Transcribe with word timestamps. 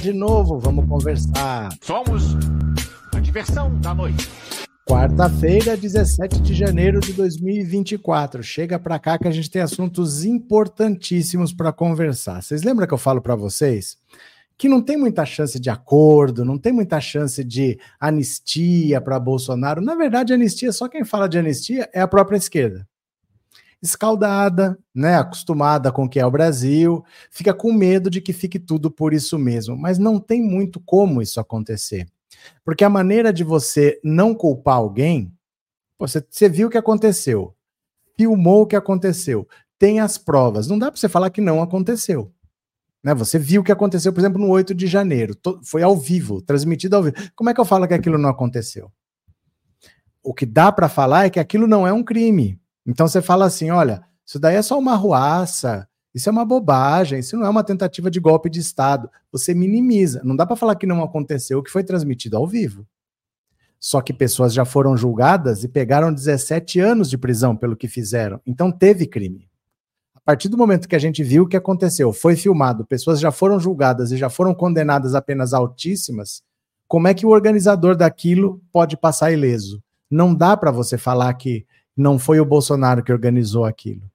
de 0.00 0.12
novo, 0.12 0.58
vamos 0.58 0.88
conversar. 0.88 1.70
Somos 1.82 2.36
a 3.14 3.20
diversão 3.20 3.78
da 3.80 3.92
noite. 3.92 4.28
Quarta-feira, 4.88 5.76
17 5.76 6.40
de 6.40 6.54
janeiro 6.54 7.00
de 7.00 7.12
2024. 7.12 8.42
Chega 8.42 8.78
para 8.78 8.98
cá 8.98 9.18
que 9.18 9.28
a 9.28 9.30
gente 9.30 9.50
tem 9.50 9.60
assuntos 9.60 10.24
importantíssimos 10.24 11.52
para 11.52 11.72
conversar. 11.72 12.42
Vocês 12.42 12.62
lembram 12.62 12.86
que 12.86 12.94
eu 12.94 12.98
falo 12.98 13.20
para 13.20 13.34
vocês 13.34 13.98
que 14.56 14.68
não 14.68 14.82
tem 14.82 14.96
muita 14.96 15.24
chance 15.24 15.58
de 15.60 15.70
acordo, 15.70 16.44
não 16.44 16.58
tem 16.58 16.72
muita 16.72 17.00
chance 17.00 17.44
de 17.44 17.78
anistia 18.00 19.00
para 19.00 19.20
Bolsonaro? 19.20 19.80
Na 19.80 19.94
verdade, 19.94 20.32
anistia, 20.32 20.72
só 20.72 20.88
quem 20.88 21.04
fala 21.04 21.28
de 21.28 21.38
anistia 21.38 21.88
é 21.92 22.00
a 22.00 22.08
própria 22.08 22.36
esquerda. 22.36 22.87
Escaldada, 23.80 24.78
né, 24.94 25.16
acostumada 25.16 25.92
com 25.92 26.04
o 26.04 26.08
que 26.08 26.18
é 26.18 26.26
o 26.26 26.30
Brasil, 26.30 27.04
fica 27.30 27.54
com 27.54 27.72
medo 27.72 28.10
de 28.10 28.20
que 28.20 28.32
fique 28.32 28.58
tudo 28.58 28.90
por 28.90 29.14
isso 29.14 29.38
mesmo, 29.38 29.76
mas 29.76 29.98
não 29.98 30.18
tem 30.18 30.42
muito 30.42 30.80
como 30.80 31.22
isso 31.22 31.38
acontecer. 31.38 32.08
Porque 32.64 32.84
a 32.84 32.90
maneira 32.90 33.32
de 33.32 33.44
você 33.44 34.00
não 34.02 34.34
culpar 34.34 34.76
alguém, 34.76 35.32
você, 35.98 36.24
você 36.28 36.48
viu 36.48 36.68
o 36.68 36.70
que 36.70 36.78
aconteceu, 36.78 37.54
filmou 38.16 38.62
o 38.62 38.66
que 38.66 38.76
aconteceu, 38.76 39.46
tem 39.78 40.00
as 40.00 40.18
provas. 40.18 40.66
Não 40.66 40.78
dá 40.78 40.90
para 40.90 41.00
você 41.00 41.08
falar 41.08 41.30
que 41.30 41.40
não 41.40 41.62
aconteceu. 41.62 42.32
Né? 43.02 43.14
Você 43.14 43.38
viu 43.38 43.60
o 43.60 43.64
que 43.64 43.72
aconteceu, 43.72 44.12
por 44.12 44.20
exemplo, 44.20 44.40
no 44.40 44.48
8 44.48 44.74
de 44.74 44.86
janeiro. 44.86 45.36
Foi 45.62 45.82
ao 45.82 45.96
vivo, 45.96 46.42
transmitido 46.42 46.96
ao 46.96 47.02
vivo. 47.04 47.16
Como 47.34 47.48
é 47.48 47.54
que 47.54 47.60
eu 47.60 47.64
falo 47.64 47.86
que 47.86 47.94
aquilo 47.94 48.18
não 48.18 48.28
aconteceu? 48.28 48.90
O 50.22 50.34
que 50.34 50.44
dá 50.44 50.72
para 50.72 50.88
falar 50.88 51.26
é 51.26 51.30
que 51.30 51.40
aquilo 51.40 51.66
não 51.66 51.86
é 51.86 51.92
um 51.92 52.02
crime. 52.02 52.60
Então 52.88 53.06
você 53.06 53.20
fala 53.20 53.44
assim: 53.44 53.70
olha, 53.70 54.02
isso 54.26 54.40
daí 54.40 54.56
é 54.56 54.62
só 54.62 54.78
uma 54.78 54.96
ruaça, 54.96 55.86
isso 56.14 56.30
é 56.30 56.32
uma 56.32 56.44
bobagem, 56.44 57.18
isso 57.18 57.36
não 57.36 57.46
é 57.46 57.50
uma 57.50 57.62
tentativa 57.62 58.10
de 58.10 58.18
golpe 58.18 58.48
de 58.48 58.60
Estado. 58.60 59.10
Você 59.30 59.52
minimiza. 59.52 60.22
Não 60.24 60.34
dá 60.34 60.46
para 60.46 60.56
falar 60.56 60.74
que 60.74 60.86
não 60.86 61.02
aconteceu 61.02 61.58
o 61.58 61.62
que 61.62 61.70
foi 61.70 61.84
transmitido 61.84 62.38
ao 62.38 62.46
vivo. 62.46 62.86
Só 63.78 64.00
que 64.00 64.12
pessoas 64.12 64.54
já 64.54 64.64
foram 64.64 64.96
julgadas 64.96 65.62
e 65.62 65.68
pegaram 65.68 66.12
17 66.12 66.80
anos 66.80 67.10
de 67.10 67.18
prisão 67.18 67.54
pelo 67.54 67.76
que 67.76 67.86
fizeram. 67.86 68.40
Então 68.44 68.72
teve 68.72 69.06
crime. 69.06 69.48
A 70.14 70.20
partir 70.20 70.48
do 70.48 70.58
momento 70.58 70.88
que 70.88 70.96
a 70.96 70.98
gente 70.98 71.22
viu 71.22 71.44
o 71.44 71.48
que 71.48 71.56
aconteceu, 71.56 72.12
foi 72.12 72.36
filmado, 72.36 72.84
pessoas 72.84 73.20
já 73.20 73.30
foram 73.30 73.60
julgadas 73.60 74.10
e 74.12 74.16
já 74.16 74.28
foram 74.28 74.54
condenadas 74.54 75.14
a 75.14 75.22
penas 75.22 75.54
altíssimas, 75.54 76.42
como 76.86 77.06
é 77.06 77.14
que 77.14 77.24
o 77.24 77.30
organizador 77.30 77.94
daquilo 77.94 78.60
pode 78.72 78.96
passar 78.96 79.30
ileso? 79.30 79.82
Não 80.10 80.34
dá 80.34 80.56
para 80.56 80.70
você 80.70 80.98
falar 80.98 81.32
que 81.34 81.64
não 81.98 82.18
foi 82.18 82.40
o 82.40 82.44
Bolsonaro 82.44 83.02
que 83.02 83.12
organizou 83.12 83.64
aquilo. 83.64 84.08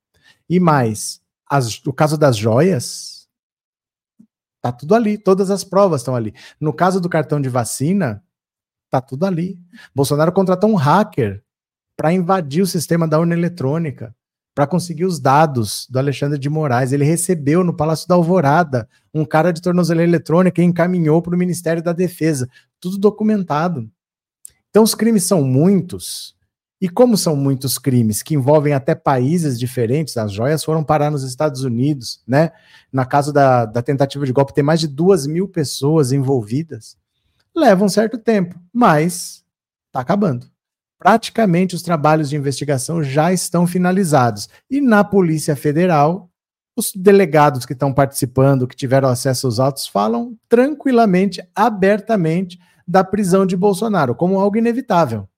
E 0.50 0.60
mais, 0.60 1.22
as, 1.50 1.86
o 1.86 1.94
caso 1.94 2.18
das 2.18 2.38
joias, 2.38 3.28
tá 4.62 4.72
tudo 4.72 4.96
ali, 4.96 5.18
todas 5.18 5.52
as 5.52 5.64
provas 5.64 6.02
estão 6.02 6.16
ali. 6.16 6.34
No 6.60 6.74
caso 6.74 7.02
do 7.02 7.10
cartão 7.10 7.42
de 7.42 7.50
vacina, 7.50 8.24
tá 8.90 9.02
tudo 9.02 9.26
ali. 9.26 9.60
Bolsonaro 9.94 10.32
contratou 10.32 10.70
um 10.70 10.76
hacker 10.76 11.44
para 11.98 12.14
invadir 12.14 12.62
o 12.62 12.68
sistema 12.68 13.08
da 13.08 13.20
urna 13.20 13.34
eletrônica, 13.34 14.16
para 14.56 14.68
conseguir 14.68 15.06
os 15.06 15.20
dados 15.20 15.88
do 15.90 16.00
Alexandre 16.00 16.40
de 16.40 16.50
Moraes. 16.50 16.92
Ele 16.92 17.04
recebeu 17.04 17.64
no 17.64 17.76
Palácio 17.76 18.08
da 18.08 18.16
Alvorada 18.16 18.88
um 19.14 19.26
cara 19.26 19.52
de 19.52 19.62
tornozeleira 19.62 20.10
eletrônica 20.10 20.62
e 20.62 20.66
encaminhou 20.66 21.22
para 21.22 21.36
o 21.36 21.38
Ministério 21.38 21.84
da 21.84 21.92
Defesa. 21.92 22.48
Tudo 22.80 22.98
documentado. 22.98 23.90
Então, 24.70 24.84
os 24.84 24.96
crimes 24.96 25.24
são 25.24 25.44
muitos 25.44 26.36
e 26.82 26.90
como 26.90 27.16
são 27.16 27.36
muitos 27.36 27.78
crimes 27.78 28.22
que 28.22 28.36
envolvem 28.36 28.74
até 28.74 28.94
países 28.94 29.58
diferentes, 29.58 30.18
as 30.18 30.32
joias 30.34 30.64
foram 30.64 30.84
parar 30.84 31.10
nos 31.10 31.24
Estados 31.24 31.64
Unidos, 31.64 32.22
né? 32.28 32.52
Na 32.92 33.06
casa 33.06 33.32
da, 33.32 33.66
da 33.66 33.82
tentativa 33.82 34.26
de 34.26 34.34
golpe, 34.34 34.54
tem 34.54 34.64
mais 34.64 34.82
de 34.82 34.88
duas 34.88 35.26
mil 35.26 35.48
pessoas 35.48 36.12
envolvidas. 36.12 36.98
Leva 37.56 37.86
um 37.86 37.90
certo 37.90 38.18
tempo, 38.18 38.60
mas 38.74 39.46
está 39.88 40.02
acabando. 40.02 40.48
Praticamente 41.00 41.76
os 41.76 41.82
trabalhos 41.82 42.30
de 42.30 42.36
investigação 42.36 43.04
já 43.04 43.32
estão 43.32 43.66
finalizados. 43.66 44.50
E 44.70 44.82
na 44.82 45.04
Polícia 45.04 45.56
Federal, 45.56 46.30
os 46.76 46.92
delegados 46.94 47.66
que 47.66 47.74
estão 47.74 47.94
participando, 47.94 48.68
que 48.68 48.76
tiveram 48.76 49.08
acesso 49.08 49.48
aos 49.48 49.60
autos, 49.60 49.88
falam 49.88 50.36
tranquilamente, 50.50 51.42
abertamente, 51.56 52.60
da 52.86 53.04
prisão 53.04 53.46
de 53.46 53.56
Bolsonaro, 53.56 54.14
como 54.16 54.40
algo 54.40 54.58
inevitável 54.58 55.30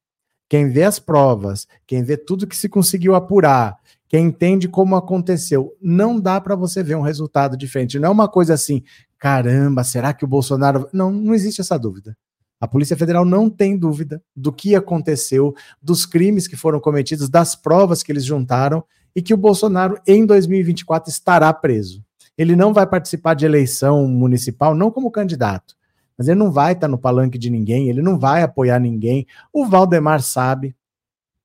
quem 0.48 0.70
vê 0.70 0.84
as 0.84 1.00
provas, 1.00 1.68
quem 1.88 2.04
vê 2.04 2.18
tudo 2.18 2.48
que 2.48 2.56
se 2.56 2.70
conseguiu 2.70 3.16
apurar, 3.16 3.78
quem 4.08 4.28
entende 4.28 4.68
como 4.68 4.96
aconteceu, 4.96 5.76
não 5.82 6.20
dá 6.20 6.40
para 6.40 6.56
você 6.56 6.84
ver 6.84 6.96
um 6.96 7.02
resultado 7.02 7.58
diferente. 7.58 8.00
Não 8.00 8.10
é 8.10 8.12
uma 8.12 8.28
coisa 8.28 8.54
assim, 8.54 8.84
caramba, 9.18 9.84
será 9.84 10.14
que 10.14 10.24
o 10.24 10.28
Bolsonaro. 10.28 10.88
Não, 10.94 11.12
não 11.12 11.34
existe 11.34 11.62
essa 11.62 11.78
dúvida. 11.78 12.16
A 12.60 12.68
Polícia 12.68 12.96
Federal 12.96 13.26
não 13.26 13.50
tem 13.50 13.78
dúvida 13.78 14.22
do 14.36 14.52
que 14.54 14.76
aconteceu, 14.76 15.54
dos 15.82 16.06
crimes 16.06 16.48
que 16.48 16.56
foram 16.56 16.80
cometidos, 16.80 17.30
das 17.30 17.56
provas 17.56 18.02
que 18.02 18.12
eles 18.12 18.24
juntaram 18.24 18.84
e 19.16 19.22
que 19.22 19.34
o 19.34 19.38
Bolsonaro, 19.38 20.00
em 20.08 20.26
2024, 20.26 21.10
estará 21.10 21.52
preso. 21.54 22.04
Ele 22.38 22.56
não 22.56 22.74
vai 22.74 22.86
participar 22.86 23.34
de 23.34 23.46
eleição 23.46 24.08
municipal, 24.08 24.76
não 24.76 24.92
como 24.92 25.12
candidato, 25.12 25.76
mas 26.18 26.28
ele 26.28 26.40
não 26.40 26.52
vai 26.52 26.74
estar 26.74 26.88
tá 26.88 26.92
no 26.92 26.98
palanque 26.98 27.38
de 27.38 27.50
ninguém, 27.50 27.90
ele 27.90 28.02
não 28.02 28.18
vai 28.18 28.42
apoiar 28.42 28.80
ninguém. 28.80 29.26
O 29.52 29.66
Valdemar 29.66 30.22
sabe. 30.22 30.76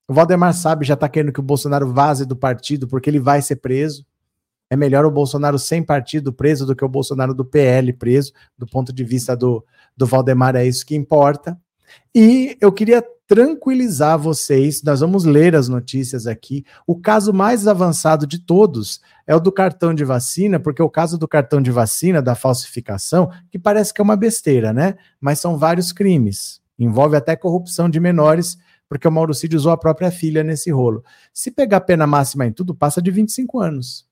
O 0.07 0.15
Valdemar 0.15 0.55
sabe, 0.55 0.85
já 0.85 0.95
está 0.95 1.09
querendo 1.09 1.33
que 1.33 1.41
o 1.41 1.43
Bolsonaro 1.43 1.93
vaze 1.93 2.25
do 2.25 2.37
partido, 2.37 2.89
porque 2.89 3.09
ele 3.09 3.21
vai 3.21 3.43
ser 3.43 3.57
preso. 3.57 4.05
É 4.69 4.77
melhor 4.77 5.05
o 5.05 5.11
Bolsonaro 5.11 5.59
sem 5.59 5.83
partido 5.83 6.33
preso 6.33 6.65
do 6.65 6.77
que 6.77 6.85
o 6.85 6.89
Bolsonaro 6.89 7.35
do 7.35 7.45
PL 7.45 7.93
preso. 7.93 8.33
Do 8.57 8.67
ponto 8.67 8.93
de 8.93 9.03
vista 9.03 9.37
do, 9.37 9.65
do 9.97 10.07
Valdemar, 10.07 10.55
é 10.55 10.65
isso 10.65 10.87
que 10.87 10.95
importa. 10.95 11.59
E 12.15 12.57
eu 12.61 12.73
queria 12.73 13.05
tranquilizar 13.31 14.19
vocês, 14.19 14.83
nós 14.83 14.99
vamos 14.99 15.23
ler 15.25 15.55
as 15.55 15.69
notícias 15.69 16.27
aqui. 16.27 16.65
O 16.85 16.97
caso 16.97 17.33
mais 17.33 17.69
avançado 17.69 18.27
de 18.27 18.41
todos 18.41 19.01
é 19.25 19.37
o 19.37 19.39
do 19.39 19.53
cartão 19.53 19.95
de 19.95 20.05
vacina, 20.05 20.59
porque 20.59 20.83
o 20.83 20.91
caso 20.91 21.17
do 21.17 21.29
cartão 21.29 21.63
de 21.63 21.71
vacina, 21.71 22.21
da 22.21 22.35
falsificação, 22.35 23.31
que 23.49 23.57
parece 23.57 23.95
que 23.95 24.01
é 24.01 24.03
uma 24.03 24.17
besteira, 24.17 24.73
né? 24.73 24.97
Mas 25.21 25.39
são 25.39 25.57
vários 25.57 25.93
crimes. 25.93 26.61
Envolve 26.77 27.15
até 27.15 27.37
corrupção 27.37 27.89
de 27.89 28.01
menores, 28.01 28.59
porque 28.89 29.07
o 29.07 29.13
Mauro 29.13 29.33
Cid 29.33 29.55
usou 29.55 29.71
a 29.71 29.79
própria 29.79 30.11
filha 30.11 30.43
nesse 30.43 30.73
rolo. 30.73 31.05
Se 31.33 31.53
pegar 31.53 31.83
pena 31.83 32.09
máxima 32.09 32.47
em 32.47 32.53
tudo, 32.53 32.75
passa 32.75 33.01
de 33.01 33.13
25 33.13 33.61
anos. 33.61 34.09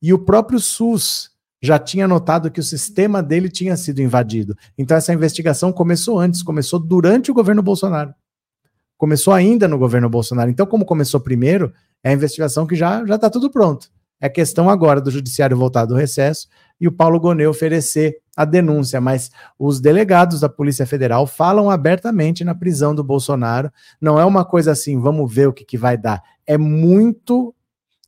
E 0.00 0.14
o 0.14 0.18
próprio 0.18 0.58
SUS 0.58 1.30
já 1.60 1.78
tinha 1.78 2.08
notado 2.08 2.50
que 2.50 2.60
o 2.60 2.64
sistema 2.64 3.22
dele 3.22 3.50
tinha 3.50 3.76
sido 3.76 4.00
invadido. 4.00 4.56
Então 4.78 4.96
essa 4.96 5.12
investigação 5.12 5.70
começou 5.70 6.18
antes, 6.18 6.42
começou 6.42 6.78
durante 6.78 7.30
o 7.30 7.34
governo 7.34 7.62
Bolsonaro. 7.62 8.14
Começou 9.00 9.32
ainda 9.32 9.66
no 9.66 9.78
governo 9.78 10.10
Bolsonaro. 10.10 10.50
Então, 10.50 10.66
como 10.66 10.84
começou 10.84 11.18
primeiro, 11.18 11.72
é 12.04 12.10
a 12.10 12.12
investigação 12.12 12.66
que 12.66 12.76
já 12.76 13.02
já 13.06 13.14
está 13.14 13.30
tudo 13.30 13.50
pronto. 13.50 13.90
É 14.20 14.28
questão 14.28 14.68
agora 14.68 15.00
do 15.00 15.10
judiciário 15.10 15.56
voltar 15.56 15.86
do 15.86 15.94
recesso 15.94 16.48
e 16.78 16.86
o 16.86 16.92
Paulo 16.92 17.18
Gonet 17.18 17.46
oferecer 17.46 18.18
a 18.36 18.44
denúncia, 18.44 19.00
mas 19.00 19.30
os 19.58 19.80
delegados 19.80 20.40
da 20.40 20.50
Polícia 20.50 20.84
Federal 20.84 21.26
falam 21.26 21.70
abertamente 21.70 22.44
na 22.44 22.54
prisão 22.54 22.94
do 22.94 23.02
Bolsonaro. 23.02 23.72
Não 23.98 24.20
é 24.20 24.24
uma 24.26 24.44
coisa 24.44 24.72
assim, 24.72 25.00
vamos 25.00 25.32
ver 25.32 25.48
o 25.48 25.52
que, 25.54 25.64
que 25.64 25.78
vai 25.78 25.96
dar. 25.96 26.22
É 26.46 26.58
muito 26.58 27.54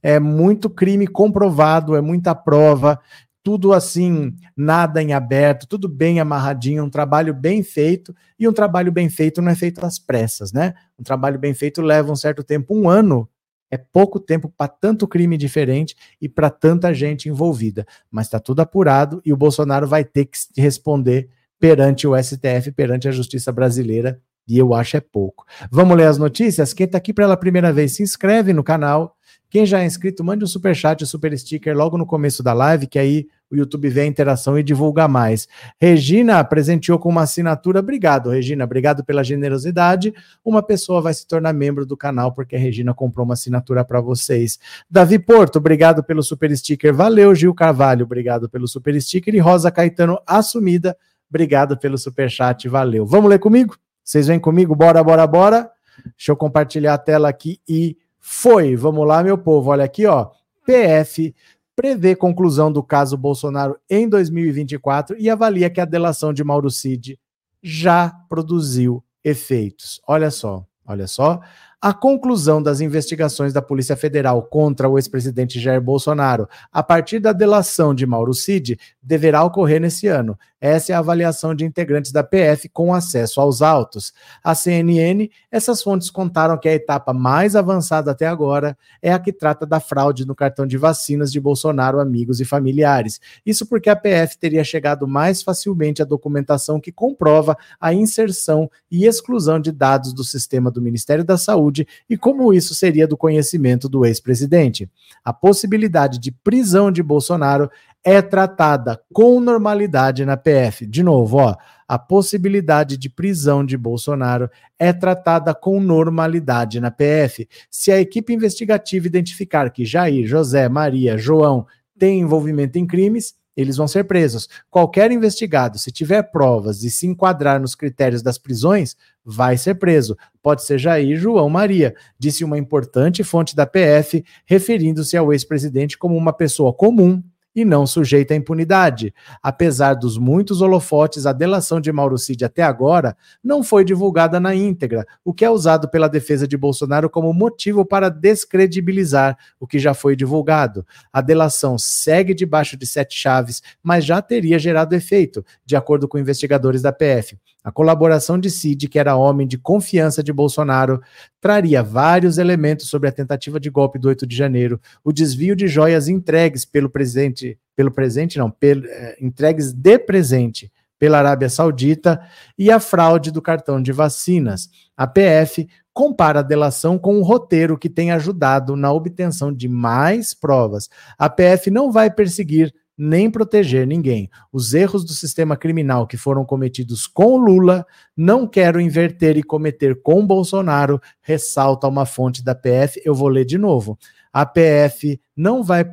é 0.02 0.20
muito 0.20 0.68
crime 0.68 1.06
comprovado, 1.06 1.96
é 1.96 2.02
muita 2.02 2.34
prova, 2.34 3.00
tudo 3.42 3.72
assim, 3.72 4.34
nada 4.56 5.02
em 5.02 5.12
aberto, 5.12 5.66
tudo 5.66 5.88
bem 5.88 6.20
amarradinho, 6.20 6.84
um 6.84 6.90
trabalho 6.90 7.34
bem 7.34 7.62
feito, 7.62 8.14
e 8.38 8.46
um 8.46 8.52
trabalho 8.52 8.92
bem 8.92 9.08
feito 9.08 9.42
não 9.42 9.50
é 9.50 9.54
feito 9.54 9.84
às 9.84 9.98
pressas, 9.98 10.52
né? 10.52 10.74
Um 10.98 11.02
trabalho 11.02 11.38
bem 11.38 11.52
feito 11.52 11.82
leva 11.82 12.12
um 12.12 12.16
certo 12.16 12.44
tempo, 12.44 12.74
um 12.74 12.88
ano 12.88 13.28
é 13.70 13.78
pouco 13.78 14.20
tempo 14.20 14.52
para 14.54 14.68
tanto 14.68 15.08
crime 15.08 15.36
diferente 15.38 15.96
e 16.20 16.28
para 16.28 16.50
tanta 16.50 16.92
gente 16.92 17.28
envolvida. 17.28 17.86
Mas 18.10 18.26
está 18.26 18.38
tudo 18.38 18.60
apurado 18.60 19.22
e 19.24 19.32
o 19.32 19.36
Bolsonaro 19.36 19.88
vai 19.88 20.04
ter 20.04 20.26
que 20.26 20.38
responder 20.58 21.30
perante 21.58 22.06
o 22.06 22.14
STF, 22.14 22.70
perante 22.72 23.08
a 23.08 23.12
justiça 23.12 23.50
brasileira, 23.50 24.20
e 24.46 24.58
eu 24.58 24.74
acho 24.74 24.96
é 24.96 25.00
pouco. 25.00 25.46
Vamos 25.70 25.96
ler 25.96 26.06
as 26.06 26.18
notícias? 26.18 26.74
Quem 26.74 26.84
está 26.84 26.98
aqui 26.98 27.14
pela 27.14 27.36
primeira 27.36 27.72
vez, 27.72 27.96
se 27.96 28.02
inscreve 28.02 28.52
no 28.52 28.62
canal 28.62 29.16
quem 29.52 29.66
já 29.66 29.82
é 29.82 29.84
inscrito, 29.84 30.25
mande 30.25 30.43
um 30.43 30.46
super 30.46 30.75
chat, 30.75 31.04
um 31.04 31.06
super 31.06 31.38
sticker 31.38 31.76
logo 31.76 31.99
no 31.99 32.06
começo 32.06 32.43
da 32.43 32.54
live, 32.54 32.87
que 32.87 32.99
aí 32.99 33.26
o 33.50 33.54
YouTube 33.54 33.87
vê 33.90 34.00
a 34.00 34.06
interação 34.06 34.58
e 34.58 34.62
divulga 34.62 35.06
mais. 35.06 35.46
Regina 35.78 36.43
presenteou 36.43 36.99
com 36.99 37.10
uma 37.10 37.25
assinatura. 37.25 37.81
Obrigado, 37.81 38.31
Regina. 38.31 38.64
Obrigado 38.64 39.04
pela 39.04 39.22
generosidade. 39.22 40.14
Uma 40.43 40.62
pessoa 40.62 41.02
vai 41.02 41.12
se 41.12 41.26
tornar 41.26 41.52
membro 41.52 41.84
do 41.84 41.99
canal 41.99 42.32
porque 42.32 42.56
a 42.56 42.58
Regina 42.58 42.94
comprou 42.94 43.26
uma 43.26 43.34
assinatura 43.34 43.84
para 43.84 44.00
vocês. 44.00 44.58
Davi 44.90 45.19
Porto, 45.19 45.56
obrigado 45.56 46.02
pelo 46.02 46.22
super 46.22 46.56
sticker. 46.56 46.94
Valeu, 46.94 47.34
Gil 47.34 47.52
Carvalho. 47.52 48.06
Obrigado 48.06 48.49
pelo 48.49 48.66
super 48.66 48.99
sticker. 49.02 49.34
E 49.34 49.38
Rosa 49.38 49.70
Caetano, 49.70 50.19
assumida. 50.26 50.96
Obrigado 51.28 51.76
pelo 51.76 51.99
super 51.99 52.31
chat. 52.31 52.66
Valeu. 52.70 53.04
Vamos 53.04 53.28
ler 53.28 53.38
comigo? 53.38 53.76
Vocês 54.02 54.28
vêm 54.28 54.40
comigo? 54.40 54.75
Bora, 54.75 55.04
bora, 55.04 55.26
bora. 55.26 55.70
Deixa 56.16 56.32
eu 56.32 56.37
compartilhar 56.37 56.94
a 56.94 56.99
tela 56.99 57.28
aqui 57.28 57.60
e 57.69 57.99
foi. 58.22 58.76
Vamos 58.76 59.06
lá, 59.06 59.22
meu 59.22 59.36
povo. 59.36 59.70
Olha 59.70 59.84
aqui, 59.84 60.06
ó. 60.06 60.30
PF 60.64 61.34
prevê 61.74 62.14
conclusão 62.14 62.70
do 62.70 62.82
caso 62.82 63.16
Bolsonaro 63.16 63.76
em 63.90 64.08
2024 64.08 65.16
e 65.19 65.28
avalia 65.28 65.69
que 65.69 65.80
a 65.80 65.84
delação 65.84 66.32
de 66.32 66.44
Mauro 66.44 66.70
Cid 66.70 67.19
já 67.60 68.10
produziu 68.28 69.02
efeitos. 69.24 70.00
Olha 70.06 70.30
só, 70.30 70.64
olha 70.86 71.08
só. 71.08 71.40
A 71.84 71.93
conclusão 71.93 72.62
das 72.62 72.81
investigações 72.81 73.52
da 73.52 73.61
Polícia 73.61 73.96
Federal 73.96 74.40
contra 74.44 74.88
o 74.88 74.96
ex-presidente 74.96 75.58
Jair 75.58 75.82
Bolsonaro, 75.82 76.49
a 76.70 76.81
partir 76.81 77.19
da 77.19 77.32
delação 77.32 77.93
de 77.93 78.06
Mauro 78.06 78.32
Cid, 78.32 78.79
deverá 79.02 79.43
ocorrer 79.43 79.81
nesse 79.81 80.06
ano. 80.06 80.38
Essa 80.61 80.93
é 80.93 80.94
a 80.94 81.00
avaliação 81.00 81.56
de 81.56 81.64
integrantes 81.64 82.12
da 82.12 82.23
PF 82.23 82.69
com 82.69 82.94
acesso 82.94 83.40
aos 83.40 83.62
autos. 83.62 84.12
A 84.44 84.55
CNN, 84.55 85.29
essas 85.50 85.82
fontes 85.82 86.08
contaram 86.08 86.56
que 86.56 86.69
a 86.69 86.73
etapa 86.73 87.12
mais 87.12 87.56
avançada 87.56 88.12
até 88.12 88.28
agora 88.28 88.78
é 89.02 89.12
a 89.12 89.19
que 89.19 89.32
trata 89.32 89.67
da 89.67 89.81
fraude 89.81 90.25
no 90.25 90.37
cartão 90.37 90.64
de 90.64 90.78
vacinas 90.78 91.32
de 91.32 91.40
Bolsonaro, 91.40 91.99
amigos 91.99 92.38
e 92.38 92.44
familiares. 92.44 93.19
Isso 93.44 93.67
porque 93.67 93.90
a 93.90 93.96
PF 93.96 94.38
teria 94.38 94.62
chegado 94.62 95.08
mais 95.08 95.43
facilmente 95.43 96.00
à 96.00 96.05
documentação 96.05 96.81
que 96.81 96.93
comprova 96.93 97.56
a 97.81 97.93
inserção 97.93 98.70
e 98.88 99.05
exclusão 99.05 99.58
de 99.58 99.73
dados 99.73 100.12
do 100.12 100.23
sistema 100.23 100.70
do 100.70 100.81
Ministério 100.81 101.25
da 101.25 101.37
Saúde 101.37 101.71
e 102.08 102.16
como 102.16 102.52
isso 102.52 102.74
seria 102.74 103.06
do 103.06 103.16
conhecimento 103.16 103.88
do 103.88 104.04
ex-presidente. 104.04 104.88
A 105.24 105.32
possibilidade 105.32 106.19
de 106.19 106.30
prisão 106.30 106.90
de 106.90 107.02
Bolsonaro 107.02 107.70
é 108.04 108.20
tratada 108.20 109.00
com 109.12 109.40
normalidade 109.40 110.24
na 110.24 110.36
PF. 110.36 110.86
De 110.86 111.02
novo, 111.02 111.38
ó, 111.38 111.56
a 111.86 111.98
possibilidade 111.98 112.96
de 112.96 113.08
prisão 113.08 113.64
de 113.64 113.76
Bolsonaro 113.76 114.50
é 114.78 114.92
tratada 114.92 115.54
com 115.54 115.78
normalidade 115.80 116.80
na 116.80 116.90
PF. 116.90 117.48
Se 117.70 117.92
a 117.92 118.00
equipe 118.00 118.32
investigativa 118.32 119.06
identificar 119.06 119.70
que 119.70 119.84
Jair, 119.84 120.26
José, 120.26 120.68
Maria, 120.68 121.16
João 121.16 121.66
têm 121.98 122.20
envolvimento 122.20 122.78
em 122.78 122.86
crimes, 122.86 123.34
eles 123.56 123.76
vão 123.76 123.87
ser 123.87 124.04
presos. 124.04 124.49
Qualquer 124.70 125.10
investigado, 125.10 125.78
se 125.78 125.90
tiver 125.90 126.22
provas 126.22 126.82
e 126.82 126.90
se 126.90 127.06
enquadrar 127.06 127.60
nos 127.60 127.75
critérios 127.75 128.22
das 128.22 128.38
prisões, 128.38 128.96
vai 129.25 129.56
ser 129.56 129.75
preso. 129.75 130.16
Pode 130.43 130.64
ser 130.64 130.78
Jair 130.78 131.19
João 131.19 131.49
Maria, 131.49 131.94
disse 132.19 132.44
uma 132.44 132.58
importante 132.58 133.22
fonte 133.22 133.54
da 133.54 133.66
PF, 133.66 134.25
referindo-se 134.46 135.16
ao 135.16 135.32
ex-presidente 135.32 135.99
como 135.99 136.16
uma 136.16 136.32
pessoa 136.32 136.72
comum 136.72 137.22
e 137.54 137.64
não 137.64 137.87
sujeita 137.87 138.34
à 138.34 138.37
impunidade. 138.37 139.14
Apesar 139.43 139.94
dos 139.94 140.19
muitos 140.19 140.60
holofotes, 140.60 141.26
a 141.26 141.32
delação 141.32 141.81
de 141.81 141.93
Mauro 141.93 142.19
Cid 142.19 142.44
até 142.44 142.62
agora 142.62 143.16
não 143.43 143.62
foi 143.62 143.84
divulgada 143.84 144.40
na 144.40 144.54
íntegra, 144.54 145.06
o 145.25 145.32
que 145.32 145.44
é 145.44 145.50
usado 145.50 145.88
pela 145.88 146.08
defesa 146.08 146.46
de 146.46 146.56
Bolsonaro 146.56 147.10
como 147.10 147.32
motivo 147.32 147.84
para 147.84 148.08
descredibilizar 148.08 149.37
o 149.60 149.66
que 149.66 149.78
já 149.78 149.94
foi 149.94 150.16
divulgado. 150.16 150.87
A 151.12 151.20
delação 151.20 151.76
segue 151.78 152.34
debaixo 152.34 152.76
de 152.76 152.87
sete 152.87 153.14
chaves, 153.14 153.62
mas 153.82 154.04
já 154.04 154.20
teria 154.22 154.58
gerado 154.58 154.94
efeito, 154.94 155.44
de 155.64 155.76
acordo 155.76 156.08
com 156.08 156.19
investigadores 156.19 156.82
da 156.82 156.93
PF. 156.93 157.38
A 157.64 157.70
colaboração 157.70 158.38
de 158.38 158.50
Cid, 158.50 158.88
que 158.88 158.99
era 158.99 159.17
homem 159.17 159.47
de 159.47 159.56
confiança 159.56 160.23
de 160.23 160.32
Bolsonaro, 160.32 161.00
traria 161.41 161.82
vários 161.82 162.38
elementos 162.38 162.88
sobre 162.88 163.09
a 163.09 163.12
tentativa 163.12 163.61
de 163.61 163.70
golpe 163.70 163.99
do 163.99 164.09
8 164.09 164.26
de 164.26 164.35
janeiro, 164.37 164.81
o 165.05 165.12
desvio 165.12 165.55
de 165.55 165.69
joias 165.69 166.09
entregues 166.09 166.64
pelo 166.64 166.91
presidente, 166.91 167.59
pelo 167.76 167.91
presente 167.91 168.38
não, 168.38 168.50
pelo, 168.50 168.87
é, 168.87 169.17
entregues 169.20 169.73
de 169.73 169.99
presente 169.99 170.73
pela 170.99 171.19
Arábia 171.19 171.49
Saudita 171.49 172.20
e 172.56 172.70
a 172.70 172.79
fraude 172.79 173.32
do 173.32 173.43
cartão 173.43 173.82
de 173.82 173.91
vacinas. 173.91 174.69
A 174.97 175.05
PF 175.05 175.69
compara 175.93 176.41
a 176.41 176.44
delação 176.44 176.97
com 176.99 177.17
um 177.17 177.23
roteiro 177.23 177.76
que 177.76 177.88
tem 177.88 178.12
ajudado 178.12 178.76
na 178.76 178.93
obtenção 178.93 179.53
de 179.53 179.69
mais 179.69 180.32
provas. 180.32 180.88
A 181.19 181.29
PF 181.29 181.70
não 181.70 181.91
vai 181.91 182.11
perseguir 182.11 182.73
nem 182.96 183.30
proteger 183.30 183.86
ninguém. 183.86 184.30
Os 184.52 184.74
erros 184.74 185.04
do 185.04 185.12
sistema 185.12 185.56
criminal 185.56 186.06
que 186.06 186.16
foram 186.16 186.44
cometidos 186.44 187.06
com 187.06 187.36
Lula, 187.36 187.86
não 188.16 188.46
quero 188.46 188.80
inverter 188.80 189.36
e 189.36 189.42
cometer 189.42 190.00
com 190.02 190.26
Bolsonaro, 190.26 191.00
ressalta 191.20 191.88
uma 191.88 192.06
fonte 192.06 192.44
da 192.44 192.54
PF. 192.54 193.00
Eu 193.04 193.14
vou 193.14 193.28
ler 193.28 193.44
de 193.44 193.58
novo. 193.58 193.98
A 194.32 194.46
PF 194.46 195.20
não 195.36 195.62
vai 195.62 195.84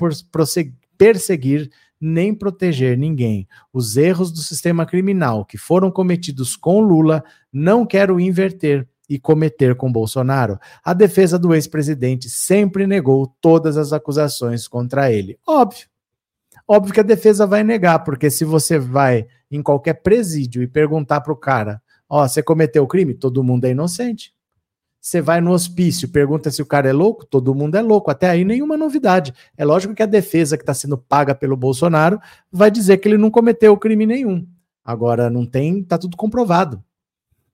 perseguir 0.97 1.69
nem 1.99 2.33
proteger 2.33 2.97
ninguém. 2.97 3.47
Os 3.73 3.97
erros 3.97 4.31
do 4.31 4.39
sistema 4.39 4.85
criminal 4.85 5.43
que 5.43 5.57
foram 5.57 5.91
cometidos 5.91 6.55
com 6.55 6.79
Lula, 6.79 7.23
não 7.51 7.85
quero 7.85 8.19
inverter 8.19 8.87
e 9.09 9.19
cometer 9.19 9.75
com 9.75 9.91
Bolsonaro. 9.91 10.59
A 10.83 10.93
defesa 10.93 11.37
do 11.37 11.53
ex-presidente 11.53 12.29
sempre 12.29 12.85
negou 12.85 13.35
todas 13.41 13.75
as 13.75 13.91
acusações 13.91 14.67
contra 14.67 15.11
ele. 15.11 15.37
Óbvio 15.45 15.87
Óbvio 16.71 16.93
que 16.93 16.99
a 16.99 17.03
defesa 17.03 17.47
vai 17.47 17.63
negar, 17.63 18.03
porque 18.03 18.29
se 18.29 18.45
você 18.45 18.77
vai 18.77 19.25
em 19.49 19.59
qualquer 19.59 20.03
presídio 20.03 20.61
e 20.61 20.67
perguntar 20.67 21.19
para 21.21 21.33
o 21.33 21.35
cara, 21.35 21.81
ó, 22.07 22.27
você 22.27 22.43
cometeu 22.43 22.85
crime, 22.85 23.15
todo 23.15 23.43
mundo 23.43 23.65
é 23.65 23.71
inocente. 23.71 24.35
Você 25.01 25.19
vai 25.19 25.41
no 25.41 25.51
hospício, 25.51 26.09
pergunta 26.09 26.51
se 26.51 26.61
o 26.61 26.67
cara 26.67 26.87
é 26.87 26.93
louco, 26.93 27.25
todo 27.25 27.55
mundo 27.55 27.73
é 27.75 27.81
louco. 27.81 28.11
Até 28.11 28.29
aí 28.29 28.45
nenhuma 28.45 28.77
novidade. 28.77 29.33
É 29.57 29.65
lógico 29.65 29.95
que 29.95 30.03
a 30.03 30.05
defesa 30.05 30.57
que 30.57 30.61
está 30.61 30.75
sendo 30.75 30.95
paga 30.95 31.33
pelo 31.33 31.57
Bolsonaro 31.57 32.19
vai 32.51 32.69
dizer 32.69 32.97
que 32.97 33.07
ele 33.07 33.17
não 33.17 33.31
cometeu 33.31 33.75
crime 33.75 34.05
nenhum. 34.05 34.47
Agora 34.85 35.27
não 35.27 35.47
tem, 35.47 35.83
tá 35.83 35.97
tudo 35.97 36.15
comprovado. 36.15 36.83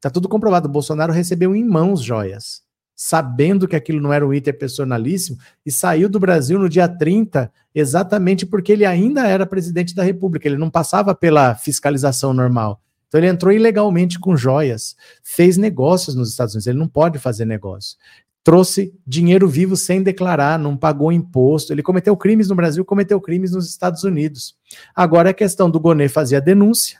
Tá 0.02 0.10
tudo 0.10 0.28
comprovado. 0.28 0.68
O 0.68 0.72
Bolsonaro 0.72 1.14
recebeu 1.14 1.56
em 1.56 1.64
mãos 1.64 2.02
joias 2.02 2.65
sabendo 2.96 3.68
que 3.68 3.76
aquilo 3.76 4.00
não 4.00 4.14
era 4.14 4.26
um 4.26 4.34
item 4.34 4.54
personalíssimo, 4.54 5.38
e 5.66 5.72
saiu 5.72 6.08
do 6.08 6.20
Brasil 6.20 6.58
no 6.58 6.70
dia 6.70 6.88
30, 6.88 7.52
exatamente 7.74 8.46
porque 8.46 8.72
ele 8.72 8.86
ainda 8.86 9.28
era 9.28 9.46
presidente 9.46 9.94
da 9.94 10.04
República, 10.04 10.48
ele 10.48 10.58
não 10.58 10.70
passava 10.70 11.14
pela 11.14 11.56
fiscalização 11.56 12.34
normal. 12.34 12.82
Então 13.08 13.20
ele 13.20 13.28
entrou 13.28 13.52
ilegalmente 13.54 14.20
com 14.20 14.36
joias, 14.36 14.96
fez 15.22 15.58
negócios 15.58 16.16
nos 16.16 16.30
Estados 16.30 16.54
Unidos, 16.54 16.68
ele 16.68 16.80
não 16.80 16.88
pode 16.88 17.20
fazer 17.20 17.46
negócio. 17.46 17.98
Trouxe 18.44 18.94
dinheiro 19.06 19.48
vivo 19.48 19.76
sem 19.76 20.04
declarar, 20.04 20.60
não 20.60 20.78
pagou 20.78 21.12
imposto. 21.12 21.74
Ele 21.74 21.82
cometeu 21.82 22.16
crimes 22.16 22.48
no 22.48 22.54
Brasil, 22.54 22.86
cometeu 22.86 23.20
crimes 23.20 23.54
nos 23.54 23.68
Estados 23.68 24.04
Unidos. 24.04 24.56
Agora 24.96 25.32
é 25.32 25.34
questão 25.34 25.68
do 25.68 25.80
Gonê 25.80 26.08
fazer 26.08 26.36
a 26.36 26.40
denúncia, 26.40 27.00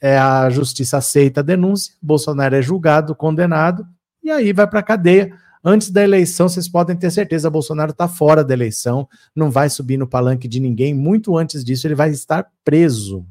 é, 0.00 0.16
a 0.16 0.48
justiça 0.50 0.98
aceita 0.98 1.40
a 1.40 1.42
denúncia, 1.42 1.94
Bolsonaro 2.00 2.54
é 2.54 2.62
julgado, 2.62 3.14
condenado, 3.16 3.84
e 4.24 4.30
aí 4.30 4.52
vai 4.52 4.66
para 4.66 4.80
a 4.80 4.82
cadeia. 4.82 5.32
Antes 5.62 5.90
da 5.90 6.02
eleição, 6.02 6.48
vocês 6.48 6.68
podem 6.68 6.96
ter 6.96 7.10
certeza, 7.10 7.48
Bolsonaro 7.48 7.92
está 7.92 8.08
fora 8.08 8.44
da 8.44 8.52
eleição, 8.52 9.08
não 9.34 9.50
vai 9.50 9.70
subir 9.70 9.96
no 9.96 10.06
palanque 10.06 10.48
de 10.48 10.60
ninguém. 10.60 10.92
Muito 10.92 11.38
antes 11.38 11.64
disso, 11.64 11.86
ele 11.86 11.94
vai 11.94 12.10
estar 12.10 12.46
preso. 12.64 13.24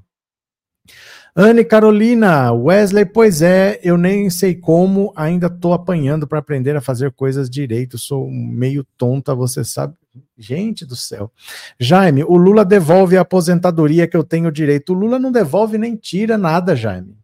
Anne 1.36 1.66
Carolina, 1.66 2.52
Wesley, 2.52 3.06
pois 3.06 3.42
é, 3.42 3.80
eu 3.84 3.98
nem 3.98 4.30
sei 4.30 4.54
como, 4.54 5.12
ainda 5.16 5.48
estou 5.48 5.74
apanhando 5.74 6.28
para 6.28 6.38
aprender 6.38 6.76
a 6.76 6.82
fazer 6.82 7.12
coisas 7.12 7.50
direito, 7.50 7.98
sou 7.98 8.30
meio 8.30 8.86
tonta, 8.98 9.34
você 9.34 9.64
sabe. 9.64 9.96
Gente 10.38 10.86
do 10.86 10.96
céu. 10.96 11.32
Jaime, 11.80 12.24
o 12.24 12.38
Lula 12.38 12.64
devolve 12.64 13.18
a 13.18 13.22
aposentadoria 13.22 14.08
que 14.08 14.16
eu 14.16 14.24
tenho 14.24 14.52
direito. 14.52 14.94
O 14.94 14.96
Lula 14.96 15.18
não 15.18 15.32
devolve 15.32 15.78
nem 15.78 15.96
tira 15.96 16.38
nada, 16.38 16.76
Jaime. 16.76 17.18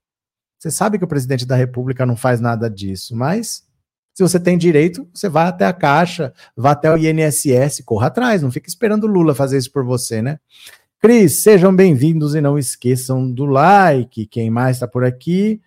Você 0.60 0.70
sabe 0.70 0.98
que 0.98 1.06
o 1.06 1.08
presidente 1.08 1.46
da 1.46 1.56
República 1.56 2.06
não 2.06 2.18
faz 2.18 2.42
nada 2.42 2.70
disso, 2.70 3.16
mas 3.16 3.64
se 4.14 4.22
você 4.22 4.38
tem 4.38 4.58
direito, 4.58 5.08
você 5.14 5.30
vai 5.30 5.48
até 5.48 5.66
a 5.66 5.72
Caixa, 5.72 6.34
vá 6.54 6.72
até 6.72 6.94
o 6.94 6.98
INSS, 6.98 7.82
corra 7.86 8.08
atrás, 8.08 8.42
não 8.42 8.52
fica 8.52 8.68
esperando 8.68 9.06
o 9.06 9.08
Lula 9.08 9.34
fazer 9.34 9.58
isso 9.58 9.72
por 9.72 9.86
você, 9.86 10.22
né? 10.22 10.38
Cris, 11.00 11.44
sejam 11.44 11.74
bem-vindos 11.74 12.36
e 12.36 12.42
não 12.42 12.60
esqueçam 12.60 13.32
do 13.32 13.46
like. 13.46 14.26
Quem 14.26 14.50
mais 14.50 14.76
está 14.76 14.86
por 14.86 15.06
aqui? 15.06 15.62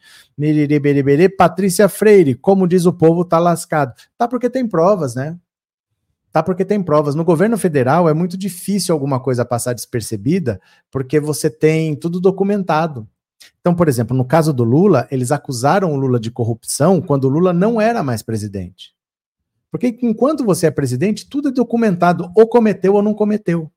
Patrícia 1.31 1.89
Freire, 1.89 2.35
como 2.35 2.69
diz 2.69 2.85
o 2.85 2.93
povo, 2.93 3.25
tá 3.25 3.39
lascado. 3.39 3.95
Tá 4.19 4.29
porque 4.29 4.51
tem 4.51 4.69
provas, 4.69 5.15
né? 5.15 5.39
Tá 6.31 6.43
porque 6.43 6.67
tem 6.67 6.83
provas. 6.83 7.15
No 7.15 7.25
governo 7.25 7.57
federal 7.57 8.11
é 8.11 8.13
muito 8.13 8.37
difícil 8.37 8.93
alguma 8.93 9.19
coisa 9.19 9.43
passar 9.43 9.73
despercebida, 9.73 10.61
porque 10.91 11.19
você 11.19 11.49
tem 11.49 11.97
tudo 11.97 12.21
documentado. 12.21 13.09
Então, 13.61 13.75
por 13.75 13.89
exemplo, 13.89 14.17
no 14.17 14.25
caso 14.25 14.53
do 14.53 14.65
Lula, 14.65 15.07
eles 15.11 15.31
acusaram 15.31 15.93
o 15.93 15.97
Lula 15.97 16.19
de 16.19 16.31
corrupção 16.31 17.01
quando 17.01 17.25
o 17.25 17.29
Lula 17.29 17.53
não 17.53 17.81
era 17.81 18.03
mais 18.03 18.23
presidente. 18.23 18.95
Porque 19.71 19.99
enquanto 20.03 20.45
você 20.45 20.67
é 20.67 20.71
presidente, 20.71 21.29
tudo 21.29 21.49
é 21.49 21.53
documentado, 21.53 22.31
ou 22.37 22.47
cometeu 22.47 22.95
ou 22.95 23.03
não 23.03 23.15
cometeu. 23.15 23.73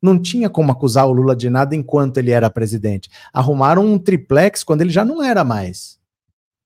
Não 0.00 0.20
tinha 0.20 0.50
como 0.50 0.70
acusar 0.70 1.08
o 1.08 1.12
Lula 1.12 1.34
de 1.34 1.48
nada 1.48 1.74
enquanto 1.74 2.18
ele 2.18 2.30
era 2.30 2.50
presidente. 2.50 3.10
Arrumaram 3.32 3.84
um 3.84 3.98
triplex 3.98 4.62
quando 4.62 4.82
ele 4.82 4.90
já 4.90 5.04
não 5.04 5.22
era 5.22 5.42
mais, 5.42 5.98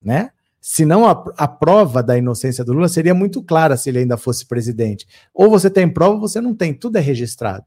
né? 0.03 0.31
Senão 0.61 1.07
a, 1.07 1.25
a 1.39 1.49
prova 1.49 2.03
da 2.03 2.17
inocência 2.17 2.65
do 2.65 2.73
Lula 2.73 2.89
seria 2.89 3.15
muito 3.15 3.43
clara 3.43 3.77
se 3.77 3.89
ele 3.89 3.99
ainda 3.99 4.17
fosse 4.17 4.47
presidente. 4.47 5.07
Ou 5.35 5.51
você 5.51 5.69
tem 5.69 5.89
prova 5.89 6.15
ou 6.15 6.21
você 6.21 6.41
não 6.41 6.55
tem, 6.55 6.73
tudo 6.73 6.99
é 6.99 7.01
registrado. 7.01 7.65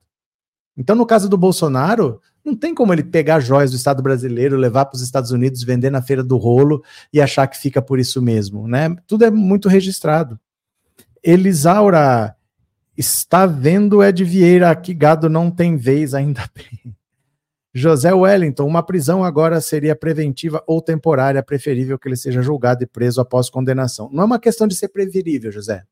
Então, 0.78 0.96
no 0.96 1.06
caso 1.06 1.28
do 1.28 1.38
Bolsonaro, 1.38 2.22
não 2.46 2.56
tem 2.56 2.76
como 2.76 2.94
ele 2.94 3.04
pegar 3.04 3.40
joias 3.40 3.72
do 3.72 3.78
Estado 3.78 4.04
brasileiro, 4.04 4.56
levar 4.56 4.86
para 4.86 4.96
os 4.96 5.02
Estados 5.02 5.32
Unidos, 5.32 5.64
vender 5.64 5.90
na 5.90 6.02
feira 6.02 6.24
do 6.24 6.38
rolo 6.38 6.84
e 7.12 7.20
achar 7.20 7.48
que 7.48 7.58
fica 7.58 7.82
por 7.82 8.00
isso 8.00 8.22
mesmo, 8.22 8.68
né? 8.68 8.96
Tudo 9.08 9.26
é 9.26 9.32
muito 9.32 9.68
registrado. 9.68 10.40
Elisaura 11.24 12.36
Está 12.98 13.46
vendo 13.46 14.02
Ed 14.02 14.24
Vieira 14.24 14.70
aqui, 14.70 14.94
gado 14.94 15.28
não 15.28 15.52
tem 15.52 15.76
vez, 15.76 16.14
ainda 16.14 16.50
bem. 16.56 16.96
José 17.74 18.14
Wellington, 18.14 18.66
uma 18.66 18.82
prisão 18.82 19.22
agora 19.22 19.60
seria 19.60 19.94
preventiva 19.94 20.64
ou 20.66 20.82
temporária, 20.82 21.44
preferível 21.44 22.00
que 22.00 22.08
ele 22.08 22.16
seja 22.16 22.42
julgado 22.42 22.84
e 22.84 22.88
preso 22.88 23.20
após 23.20 23.50
condenação. 23.50 24.10
Não 24.14 24.24
é 24.24 24.26
uma 24.26 24.40
questão 24.40 24.66
de 24.66 24.76
ser 24.76 24.88
preferível, 24.88 25.52
José. 25.52 25.84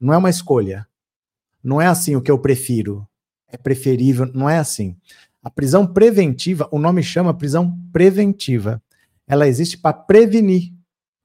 Não 0.00 0.12
é 0.12 0.16
uma 0.16 0.28
escolha. 0.28 0.88
Não 1.62 1.80
é 1.80 1.86
assim 1.86 2.16
o 2.16 2.20
que 2.20 2.32
eu 2.32 2.38
prefiro. 2.38 3.06
É 3.46 3.56
preferível, 3.56 4.26
não 4.34 4.50
é 4.50 4.58
assim. 4.58 4.96
A 5.44 5.50
prisão 5.50 5.86
preventiva, 5.86 6.66
o 6.72 6.78
nome 6.78 7.02
chama 7.02 7.34
prisão 7.34 7.78
preventiva. 7.92 8.82
Ela 9.28 9.46
existe 9.46 9.76
para 9.76 9.92
prevenir 9.92 10.72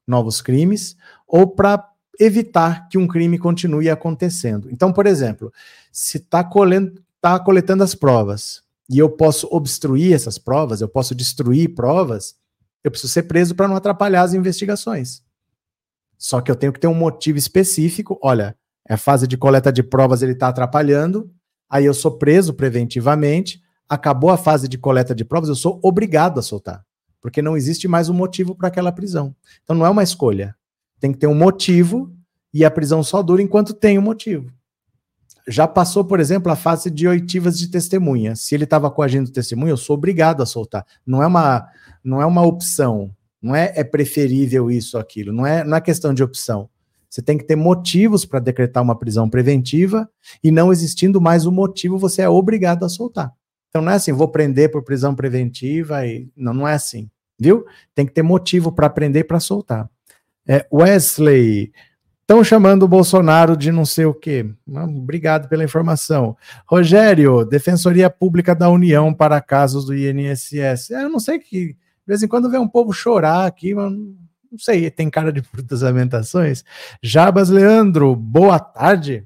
novos 0.06 0.42
crimes 0.42 0.94
ou 1.26 1.46
para 1.46 1.88
evitar 2.18 2.86
que 2.88 2.98
um 2.98 3.08
crime 3.08 3.38
continue 3.38 3.88
acontecendo. 3.88 4.70
Então, 4.70 4.92
por 4.92 5.06
exemplo, 5.06 5.50
se 5.90 6.18
está 6.18 6.46
tá 7.18 7.40
coletando 7.40 7.82
as 7.82 7.94
provas 7.94 8.62
e 8.90 8.98
eu 8.98 9.08
posso 9.08 9.48
obstruir 9.50 10.12
essas 10.12 10.36
provas, 10.36 10.82
eu 10.82 10.88
posso 10.88 11.14
destruir 11.14 11.74
provas, 11.74 12.34
eu 12.84 12.90
preciso 12.90 13.10
ser 13.10 13.22
preso 13.22 13.54
para 13.54 13.68
não 13.68 13.76
atrapalhar 13.76 14.20
as 14.20 14.34
investigações. 14.34 15.22
Só 16.18 16.42
que 16.42 16.50
eu 16.50 16.56
tenho 16.56 16.74
que 16.74 16.80
ter 16.80 16.88
um 16.88 16.94
motivo 16.94 17.38
específico. 17.38 18.18
Olha, 18.22 18.54
é 18.86 18.92
a 18.92 18.98
fase 18.98 19.26
de 19.26 19.38
coleta 19.38 19.72
de 19.72 19.82
provas, 19.82 20.20
ele 20.20 20.32
está 20.32 20.48
atrapalhando, 20.48 21.32
aí 21.70 21.86
eu 21.86 21.94
sou 21.94 22.18
preso 22.18 22.52
preventivamente, 22.52 23.62
acabou 23.90 24.30
a 24.30 24.36
fase 24.36 24.68
de 24.68 24.78
coleta 24.78 25.12
de 25.12 25.24
provas, 25.24 25.48
eu 25.48 25.56
sou 25.56 25.80
obrigado 25.82 26.38
a 26.38 26.42
soltar, 26.42 26.86
porque 27.20 27.42
não 27.42 27.56
existe 27.56 27.88
mais 27.88 28.08
um 28.08 28.14
motivo 28.14 28.54
para 28.54 28.68
aquela 28.68 28.92
prisão. 28.92 29.34
Então 29.64 29.74
não 29.74 29.84
é 29.84 29.90
uma 29.90 30.04
escolha, 30.04 30.54
tem 31.00 31.10
que 31.10 31.18
ter 31.18 31.26
um 31.26 31.34
motivo 31.34 32.14
e 32.54 32.64
a 32.64 32.70
prisão 32.70 33.02
só 33.02 33.20
dura 33.20 33.42
enquanto 33.42 33.74
tem 33.74 33.98
um 33.98 34.02
motivo. 34.02 34.52
Já 35.48 35.66
passou, 35.66 36.04
por 36.04 36.20
exemplo, 36.20 36.52
a 36.52 36.56
fase 36.56 36.88
de 36.88 37.08
oitivas 37.08 37.58
de 37.58 37.68
testemunha. 37.68 38.36
Se 38.36 38.54
ele 38.54 38.64
estava 38.64 38.88
coagindo 38.90 39.32
testemunha, 39.32 39.72
eu 39.72 39.76
sou 39.76 39.96
obrigado 39.96 40.42
a 40.42 40.46
soltar. 40.46 40.86
Não 41.04 41.22
é 41.22 41.26
uma, 41.26 41.66
não 42.04 42.22
é 42.22 42.26
uma 42.26 42.42
opção. 42.42 43.10
Não 43.42 43.56
é, 43.56 43.72
é 43.74 43.82
preferível 43.82 44.70
isso 44.70 44.96
ou 44.96 45.00
aquilo. 45.00 45.32
Não 45.32 45.44
é, 45.44 45.64
não 45.64 45.76
é 45.76 45.80
questão 45.80 46.14
de 46.14 46.22
opção. 46.22 46.68
Você 47.08 47.22
tem 47.22 47.36
que 47.36 47.44
ter 47.44 47.56
motivos 47.56 48.24
para 48.24 48.38
decretar 48.38 48.82
uma 48.82 48.96
prisão 48.96 49.28
preventiva 49.28 50.08
e 50.44 50.52
não 50.52 50.70
existindo 50.70 51.20
mais 51.20 51.46
o 51.46 51.50
motivo, 51.50 51.98
você 51.98 52.22
é 52.22 52.28
obrigado 52.28 52.84
a 52.84 52.88
soltar. 52.88 53.34
Então 53.70 53.80
não 53.80 53.92
é 53.92 53.94
assim, 53.94 54.12
vou 54.12 54.28
prender 54.28 54.70
por 54.70 54.82
prisão 54.82 55.14
preventiva 55.14 56.04
e 56.04 56.28
não, 56.36 56.52
não 56.52 56.68
é 56.68 56.74
assim, 56.74 57.08
viu? 57.38 57.64
Tem 57.94 58.04
que 58.04 58.12
ter 58.12 58.22
motivo 58.22 58.72
para 58.72 58.90
prender 58.90 59.22
e 59.22 59.24
para 59.24 59.40
soltar. 59.40 59.88
É, 60.46 60.66
Wesley, 60.72 61.72
estão 62.20 62.42
chamando 62.42 62.82
o 62.82 62.88
Bolsonaro 62.88 63.56
de 63.56 63.70
não 63.70 63.84
sei 63.84 64.04
o 64.04 64.14
quê. 64.14 64.48
Obrigado 64.68 65.48
pela 65.48 65.62
informação. 65.62 66.36
Rogério, 66.66 67.44
Defensoria 67.44 68.10
Pública 68.10 68.54
da 68.54 68.68
União 68.68 69.14
para 69.14 69.40
casos 69.40 69.84
do 69.84 69.94
INSS. 69.94 70.90
É, 70.90 71.04
eu 71.04 71.08
não 71.08 71.20
sei 71.20 71.38
que, 71.38 71.68
de 71.68 71.76
vez 72.06 72.22
em 72.22 72.28
quando 72.28 72.50
vem 72.50 72.60
um 72.60 72.68
povo 72.68 72.92
chorar 72.92 73.46
aqui, 73.46 73.74
mas 73.74 73.92
não 73.92 74.58
sei, 74.58 74.90
tem 74.90 75.08
cara 75.08 75.32
de 75.32 75.42
frutas 75.42 75.82
lamentações. 75.82 76.64
Jabas 77.00 77.48
Leandro, 77.48 78.16
boa 78.16 78.58
tarde. 78.58 79.24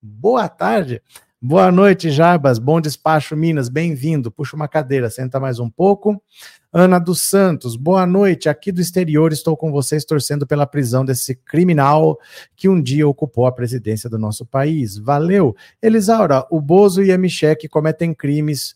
Boa 0.00 0.48
tarde. 0.48 1.02
Boa 1.42 1.72
noite, 1.72 2.10
Jabas. 2.10 2.58
Bom 2.58 2.82
despacho, 2.82 3.34
Minas. 3.34 3.70
Bem-vindo. 3.70 4.30
Puxa 4.30 4.54
uma 4.54 4.68
cadeira, 4.68 5.08
senta 5.08 5.40
mais 5.40 5.58
um 5.58 5.70
pouco. 5.70 6.22
Ana 6.70 6.98
dos 6.98 7.22
Santos, 7.22 7.76
boa 7.76 8.04
noite. 8.04 8.46
Aqui 8.46 8.70
do 8.70 8.78
exterior 8.78 9.32
estou 9.32 9.56
com 9.56 9.72
vocês 9.72 10.04
torcendo 10.04 10.46
pela 10.46 10.66
prisão 10.66 11.02
desse 11.02 11.34
criminal 11.34 12.18
que 12.54 12.68
um 12.68 12.78
dia 12.78 13.08
ocupou 13.08 13.46
a 13.46 13.52
presidência 13.52 14.10
do 14.10 14.18
nosso 14.18 14.44
país. 14.44 14.98
Valeu. 14.98 15.56
Elisaura, 15.80 16.46
o 16.50 16.60
Bozo 16.60 17.02
e 17.02 17.10
a 17.10 17.16
Michele 17.16 17.70
cometem 17.70 18.12
crimes 18.12 18.74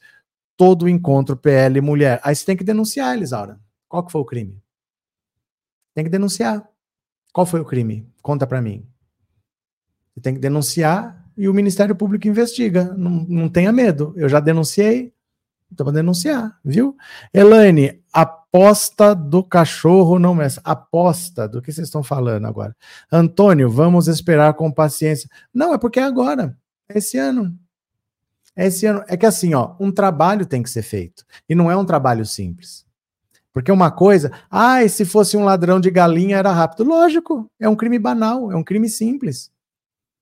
todo 0.56 0.88
encontro 0.88 1.36
PL 1.36 1.82
mulher. 1.82 2.18
Aí 2.24 2.34
você 2.34 2.46
tem 2.46 2.56
que 2.56 2.64
denunciar, 2.64 3.14
Elisaura. 3.14 3.60
Qual 3.86 4.02
que 4.06 4.10
foi 4.10 4.22
o 4.22 4.24
crime? 4.24 4.58
Tem 5.94 6.02
que 6.02 6.10
denunciar. 6.10 6.66
Qual 7.30 7.44
foi 7.44 7.60
o 7.60 7.64
crime? 7.66 8.08
Conta 8.22 8.46
para 8.46 8.62
mim. 8.62 8.88
Você 10.14 10.22
tem 10.22 10.32
que 10.32 10.40
denunciar 10.40 11.23
e 11.36 11.48
o 11.48 11.54
Ministério 11.54 11.96
Público 11.96 12.28
investiga. 12.28 12.94
Não, 12.96 13.26
não 13.28 13.48
tenha 13.48 13.72
medo. 13.72 14.12
Eu 14.16 14.28
já 14.28 14.40
denunciei, 14.40 15.12
então 15.72 15.84
vou 15.84 15.92
denunciar, 15.92 16.58
viu? 16.64 16.96
Elaine, 17.32 18.00
aposta 18.12 19.14
do 19.14 19.42
cachorro 19.42 20.18
não 20.18 20.40
é. 20.40 20.46
Aposta, 20.62 21.48
do 21.48 21.60
que 21.60 21.72
vocês 21.72 21.88
estão 21.88 22.02
falando 22.02 22.46
agora? 22.46 22.76
Antônio, 23.10 23.68
vamos 23.68 24.06
esperar 24.06 24.54
com 24.54 24.70
paciência. 24.70 25.28
Não, 25.52 25.74
é 25.74 25.78
porque 25.78 25.98
é 25.98 26.04
agora. 26.04 26.56
É 26.88 26.98
esse 26.98 27.18
ano. 27.18 27.58
É 28.54 28.66
esse 28.66 28.86
ano. 28.86 29.02
É 29.08 29.16
que 29.16 29.26
assim, 29.26 29.54
ó, 29.54 29.74
um 29.80 29.90
trabalho 29.90 30.46
tem 30.46 30.62
que 30.62 30.70
ser 30.70 30.82
feito. 30.82 31.24
E 31.48 31.54
não 31.54 31.70
é 31.70 31.76
um 31.76 31.84
trabalho 31.84 32.24
simples. 32.24 32.84
Porque 33.52 33.70
uma 33.70 33.90
coisa, 33.90 34.32
ah, 34.50 34.86
se 34.88 35.04
fosse 35.04 35.36
um 35.36 35.44
ladrão 35.44 35.80
de 35.80 35.90
galinha 35.90 36.36
era 36.36 36.52
rápido. 36.52 36.84
Lógico, 36.84 37.48
é 37.58 37.68
um 37.68 37.76
crime 37.76 37.98
banal, 37.98 38.50
é 38.50 38.56
um 38.56 38.64
crime 38.64 38.88
simples. 38.88 39.50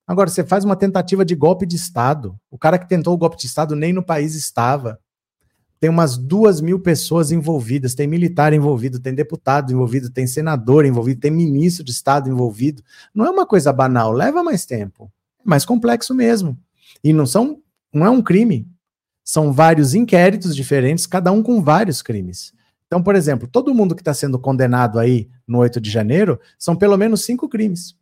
Agora, 0.06 0.28
você 0.28 0.44
faz 0.44 0.64
uma 0.64 0.76
tentativa 0.76 1.24
de 1.24 1.34
golpe 1.34 1.64
de 1.64 1.76
Estado. 1.76 2.36
O 2.50 2.58
cara 2.58 2.78
que 2.78 2.88
tentou 2.88 3.14
o 3.14 3.18
golpe 3.18 3.36
de 3.36 3.46
Estado 3.46 3.76
nem 3.76 3.92
no 3.92 4.02
país 4.02 4.34
estava. 4.34 4.98
Tem 5.78 5.90
umas 5.90 6.16
duas 6.16 6.60
mil 6.60 6.78
pessoas 6.78 7.32
envolvidas, 7.32 7.94
tem 7.94 8.06
militar 8.06 8.52
envolvido, 8.52 9.00
tem 9.00 9.14
deputado 9.14 9.72
envolvido, 9.72 10.10
tem 10.10 10.26
senador 10.26 10.86
envolvido, 10.86 11.20
tem 11.20 11.30
ministro 11.30 11.84
de 11.84 11.90
Estado 11.90 12.28
envolvido. 12.28 12.82
Não 13.14 13.26
é 13.26 13.30
uma 13.30 13.46
coisa 13.46 13.72
banal, 13.72 14.12
leva 14.12 14.42
mais 14.42 14.64
tempo. 14.64 15.10
É 15.44 15.48
mais 15.48 15.64
complexo 15.64 16.14
mesmo. 16.14 16.58
E 17.02 17.12
não 17.12 17.26
são, 17.26 17.60
não 17.92 18.06
é 18.06 18.10
um 18.10 18.22
crime. 18.22 18.68
São 19.24 19.52
vários 19.52 19.94
inquéritos 19.94 20.54
diferentes, 20.54 21.06
cada 21.06 21.32
um 21.32 21.42
com 21.42 21.62
vários 21.62 22.02
crimes. 22.02 22.52
Então, 22.86 23.02
por 23.02 23.16
exemplo, 23.16 23.48
todo 23.48 23.74
mundo 23.74 23.94
que 23.94 24.02
está 24.02 24.12
sendo 24.12 24.38
condenado 24.38 24.98
aí 24.98 25.28
no 25.46 25.58
8 25.58 25.80
de 25.80 25.90
janeiro 25.90 26.38
são 26.58 26.76
pelo 26.76 26.96
menos 26.96 27.24
cinco 27.24 27.48
crimes 27.48 27.96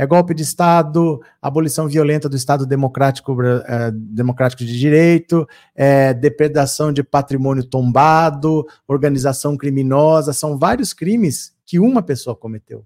é 0.00 0.06
golpe 0.06 0.32
de 0.32 0.42
Estado, 0.42 1.20
abolição 1.42 1.86
violenta 1.86 2.26
do 2.26 2.34
Estado 2.34 2.64
democrático, 2.64 3.36
é, 3.42 3.90
democrático 3.92 4.64
de 4.64 4.78
direito, 4.78 5.46
é, 5.74 6.14
depredação 6.14 6.90
de 6.90 7.02
patrimônio 7.02 7.62
tombado, 7.62 8.66
organização 8.88 9.58
criminosa, 9.58 10.32
são 10.32 10.56
vários 10.56 10.94
crimes 10.94 11.52
que 11.66 11.78
uma 11.78 12.00
pessoa 12.00 12.34
cometeu. 12.34 12.82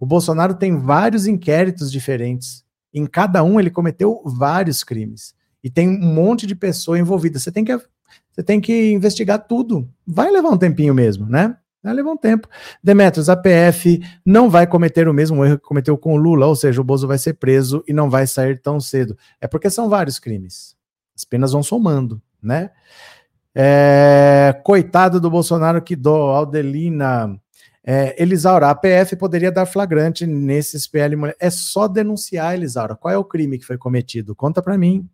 O 0.00 0.06
Bolsonaro 0.06 0.54
tem 0.54 0.74
vários 0.78 1.26
inquéritos 1.26 1.92
diferentes. 1.92 2.64
Em 2.94 3.04
cada 3.04 3.44
um 3.44 3.60
ele 3.60 3.68
cometeu 3.68 4.22
vários 4.24 4.82
crimes. 4.82 5.34
E 5.62 5.68
tem 5.68 5.86
um 5.86 6.14
monte 6.14 6.46
de 6.46 6.54
pessoa 6.54 6.98
envolvida. 6.98 7.38
Você 7.38 7.52
tem 7.52 7.62
que, 7.62 7.76
você 7.76 8.42
tem 8.42 8.58
que 8.58 8.90
investigar 8.90 9.46
tudo. 9.46 9.86
Vai 10.06 10.30
levar 10.30 10.48
um 10.48 10.56
tempinho 10.56 10.94
mesmo, 10.94 11.26
né? 11.26 11.58
Vai 11.88 11.94
levar 11.94 12.10
um 12.10 12.16
tempo. 12.18 12.46
Demetrios, 12.84 13.30
a 13.30 13.36
PF 13.36 13.98
não 14.22 14.50
vai 14.50 14.66
cometer 14.66 15.08
o 15.08 15.14
mesmo 15.14 15.42
erro 15.42 15.56
que 15.56 15.64
cometeu 15.64 15.96
com 15.96 16.12
o 16.12 16.16
Lula, 16.18 16.46
ou 16.46 16.54
seja, 16.54 16.82
o 16.82 16.84
Bozo 16.84 17.08
vai 17.08 17.16
ser 17.16 17.34
preso 17.34 17.82
e 17.88 17.94
não 17.94 18.10
vai 18.10 18.26
sair 18.26 18.60
tão 18.60 18.78
cedo. 18.78 19.16
É 19.40 19.46
porque 19.46 19.70
são 19.70 19.88
vários 19.88 20.18
crimes. 20.18 20.76
As 21.16 21.24
penas 21.24 21.52
vão 21.52 21.62
somando, 21.62 22.20
né? 22.42 22.70
É, 23.54 24.60
coitado 24.62 25.18
do 25.18 25.30
Bolsonaro 25.30 25.80
que 25.80 25.96
dó, 25.96 26.36
Aldelina. 26.36 27.40
É, 27.82 28.22
Elisaura, 28.22 28.68
a 28.68 28.74
PF 28.74 29.16
poderia 29.16 29.50
dar 29.50 29.64
flagrante 29.64 30.26
nesses 30.26 30.86
PL 30.86 31.16
mulher. 31.16 31.36
É 31.40 31.48
só 31.48 31.88
denunciar, 31.88 32.54
Elisaura. 32.54 32.94
Qual 32.94 33.12
é 33.12 33.16
o 33.16 33.24
crime 33.24 33.58
que 33.58 33.64
foi 33.64 33.78
cometido? 33.78 34.36
Conta 34.36 34.60
para 34.60 34.76
mim 34.76 35.08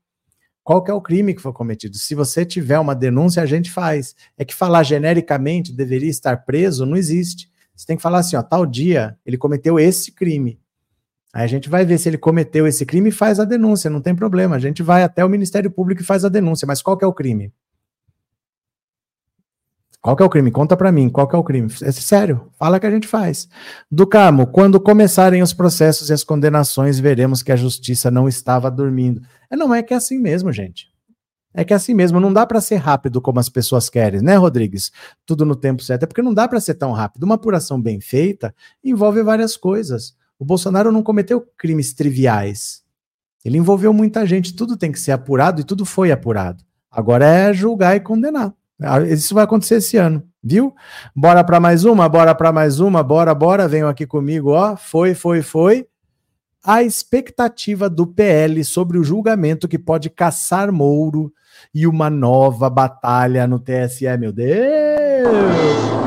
qual 0.64 0.82
que 0.82 0.90
é 0.90 0.94
o 0.94 1.00
crime 1.00 1.34
que 1.34 1.42
foi 1.42 1.52
cometido. 1.52 1.98
Se 1.98 2.14
você 2.14 2.44
tiver 2.44 2.78
uma 2.78 2.94
denúncia, 2.94 3.42
a 3.42 3.46
gente 3.46 3.70
faz. 3.70 4.16
É 4.36 4.44
que 4.44 4.54
falar 4.54 4.82
genericamente 4.82 5.70
deveria 5.70 6.08
estar 6.08 6.38
preso 6.38 6.86
não 6.86 6.96
existe. 6.96 7.50
Você 7.76 7.86
tem 7.86 7.96
que 7.96 8.02
falar 8.02 8.20
assim, 8.20 8.34
ó, 8.34 8.42
tal 8.42 8.64
dia 8.64 9.16
ele 9.26 9.36
cometeu 9.36 9.78
esse 9.78 10.10
crime. 10.10 10.58
Aí 11.34 11.44
a 11.44 11.48
gente 11.48 11.68
vai 11.68 11.84
ver 11.84 11.98
se 11.98 12.08
ele 12.08 12.16
cometeu 12.16 12.66
esse 12.66 12.86
crime 12.86 13.10
e 13.10 13.12
faz 13.12 13.38
a 13.38 13.44
denúncia, 13.44 13.90
não 13.90 14.00
tem 14.00 14.14
problema. 14.14 14.56
A 14.56 14.58
gente 14.58 14.82
vai 14.82 15.02
até 15.02 15.24
o 15.24 15.28
Ministério 15.28 15.70
Público 15.70 16.00
e 16.00 16.04
faz 16.04 16.24
a 16.24 16.28
denúncia. 16.28 16.64
Mas 16.64 16.80
qual 16.80 16.96
que 16.96 17.04
é 17.04 17.08
o 17.08 17.12
crime? 17.12 17.52
Qual 20.04 20.14
que 20.14 20.22
é 20.22 20.26
o 20.26 20.28
crime? 20.28 20.50
Conta 20.50 20.76
para 20.76 20.92
mim, 20.92 21.08
qual 21.08 21.26
que 21.26 21.34
é 21.34 21.38
o 21.38 21.42
crime? 21.42 21.66
É 21.80 21.90
sério, 21.90 22.50
fala 22.58 22.78
que 22.78 22.86
a 22.86 22.90
gente 22.90 23.08
faz. 23.08 23.48
Do 23.90 24.06
quando 24.52 24.78
começarem 24.78 25.40
os 25.40 25.54
processos 25.54 26.10
e 26.10 26.12
as 26.12 26.22
condenações, 26.22 26.98
veremos 26.98 27.42
que 27.42 27.50
a 27.50 27.56
justiça 27.56 28.10
não 28.10 28.28
estava 28.28 28.70
dormindo. 28.70 29.22
É, 29.50 29.56
não 29.56 29.74
é 29.74 29.82
que 29.82 29.94
é 29.94 29.96
assim 29.96 30.18
mesmo, 30.18 30.52
gente. 30.52 30.92
É 31.54 31.64
que 31.64 31.72
é 31.72 31.76
assim 31.76 31.94
mesmo, 31.94 32.20
não 32.20 32.34
dá 32.34 32.44
para 32.44 32.60
ser 32.60 32.76
rápido 32.76 33.18
como 33.18 33.40
as 33.40 33.48
pessoas 33.48 33.88
querem, 33.88 34.20
né, 34.20 34.36
Rodrigues? 34.36 34.92
Tudo 35.24 35.46
no 35.46 35.56
tempo 35.56 35.82
certo. 35.82 36.02
É 36.02 36.06
porque 36.06 36.20
não 36.20 36.34
dá 36.34 36.46
para 36.46 36.60
ser 36.60 36.74
tão 36.74 36.92
rápido. 36.92 37.22
Uma 37.22 37.36
apuração 37.36 37.80
bem 37.80 37.98
feita 37.98 38.54
envolve 38.84 39.22
várias 39.22 39.56
coisas. 39.56 40.14
O 40.38 40.44
Bolsonaro 40.44 40.92
não 40.92 41.02
cometeu 41.02 41.40
crimes 41.56 41.94
triviais. 41.94 42.82
Ele 43.42 43.56
envolveu 43.56 43.90
muita 43.94 44.26
gente, 44.26 44.54
tudo 44.54 44.76
tem 44.76 44.92
que 44.92 45.00
ser 45.00 45.12
apurado 45.12 45.62
e 45.62 45.64
tudo 45.64 45.86
foi 45.86 46.12
apurado. 46.12 46.62
Agora 46.90 47.24
é 47.24 47.54
julgar 47.54 47.96
e 47.96 48.00
condenar. 48.00 48.54
Ah, 48.80 49.00
isso 49.00 49.34
vai 49.34 49.44
acontecer 49.44 49.76
esse 49.76 49.96
ano, 49.96 50.22
viu? 50.42 50.74
Bora 51.14 51.44
para 51.44 51.60
mais 51.60 51.84
uma, 51.84 52.08
bora 52.08 52.34
para 52.34 52.52
mais 52.52 52.80
uma, 52.80 53.02
bora, 53.02 53.34
bora, 53.34 53.68
venham 53.68 53.88
aqui 53.88 54.06
comigo, 54.06 54.50
ó. 54.50 54.76
Foi, 54.76 55.14
foi, 55.14 55.42
foi. 55.42 55.86
a 56.62 56.82
expectativa 56.82 57.90
do 57.90 58.06
PL 58.06 58.64
sobre 58.64 58.98
o 58.98 59.04
julgamento 59.04 59.68
que 59.68 59.78
pode 59.78 60.08
caçar 60.10 60.72
Mouro 60.72 61.32
e 61.74 61.86
uma 61.86 62.08
nova 62.10 62.70
batalha 62.70 63.46
no 63.46 63.58
TSE, 63.58 64.16
meu 64.18 64.32
Deus! 64.32 66.03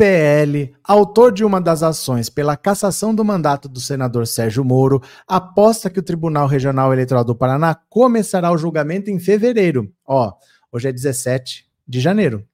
PL, 0.00 0.72
autor 0.82 1.30
de 1.30 1.44
uma 1.44 1.60
das 1.60 1.82
ações 1.82 2.30
pela 2.30 2.56
cassação 2.56 3.14
do 3.14 3.22
mandato 3.22 3.68
do 3.68 3.78
senador 3.78 4.26
Sérgio 4.26 4.64
Moro, 4.64 5.02
aposta 5.28 5.90
que 5.90 5.98
o 5.98 6.02
Tribunal 6.02 6.46
Regional 6.46 6.90
Eleitoral 6.90 7.22
do 7.22 7.34
Paraná 7.34 7.74
começará 7.74 8.50
o 8.50 8.56
julgamento 8.56 9.10
em 9.10 9.18
fevereiro. 9.18 9.92
Ó, 10.06 10.32
hoje 10.72 10.88
é 10.88 10.92
17 10.92 11.66
de 11.86 12.00
janeiro. 12.00 12.48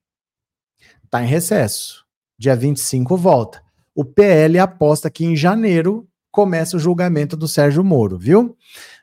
Tá 1.08 1.22
em 1.22 1.28
recesso. 1.28 2.04
Dia 2.36 2.56
25 2.56 3.16
volta. 3.16 3.62
O 3.94 4.04
PL 4.04 4.58
aposta 4.58 5.08
que 5.08 5.24
em 5.24 5.36
janeiro 5.36 6.04
começa 6.32 6.76
o 6.76 6.80
julgamento 6.80 7.36
do 7.36 7.46
Sérgio 7.46 7.84
Moro, 7.84 8.18
viu? 8.18 8.56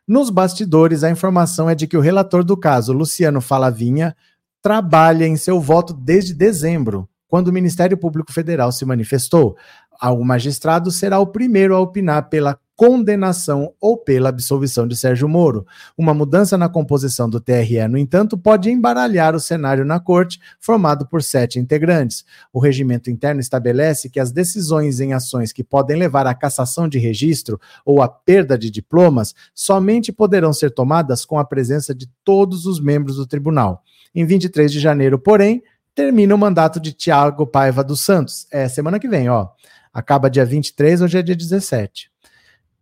Nos 0.05 0.29
bastidores, 0.29 1.01
a 1.05 1.09
informação 1.09 1.69
é 1.69 1.75
de 1.75 1.87
que 1.87 1.95
o 1.95 2.01
relator 2.01 2.43
do 2.43 2.57
caso, 2.57 2.91
Luciano 2.91 3.39
Falavinha, 3.39 4.13
trabalha 4.61 5.25
em 5.25 5.37
seu 5.37 5.61
voto 5.61 5.93
desde 5.93 6.33
dezembro 6.33 7.07
quando 7.33 7.47
o 7.47 7.51
Ministério 7.51 7.97
Público 7.97 8.31
Federal 8.31 8.71
se 8.71 8.85
manifestou, 8.85 9.57
o 9.99 10.23
magistrado 10.23 10.91
será 10.91 11.17
o 11.17 11.25
primeiro 11.25 11.75
a 11.75 11.79
opinar 11.79 12.29
pela 12.29 12.59
condenação 12.75 13.73
ou 13.81 13.97
pela 13.97 14.29
absolvição 14.29 14.87
de 14.87 14.95
Sérgio 14.95 15.27
Moro. 15.27 15.65
Uma 15.97 16.13
mudança 16.13 16.59
na 16.59 16.69
composição 16.69 17.27
do 17.27 17.39
TRE, 17.39 17.87
no 17.87 17.97
entanto, 17.97 18.37
pode 18.37 18.69
embaralhar 18.69 19.35
o 19.35 19.39
cenário 19.39 19.83
na 19.83 19.99
corte, 19.99 20.39
formado 20.59 21.07
por 21.07 21.23
sete 21.23 21.57
integrantes. 21.57 22.23
O 22.53 22.59
regimento 22.59 23.09
interno 23.09 23.41
estabelece 23.41 24.11
que 24.11 24.19
as 24.19 24.31
decisões 24.31 24.99
em 24.99 25.13
ações 25.13 25.51
que 25.51 25.63
podem 25.63 25.97
levar 25.97 26.27
à 26.27 26.35
cassação 26.35 26.87
de 26.87 26.99
registro 26.99 27.59
ou 27.83 27.99
à 28.03 28.07
perda 28.07 28.55
de 28.59 28.69
diplomas 28.69 29.33
somente 29.55 30.11
poderão 30.11 30.53
ser 30.53 30.69
tomadas 30.69 31.25
com 31.25 31.39
a 31.39 31.43
presença 31.43 31.95
de 31.95 32.07
todos 32.23 32.67
os 32.67 32.79
membros 32.79 33.15
do 33.15 33.25
tribunal. 33.25 33.81
Em 34.13 34.23
23 34.23 34.71
de 34.71 34.79
janeiro, 34.79 35.17
porém, 35.17 35.63
termina 35.95 36.33
o 36.33 36.37
mandato 36.37 36.79
de 36.79 36.93
Tiago 36.93 37.45
Paiva 37.45 37.83
dos 37.83 38.01
Santos. 38.01 38.47
É 38.51 38.67
semana 38.67 38.99
que 38.99 39.07
vem, 39.07 39.29
ó. 39.29 39.49
Acaba 39.93 40.29
dia 40.29 40.45
23, 40.45 41.01
hoje 41.01 41.17
é 41.17 41.21
dia 41.21 41.35
17. 41.35 42.11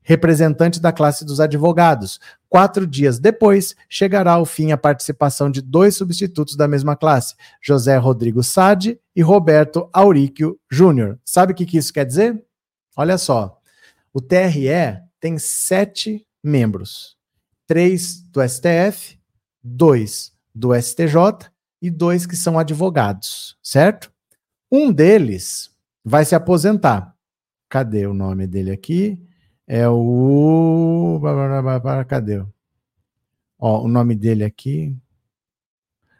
Representante 0.01 0.79
da 0.79 0.91
classe 0.91 1.25
dos 1.25 1.39
advogados. 1.39 2.19
Quatro 2.49 2.87
dias 2.87 3.19
depois, 3.19 3.75
chegará 3.87 4.33
ao 4.33 4.45
fim 4.45 4.71
a 4.71 4.77
participação 4.77 5.51
de 5.51 5.61
dois 5.61 5.95
substitutos 5.95 6.55
da 6.55 6.67
mesma 6.67 6.95
classe, 6.95 7.35
José 7.61 7.97
Rodrigo 7.97 8.41
Sade 8.41 8.99
e 9.15 9.21
Roberto 9.21 9.89
Auríquio 9.93 10.59
Júnior. 10.69 11.19
Sabe 11.23 11.51
o 11.51 11.55
que, 11.55 11.65
que 11.65 11.77
isso 11.77 11.93
quer 11.93 12.05
dizer? 12.05 12.43
Olha 12.95 13.17
só. 13.17 13.59
O 14.13 14.19
TRE 14.19 14.99
tem 15.19 15.37
sete 15.37 16.25
membros: 16.43 17.15
três 17.67 18.21
do 18.21 18.41
STF, 18.41 19.19
dois 19.63 20.33
do 20.53 20.73
STJ 20.73 21.50
e 21.81 21.89
dois 21.89 22.25
que 22.25 22.35
são 22.35 22.59
advogados, 22.59 23.57
certo? 23.61 24.11
Um 24.71 24.91
deles 24.91 25.71
vai 26.05 26.23
se 26.23 26.35
aposentar. 26.35 27.15
Cadê 27.67 28.05
o 28.05 28.13
nome 28.13 28.45
dele 28.45 28.71
aqui? 28.71 29.19
É 29.65 29.87
o. 29.89 31.19
Cadê? 32.07 32.43
Ó, 33.57 33.83
o 33.83 33.87
nome 33.87 34.15
dele 34.15 34.43
aqui. 34.43 34.95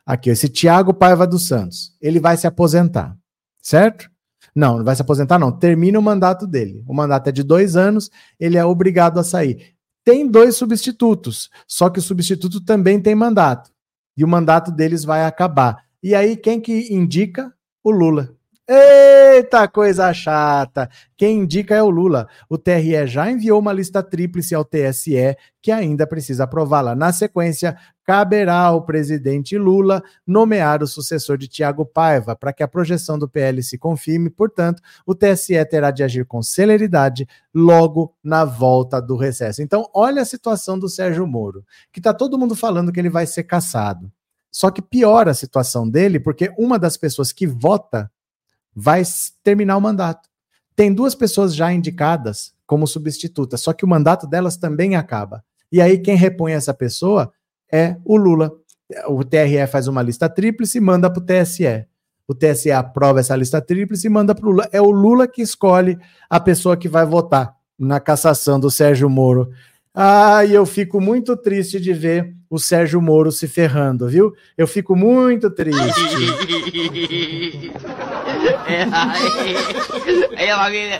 Aqui, 0.06 0.30
esse 0.30 0.50
Tiago 0.50 0.94
Paiva 0.94 1.28
dos 1.28 1.48
Santos. 1.48 1.96
Ele 2.02 2.20
vai 2.20 2.36
se 2.38 2.48
aposentar, 2.48 3.16
certo? 3.62 4.10
Não, 4.56 4.78
não 4.78 4.84
vai 4.84 4.96
se 4.96 5.02
aposentar, 5.02 5.38
não. 5.38 5.52
Termina 5.52 6.00
o 6.00 6.02
mandato 6.02 6.48
dele. 6.48 6.84
O 6.88 6.94
mandato 6.94 7.28
é 7.28 7.32
de 7.32 7.44
dois 7.44 7.76
anos, 7.76 8.10
ele 8.40 8.58
é 8.58 8.66
obrigado 8.66 9.20
a 9.20 9.24
sair. 9.24 9.76
Tem 10.04 10.28
dois 10.28 10.56
substitutos, 10.56 11.50
só 11.68 11.90
que 11.90 12.00
o 12.00 12.02
substituto 12.02 12.60
também 12.60 13.00
tem 13.00 13.14
mandato 13.14 13.72
e 14.18 14.24
o 14.24 14.28
mandato 14.28 14.72
deles 14.72 15.04
vai 15.04 15.26
acabar. 15.26 15.84
E 16.02 16.16
aí, 16.16 16.36
quem 16.36 16.60
que 16.60 16.94
indica? 16.94 17.54
O 17.84 17.92
Lula. 17.92 18.36
Eita 18.68 19.68
coisa 19.68 20.14
chata! 20.14 20.90
Quem 21.18 21.40
indica 21.40 21.76
é 21.76 21.84
o 21.84 21.90
Lula. 21.90 22.28
O 22.48 22.58
TRE 22.58 23.06
já 23.06 23.30
enviou 23.30 23.60
uma 23.60 23.74
lista 23.74 24.02
tríplice 24.02 24.56
ao 24.56 24.64
TSE 24.64 25.36
que 25.62 25.72
ainda 25.72 26.08
precisa 26.08 26.46
aprová-la. 26.46 26.96
Na 26.96 27.12
sequência, 27.12 27.76
caberá 28.12 28.58
ao 28.58 28.82
presidente 28.82 29.58
Lula 29.58 30.04
nomear 30.28 30.84
o 30.84 30.88
sucessor 30.88 31.38
de 31.38 31.48
Tiago 31.48 31.86
Paiva 31.86 32.36
para 32.36 32.52
que 32.52 32.62
a 32.62 32.68
projeção 32.68 33.18
do 33.18 33.26
PL 33.26 33.64
se 33.64 33.78
confirme. 33.78 34.30
Portanto, 34.30 34.84
o 35.06 35.16
TSE 35.16 35.64
terá 35.64 35.92
de 35.92 36.04
agir 36.04 36.26
com 36.26 36.44
celeridade 36.44 37.26
logo 37.54 38.14
na 38.22 38.44
volta 38.44 39.02
do 39.02 39.16
recesso. 39.16 39.62
Então, 39.62 39.90
olha 39.94 40.24
a 40.24 40.26
situação 40.26 40.78
do 40.78 40.90
Sérgio 40.90 41.26
Moro, 41.26 41.66
que 41.90 42.02
está 42.02 42.14
todo 42.14 42.38
mundo 42.38 42.54
falando 42.54 42.92
que 42.92 43.00
ele 43.00 43.10
vai 43.10 43.26
ser 43.26 43.44
caçado. 43.44 44.12
Só 44.52 44.70
que 44.70 44.82
piora 44.82 45.32
a 45.32 45.34
situação 45.34 45.90
dele, 45.90 46.20
porque 46.20 46.54
uma 46.58 46.78
das 46.78 46.98
pessoas 46.98 47.32
que 47.32 47.48
vota 47.48 48.12
vai 48.76 49.04
terminar 49.42 49.78
o 49.78 49.82
mandato. 49.82 50.28
Tem 50.76 50.94
duas 50.94 51.16
pessoas 51.16 51.56
já 51.56 51.72
indicadas 51.72 52.54
como 52.68 52.86
substitutas, 52.86 53.62
só 53.62 53.72
que 53.72 53.86
o 53.86 53.88
mandato 53.88 54.28
delas 54.28 54.58
também 54.58 54.98
acaba. 54.98 55.46
E 55.72 55.80
aí 55.80 55.98
quem 55.98 56.18
repõe 56.18 56.52
essa 56.52 56.74
pessoa 56.74 57.32
é 57.72 57.96
o 58.04 58.18
Lula. 58.18 58.52
O 59.08 59.24
TRE 59.24 59.66
faz 59.68 59.88
uma 59.88 60.02
lista 60.02 60.28
tríplice 60.28 60.78
e 60.78 60.82
manda 60.82 61.10
para 61.10 61.22
o 61.22 61.26
TSE. 61.26 61.86
O 62.28 62.34
TSE 62.34 62.72
aprova 62.72 63.20
essa 63.20 63.36
lista 63.36 63.62
tríplice 63.62 64.08
e 64.08 64.10
manda 64.10 64.34
para 64.34 64.46
o 64.46 64.52
Lula. 64.52 64.70
É 64.72 64.82
o 64.82 64.92
Lula 64.92 65.28
que 65.28 65.42
escolhe 65.42 65.98
a 66.30 66.40
pessoa 66.40 66.78
que 66.78 66.88
vai 66.88 67.06
votar 67.06 67.56
na 67.78 68.00
cassação 68.00 68.60
do 68.60 68.70
Sérgio 68.70 69.10
Moro. 69.10 69.50
Ah, 69.94 70.46
e 70.46 70.54
eu 70.54 70.66
fico 70.66 71.02
muito 71.02 71.36
triste 71.36 71.80
de 71.80 71.92
ver 71.92 72.34
o 72.50 72.58
Sérgio 72.58 73.02
Moro 73.02 73.32
se 73.32 73.48
ferrando, 73.48 74.08
viu? 74.08 74.34
Eu 74.58 74.66
fico 74.68 74.96
muito 74.96 75.50
triste. 75.50 75.82
É, 80.38 80.56
família. 80.56 80.98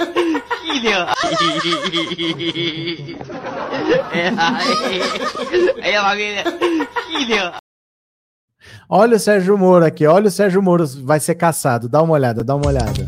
É. 4.14 4.32
Filho. 7.08 7.54
Olha 8.90 9.16
o 9.16 9.20
Sérgio 9.20 9.58
Moro 9.58 9.86
aqui, 9.86 10.06
olha 10.06 10.28
o 10.28 10.32
Sérgio 10.32 10.62
Moro 10.62 10.86
vai 11.04 11.20
ser 11.20 11.36
caçado. 11.36 11.90
Dá 11.90 12.02
uma 12.02 12.14
olhada, 12.14 12.44
dá 12.44 12.56
uma 12.56 12.68
olhada. 12.68 13.08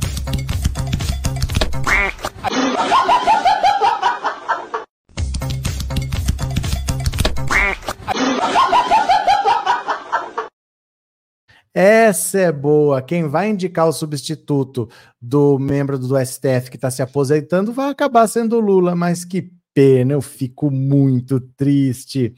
Essa 11.75 12.39
é 12.39 12.51
boa. 12.51 13.01
Quem 13.01 13.27
vai 13.27 13.49
indicar 13.49 13.87
o 13.87 13.91
substituto 13.91 14.87
do 15.19 15.57
membro 15.57 15.97
do 15.97 16.15
STF 16.23 16.69
que 16.69 16.75
está 16.77 16.91
se 16.91 17.01
aposentando 17.01 17.73
vai 17.73 17.89
acabar 17.89 18.27
sendo 18.27 18.57
o 18.57 18.59
Lula, 18.59 18.95
mas 18.95 19.25
que 19.25 19.51
pena, 19.73 20.13
eu 20.13 20.21
fico 20.21 20.69
muito 20.69 21.39
triste. 21.39 22.33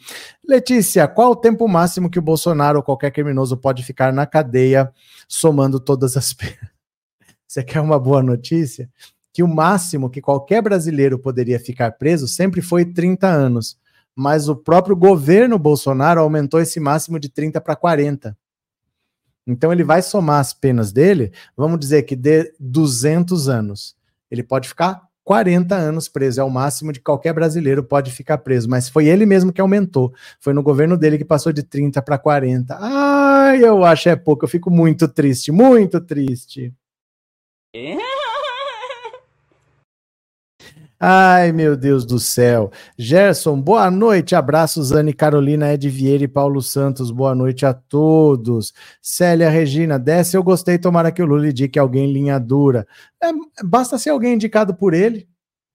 Letícia, 0.47 1.07
qual 1.07 1.31
o 1.31 1.35
tempo 1.35 1.67
máximo 1.67 2.09
que 2.09 2.19
o 2.19 2.21
Bolsonaro 2.21 2.77
ou 2.77 2.83
qualquer 2.83 3.11
criminoso 3.11 3.57
pode 3.57 3.83
ficar 3.83 4.13
na 4.13 4.25
cadeia 4.25 4.91
somando 5.27 5.79
todas 5.79 6.15
as 6.15 6.33
penas? 6.33 6.57
Você 7.47 7.63
quer 7.63 7.81
uma 7.81 7.99
boa 7.99 8.23
notícia? 8.23 8.89
Que 9.33 9.43
o 9.43 9.47
máximo 9.47 10.09
que 10.09 10.21
qualquer 10.21 10.61
brasileiro 10.61 11.19
poderia 11.19 11.59
ficar 11.59 11.91
preso 11.91 12.27
sempre 12.27 12.61
foi 12.61 12.85
30 12.85 13.27
anos, 13.27 13.77
mas 14.15 14.47
o 14.47 14.55
próprio 14.55 14.95
governo 14.95 15.59
Bolsonaro 15.59 16.21
aumentou 16.21 16.61
esse 16.61 16.79
máximo 16.79 17.19
de 17.19 17.29
30 17.29 17.59
para 17.59 17.75
40. 17.75 18.37
Então 19.45 19.71
ele 19.71 19.83
vai 19.83 20.01
somar 20.01 20.39
as 20.39 20.53
penas 20.53 20.91
dele, 20.91 21.31
vamos 21.55 21.79
dizer 21.79 22.03
que 22.03 22.15
de 22.15 22.53
200 22.59 23.47
anos. 23.47 23.95
Ele 24.31 24.41
pode 24.41 24.67
ficar 24.67 25.05
40 25.25 25.75
anos 25.75 26.07
preso, 26.07 26.39
é 26.39 26.43
o 26.43 26.49
máximo 26.51 26.93
de 26.93 27.01
qualquer 27.01 27.33
brasileiro 27.33 27.83
pode 27.83 28.11
ficar 28.11 28.37
preso, 28.37 28.69
mas 28.69 28.87
foi 28.87 29.07
ele 29.07 29.25
mesmo 29.25 29.51
que 29.51 29.59
aumentou. 29.59 30.13
Foi 30.39 30.53
no 30.53 30.61
governo 30.61 30.95
dele 30.95 31.17
que 31.17 31.25
passou 31.25 31.51
de 31.51 31.63
30 31.63 31.99
para 32.03 32.19
40. 32.19 32.77
Ai, 32.79 33.63
eu 33.63 33.83
acho 33.83 34.07
é 34.07 34.15
pouco, 34.15 34.45
eu 34.45 34.49
fico 34.49 34.69
muito 34.69 35.07
triste, 35.07 35.51
muito 35.51 35.99
triste. 35.99 36.71
É? 37.75 38.14
Ai, 40.99 41.51
meu 41.51 41.75
Deus 41.75 42.05
do 42.05 42.17
céu. 42.19 42.71
Gerson, 42.97 43.59
boa 43.59 43.91
noite. 43.91 44.33
Abraços, 44.33 44.93
Anne 44.93 45.13
Carolina, 45.13 45.73
Ed 45.73 45.89
Vieira 45.89 46.23
e 46.23 46.27
Paulo 46.27 46.61
Santos. 46.61 47.11
Boa 47.11 47.35
noite 47.35 47.65
a 47.65 47.73
todos. 47.73 48.73
Célia 49.01 49.49
Regina, 49.49 49.99
desce. 49.99 50.37
Eu 50.37 50.43
gostei. 50.43 50.77
Tomara 50.77 51.11
que 51.11 51.21
o 51.21 51.25
Lula 51.25 51.49
indique 51.49 51.77
alguém 51.77 52.11
linha 52.11 52.39
dura. 52.39 52.87
É, 53.21 53.27
basta 53.63 53.97
ser 53.97 54.11
alguém 54.11 54.35
indicado 54.35 54.73
por 54.73 54.93
ele. 54.93 55.27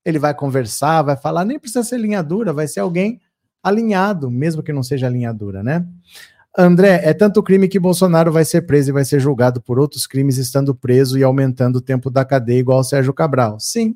Ele 0.04 0.18
vai 0.18 0.34
conversar, 0.34 1.02
vai 1.02 1.16
falar. 1.16 1.44
Nem 1.44 1.58
precisa 1.58 1.82
ser 1.82 1.98
linha 1.98 2.22
dura, 2.22 2.52
vai 2.52 2.66
ser 2.66 2.80
alguém 2.80 3.20
alinhado, 3.62 4.30
mesmo 4.30 4.62
que 4.62 4.72
não 4.72 4.82
seja 4.82 5.08
linha 5.08 5.34
dura, 5.34 5.62
né? 5.62 5.86
André, 6.56 7.02
é 7.04 7.12
tanto 7.12 7.42
crime 7.42 7.68
que 7.68 7.78
Bolsonaro 7.78 8.32
vai 8.32 8.44
ser 8.44 8.62
preso 8.62 8.90
e 8.90 8.92
vai 8.92 9.04
ser 9.04 9.20
julgado 9.20 9.60
por 9.60 9.78
outros 9.78 10.06
crimes 10.06 10.38
estando 10.38 10.74
preso 10.74 11.18
e 11.18 11.22
aumentando 11.22 11.76
o 11.76 11.80
tempo 11.80 12.10
da 12.10 12.24
cadeia 12.24 12.58
igual 12.58 12.78
ao 12.78 12.84
Sérgio 12.84 13.12
Cabral. 13.12 13.60
Sim, 13.60 13.94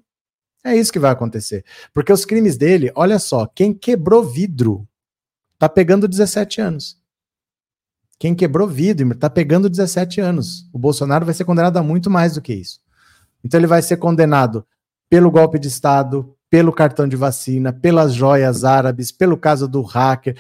é 0.65 0.75
isso 0.77 0.93
que 0.93 0.99
vai 0.99 1.11
acontecer. 1.11 1.65
Porque 1.93 2.13
os 2.13 2.25
crimes 2.25 2.57
dele, 2.57 2.91
olha 2.95 3.19
só, 3.19 3.47
quem 3.47 3.75
quebrou 3.75 4.25
vidro 4.25 4.89
tá 5.59 5.69
pegando 5.69 6.09
17 6.09 6.61
anos. 6.61 6.99
Quem 8.19 8.35
quebrou 8.35 8.67
vidro 8.67 9.15
tá 9.15 9.29
pegando 9.29 9.69
17 9.69 10.21
anos. 10.21 10.69
O 10.73 10.79
Bolsonaro 10.79 11.27
vai 11.27 11.35
ser 11.35 11.45
condenado 11.45 11.77
a 11.77 11.83
muito 11.83 12.09
mais 12.09 12.35
do 12.35 12.41
que 12.41 12.55
isso. 12.55 12.81
Então 13.45 13.61
ele 13.61 13.67
vai 13.67 13.83
ser 13.83 13.99
condenado 13.99 14.67
pelo 15.11 15.31
golpe 15.31 15.59
de 15.59 15.69
Estado, 15.69 16.35
pelo 16.49 16.73
cartão 16.73 17.07
de 17.07 17.17
vacina, 17.17 17.73
pelas 17.73 18.15
joias 18.15 18.65
árabes, 18.65 19.13
pelo 19.13 19.37
caso 19.37 19.69
do 19.69 19.83
hacker, 19.83 20.37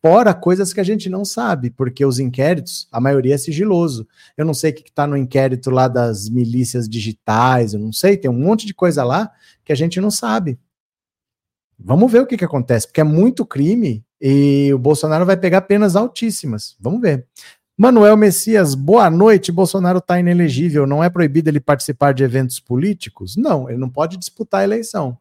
fora 0.00 0.32
coisas 0.32 0.72
que 0.72 0.80
a 0.80 0.84
gente 0.84 1.10
não 1.10 1.24
sabe, 1.24 1.70
porque 1.70 2.04
os 2.04 2.18
inquéritos, 2.18 2.86
a 2.92 3.00
maioria 3.00 3.34
é 3.34 3.38
sigiloso. 3.38 4.06
Eu 4.36 4.44
não 4.44 4.54
sei 4.54 4.70
o 4.70 4.74
que 4.74 4.88
está 4.88 5.06
no 5.06 5.16
inquérito 5.16 5.68
lá 5.68 5.88
das 5.88 6.28
milícias 6.28 6.88
digitais, 6.88 7.74
eu 7.74 7.80
não 7.80 7.92
sei, 7.92 8.16
tem 8.16 8.30
um 8.30 8.38
monte 8.38 8.66
de 8.66 8.72
coisa 8.72 9.02
lá 9.02 9.30
que 9.66 9.72
a 9.72 9.76
gente 9.76 10.00
não 10.00 10.10
sabe. 10.10 10.58
Vamos 11.78 12.10
ver 12.10 12.20
o 12.20 12.26
que, 12.26 12.38
que 12.38 12.44
acontece, 12.44 12.86
porque 12.86 13.02
é 13.02 13.04
muito 13.04 13.44
crime 13.44 14.02
e 14.18 14.72
o 14.72 14.78
Bolsonaro 14.78 15.26
vai 15.26 15.36
pegar 15.36 15.60
penas 15.60 15.94
altíssimas. 15.94 16.74
Vamos 16.80 17.02
ver. 17.02 17.26
Manuel 17.76 18.16
Messias, 18.16 18.74
boa 18.74 19.10
noite. 19.10 19.52
Bolsonaro 19.52 19.98
está 19.98 20.18
inelegível. 20.18 20.86
Não 20.86 21.04
é 21.04 21.10
proibido 21.10 21.50
ele 21.50 21.60
participar 21.60 22.14
de 22.14 22.24
eventos 22.24 22.58
políticos? 22.58 23.36
Não, 23.36 23.68
ele 23.68 23.76
não 23.76 23.90
pode 23.90 24.16
disputar 24.16 24.62
a 24.62 24.64
eleição 24.64 25.18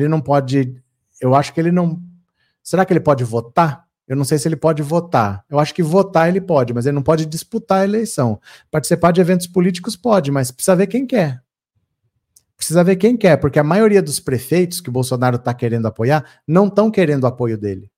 ele 0.00 0.08
não 0.08 0.20
pode. 0.20 0.80
Eu 1.20 1.34
acho 1.34 1.52
que 1.52 1.60
ele 1.60 1.72
não. 1.72 2.00
Será 2.62 2.84
que 2.84 2.92
ele 2.92 3.00
pode 3.00 3.24
votar? 3.24 3.86
Eu 4.06 4.16
não 4.16 4.24
sei 4.24 4.38
se 4.38 4.48
ele 4.48 4.56
pode 4.56 4.82
votar. 4.82 5.44
Eu 5.50 5.58
acho 5.58 5.74
que 5.74 5.82
votar 5.82 6.28
ele 6.28 6.40
pode, 6.40 6.72
mas 6.72 6.86
ele 6.86 6.94
não 6.94 7.02
pode 7.02 7.26
disputar 7.26 7.80
a 7.80 7.84
eleição. 7.84 8.40
Participar 8.70 9.12
de 9.12 9.20
eventos 9.20 9.46
políticos 9.46 9.96
pode, 9.96 10.30
mas 10.30 10.50
precisa 10.50 10.76
ver 10.76 10.86
quem 10.86 11.06
quer. 11.06 11.42
Precisa 12.58 12.82
ver 12.82 12.96
quem 12.96 13.16
quer, 13.16 13.36
porque 13.36 13.60
a 13.60 13.64
maioria 13.64 14.02
dos 14.02 14.18
prefeitos 14.18 14.80
que 14.80 14.88
o 14.88 14.92
Bolsonaro 14.92 15.36
está 15.36 15.54
querendo 15.54 15.86
apoiar 15.86 16.24
não 16.46 16.66
estão 16.66 16.90
querendo 16.90 17.24
apoio 17.24 17.56
dele. 17.56 17.88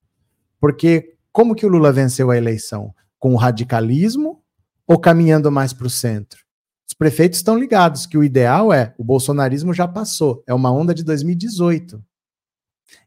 Porque 0.60 1.14
como 1.32 1.54
que 1.54 1.64
o 1.64 1.68
Lula 1.68 1.90
venceu 1.90 2.30
a 2.30 2.36
eleição? 2.36 2.94
Com 3.18 3.32
o 3.32 3.36
radicalismo 3.36 4.42
ou 4.86 4.98
caminhando 4.98 5.50
mais 5.50 5.72
para 5.72 5.86
o 5.86 5.90
centro? 5.90 6.44
Os 6.86 6.92
prefeitos 6.92 7.38
estão 7.38 7.58
ligados 7.58 8.04
que 8.04 8.18
o 8.18 8.22
ideal 8.22 8.70
é 8.70 8.94
o 8.98 9.04
bolsonarismo 9.04 9.72
já 9.72 9.88
passou, 9.88 10.44
é 10.46 10.52
uma 10.52 10.70
onda 10.70 10.94
de 10.94 11.02
2018. 11.04 12.04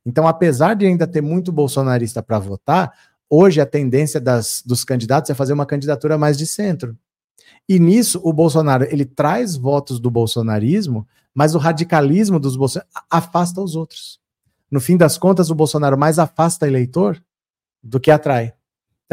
Então, 0.03 0.27
apesar 0.27 0.73
de 0.73 0.87
ainda 0.87 1.05
ter 1.05 1.21
muito 1.21 1.51
bolsonarista 1.51 2.23
para 2.23 2.39
votar, 2.39 2.91
hoje 3.29 3.61
a 3.61 3.65
tendência 3.65 4.19
das, 4.19 4.63
dos 4.65 4.83
candidatos 4.83 5.29
é 5.29 5.35
fazer 5.35 5.53
uma 5.53 5.67
candidatura 5.67 6.17
mais 6.17 6.35
de 6.35 6.47
centro. 6.47 6.97
E 7.67 7.79
nisso 7.79 8.19
o 8.23 8.33
Bolsonaro 8.33 8.85
ele 8.89 9.05
traz 9.05 9.55
votos 9.55 9.99
do 9.99 10.11
bolsonarismo, 10.11 11.07
mas 11.33 11.55
o 11.55 11.57
radicalismo 11.57 12.39
dos 12.39 12.55
bolsonaristas 12.55 13.03
afasta 13.09 13.61
os 13.61 13.75
outros. 13.75 14.19
No 14.69 14.81
fim 14.81 14.97
das 14.97 15.17
contas, 15.17 15.49
o 15.49 15.55
Bolsonaro 15.55 15.97
mais 15.97 16.19
afasta 16.19 16.67
eleitor 16.67 17.21
do 17.81 17.99
que 17.99 18.11
atrai 18.11 18.53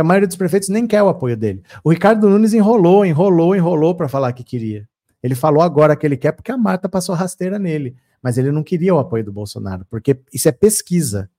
a 0.00 0.04
maioria 0.04 0.26
dos 0.26 0.36
prefeitos 0.36 0.68
nem 0.68 0.86
quer 0.86 1.02
o 1.02 1.08
apoio 1.08 1.36
dele. 1.36 1.62
O 1.84 1.90
Ricardo 1.90 2.28
Nunes 2.28 2.54
enrolou, 2.54 3.04
enrolou, 3.04 3.54
enrolou 3.54 3.94
para 3.94 4.08
falar 4.08 4.32
que 4.32 4.42
queria. 4.42 4.88
Ele 5.22 5.34
falou 5.34 5.62
agora 5.62 5.94
que 5.94 6.06
ele 6.06 6.16
quer 6.16 6.32
porque 6.32 6.50
a 6.50 6.56
Marta 6.56 6.88
passou 6.88 7.14
rasteira 7.14 7.58
nele. 7.58 7.94
Mas 8.22 8.36
ele 8.36 8.50
não 8.50 8.62
queria 8.62 8.94
o 8.94 8.98
apoio 8.98 9.24
do 9.24 9.32
Bolsonaro, 9.32 9.86
porque 9.88 10.18
isso 10.32 10.48
é 10.48 10.52
pesquisa. 10.52 11.30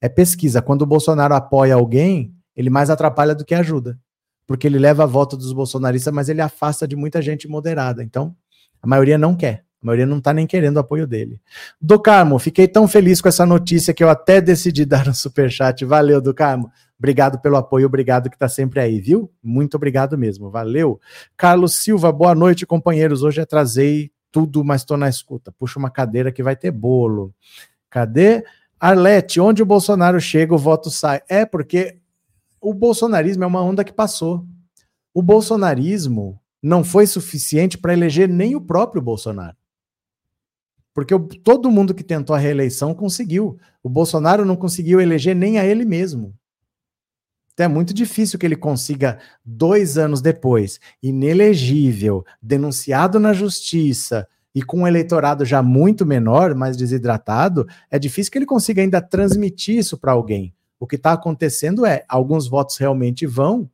É 0.00 0.08
pesquisa. 0.08 0.60
Quando 0.60 0.82
o 0.82 0.86
Bolsonaro 0.86 1.34
apoia 1.34 1.74
alguém, 1.74 2.34
ele 2.56 2.70
mais 2.70 2.90
atrapalha 2.90 3.34
do 3.34 3.44
que 3.44 3.54
ajuda. 3.54 3.98
Porque 4.46 4.66
ele 4.66 4.78
leva 4.78 5.04
a 5.04 5.06
volta 5.06 5.36
dos 5.36 5.52
bolsonaristas, 5.52 6.12
mas 6.12 6.28
ele 6.28 6.40
afasta 6.40 6.86
de 6.86 6.96
muita 6.96 7.22
gente 7.22 7.48
moderada. 7.48 8.02
Então, 8.02 8.36
a 8.82 8.86
maioria 8.86 9.16
não 9.16 9.34
quer. 9.34 9.64
A 9.82 9.86
maioria 9.86 10.06
não 10.06 10.18
está 10.18 10.32
nem 10.32 10.46
querendo 10.46 10.76
o 10.76 10.80
apoio 10.80 11.06
dele. 11.06 11.40
Do 11.80 12.00
Carmo, 12.00 12.38
fiquei 12.38 12.66
tão 12.66 12.88
feliz 12.88 13.20
com 13.20 13.28
essa 13.28 13.44
notícia 13.44 13.92
que 13.92 14.02
eu 14.02 14.08
até 14.08 14.40
decidi 14.40 14.84
dar 14.86 15.08
um 15.08 15.14
superchat. 15.14 15.84
Valeu, 15.84 16.20
do 16.20 16.32
Carmo. 16.32 16.70
Obrigado 16.98 17.38
pelo 17.38 17.56
apoio, 17.56 17.86
obrigado 17.86 18.30
que 18.30 18.36
está 18.36 18.48
sempre 18.48 18.80
aí, 18.80 18.98
viu? 19.00 19.30
Muito 19.42 19.76
obrigado 19.76 20.16
mesmo, 20.16 20.50
valeu. 20.50 20.98
Carlos 21.36 21.82
Silva, 21.82 22.10
boa 22.10 22.34
noite, 22.34 22.64
companheiros. 22.64 23.22
Hoje 23.22 23.42
atrasei 23.42 24.10
tudo, 24.32 24.64
mas 24.64 24.80
estou 24.80 24.96
na 24.96 25.08
escuta. 25.08 25.52
Puxa 25.52 25.78
uma 25.78 25.90
cadeira 25.90 26.32
que 26.32 26.42
vai 26.42 26.56
ter 26.56 26.70
bolo. 26.70 27.34
Cadê? 27.90 28.42
Arlete, 28.80 29.38
onde 29.38 29.62
o 29.62 29.66
Bolsonaro 29.66 30.20
chega, 30.20 30.54
o 30.54 30.58
voto 30.58 30.90
sai. 30.90 31.20
É 31.28 31.44
porque 31.44 31.98
o 32.64 32.72
bolsonarismo 32.72 33.44
é 33.44 33.46
uma 33.46 33.62
onda 33.62 33.84
que 33.84 33.92
passou. 33.92 34.46
O 35.12 35.22
bolsonarismo 35.22 36.40
não 36.62 36.82
foi 36.82 37.06
suficiente 37.06 37.76
para 37.76 37.92
eleger 37.92 38.26
nem 38.26 38.56
o 38.56 38.60
próprio 38.60 39.02
Bolsonaro. 39.02 39.56
Porque 40.94 41.14
todo 41.44 41.70
mundo 41.70 41.92
que 41.92 42.02
tentou 42.02 42.34
a 42.34 42.38
reeleição 42.38 42.94
conseguiu. 42.94 43.58
O 43.82 43.88
Bolsonaro 43.90 44.46
não 44.46 44.56
conseguiu 44.56 44.98
eleger 44.98 45.36
nem 45.36 45.58
a 45.58 45.64
ele 45.64 45.84
mesmo. 45.84 46.34
Então 47.52 47.66
é 47.66 47.68
muito 47.68 47.92
difícil 47.92 48.38
que 48.38 48.46
ele 48.46 48.56
consiga, 48.56 49.18
dois 49.44 49.98
anos 49.98 50.22
depois, 50.22 50.80
inelegível, 51.02 52.24
denunciado 52.40 53.20
na 53.20 53.34
justiça 53.34 54.26
e 54.54 54.62
com 54.62 54.80
um 54.80 54.86
eleitorado 54.86 55.44
já 55.44 55.62
muito 55.62 56.06
menor, 56.06 56.54
mais 56.54 56.76
desidratado, 56.76 57.66
é 57.90 57.98
difícil 57.98 58.32
que 58.32 58.38
ele 58.38 58.46
consiga 58.46 58.80
ainda 58.80 59.02
transmitir 59.02 59.76
isso 59.76 59.98
para 59.98 60.12
alguém. 60.12 60.54
O 60.78 60.86
que 60.86 60.96
está 60.96 61.12
acontecendo 61.12 61.86
é, 61.86 62.04
alguns 62.08 62.48
votos 62.48 62.76
realmente 62.76 63.26
vão, 63.26 63.70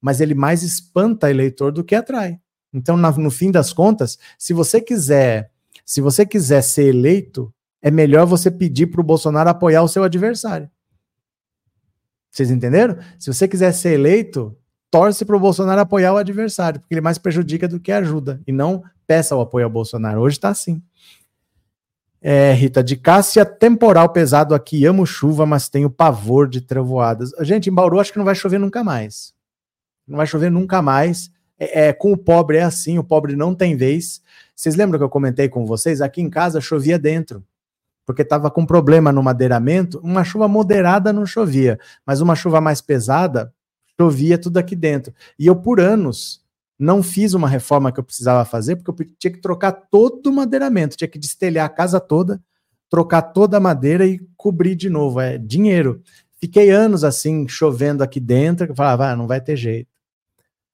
mas 0.00 0.20
ele 0.20 0.34
mais 0.34 0.62
espanta 0.62 1.30
eleitor 1.30 1.72
do 1.72 1.84
que 1.84 1.94
atrai. 1.94 2.38
Então, 2.72 2.96
no 2.96 3.30
fim 3.30 3.50
das 3.50 3.72
contas, 3.72 4.18
se 4.38 4.52
você 4.52 4.80
quiser, 4.80 5.50
se 5.84 6.00
você 6.00 6.24
quiser 6.24 6.62
ser 6.62 6.86
eleito, 6.86 7.52
é 7.82 7.90
melhor 7.90 8.26
você 8.26 8.50
pedir 8.50 8.86
para 8.86 9.00
o 9.00 9.04
Bolsonaro 9.04 9.50
apoiar 9.50 9.82
o 9.82 9.88
seu 9.88 10.02
adversário. 10.02 10.70
Vocês 12.30 12.50
entenderam? 12.50 12.96
Se 13.18 13.32
você 13.32 13.46
quiser 13.46 13.72
ser 13.72 13.92
eleito, 13.92 14.56
torce 14.90 15.24
para 15.24 15.36
o 15.36 15.40
Bolsonaro 15.40 15.80
apoiar 15.80 16.14
o 16.14 16.16
adversário, 16.16 16.80
porque 16.80 16.94
ele 16.94 17.00
mais 17.00 17.18
prejudica 17.18 17.68
do 17.68 17.78
que 17.78 17.92
ajuda, 17.92 18.40
e 18.46 18.52
não 18.52 18.82
peça 19.06 19.36
o 19.36 19.40
apoio 19.40 19.66
ao 19.66 19.70
Bolsonaro. 19.70 20.20
Hoje 20.20 20.36
está 20.36 20.48
assim. 20.48 20.82
É, 22.24 22.52
Rita, 22.52 22.84
de 22.84 22.96
Cássia, 22.96 23.44
temporal 23.44 24.08
pesado 24.10 24.54
aqui, 24.54 24.86
amo 24.86 25.04
chuva, 25.04 25.44
mas 25.44 25.68
tenho 25.68 25.90
pavor 25.90 26.48
de 26.48 26.60
trevoadas. 26.60 27.32
Gente, 27.40 27.68
em 27.68 27.74
Bauru 27.74 27.98
acho 27.98 28.12
que 28.12 28.18
não 28.18 28.24
vai 28.24 28.36
chover 28.36 28.60
nunca 28.60 28.84
mais. 28.84 29.34
Não 30.06 30.16
vai 30.16 30.26
chover 30.26 30.50
nunca 30.50 30.80
mais. 30.80 31.30
É, 31.58 31.88
é, 31.88 31.92
com 31.92 32.12
o 32.12 32.16
pobre 32.16 32.58
é 32.58 32.62
assim, 32.62 32.96
o 32.96 33.04
pobre 33.04 33.34
não 33.34 33.54
tem 33.54 33.76
vez. 33.76 34.22
Vocês 34.54 34.76
lembram 34.76 34.98
que 34.98 35.04
eu 35.04 35.08
comentei 35.08 35.48
com 35.48 35.66
vocês? 35.66 36.00
Aqui 36.00 36.20
em 36.20 36.30
casa 36.30 36.60
chovia 36.60 36.98
dentro 36.98 37.44
porque 38.06 38.22
estava 38.22 38.50
com 38.50 38.66
problema 38.66 39.12
no 39.12 39.22
madeiramento. 39.22 39.98
Uma 40.02 40.24
chuva 40.24 40.48
moderada 40.48 41.12
não 41.12 41.26
chovia, 41.26 41.78
mas 42.06 42.20
uma 42.20 42.34
chuva 42.34 42.60
mais 42.60 42.80
pesada 42.80 43.52
chovia 44.00 44.38
tudo 44.38 44.58
aqui 44.58 44.74
dentro. 44.74 45.14
E 45.38 45.46
eu, 45.46 45.56
por 45.56 45.80
anos, 45.80 46.41
não 46.78 47.02
fiz 47.02 47.34
uma 47.34 47.48
reforma 47.48 47.92
que 47.92 48.00
eu 48.00 48.04
precisava 48.04 48.44
fazer, 48.44 48.76
porque 48.76 49.02
eu 49.02 49.08
tinha 49.18 49.32
que 49.32 49.40
trocar 49.40 49.72
todo 49.72 50.26
o 50.26 50.32
madeiramento, 50.32 50.96
tinha 50.96 51.08
que 51.08 51.18
destelhar 51.18 51.66
a 51.66 51.68
casa 51.68 52.00
toda, 52.00 52.42
trocar 52.90 53.22
toda 53.22 53.56
a 53.56 53.60
madeira 53.60 54.06
e 54.06 54.20
cobrir 54.36 54.74
de 54.74 54.90
novo. 54.90 55.20
É 55.20 55.38
dinheiro. 55.38 56.02
Fiquei 56.40 56.70
anos 56.70 57.04
assim, 57.04 57.46
chovendo 57.46 58.02
aqui 58.02 58.18
dentro, 58.18 58.66
que 58.66 58.72
eu 58.72 58.76
falava, 58.76 59.10
ah, 59.10 59.16
não 59.16 59.26
vai 59.26 59.40
ter 59.40 59.56
jeito. 59.56 59.88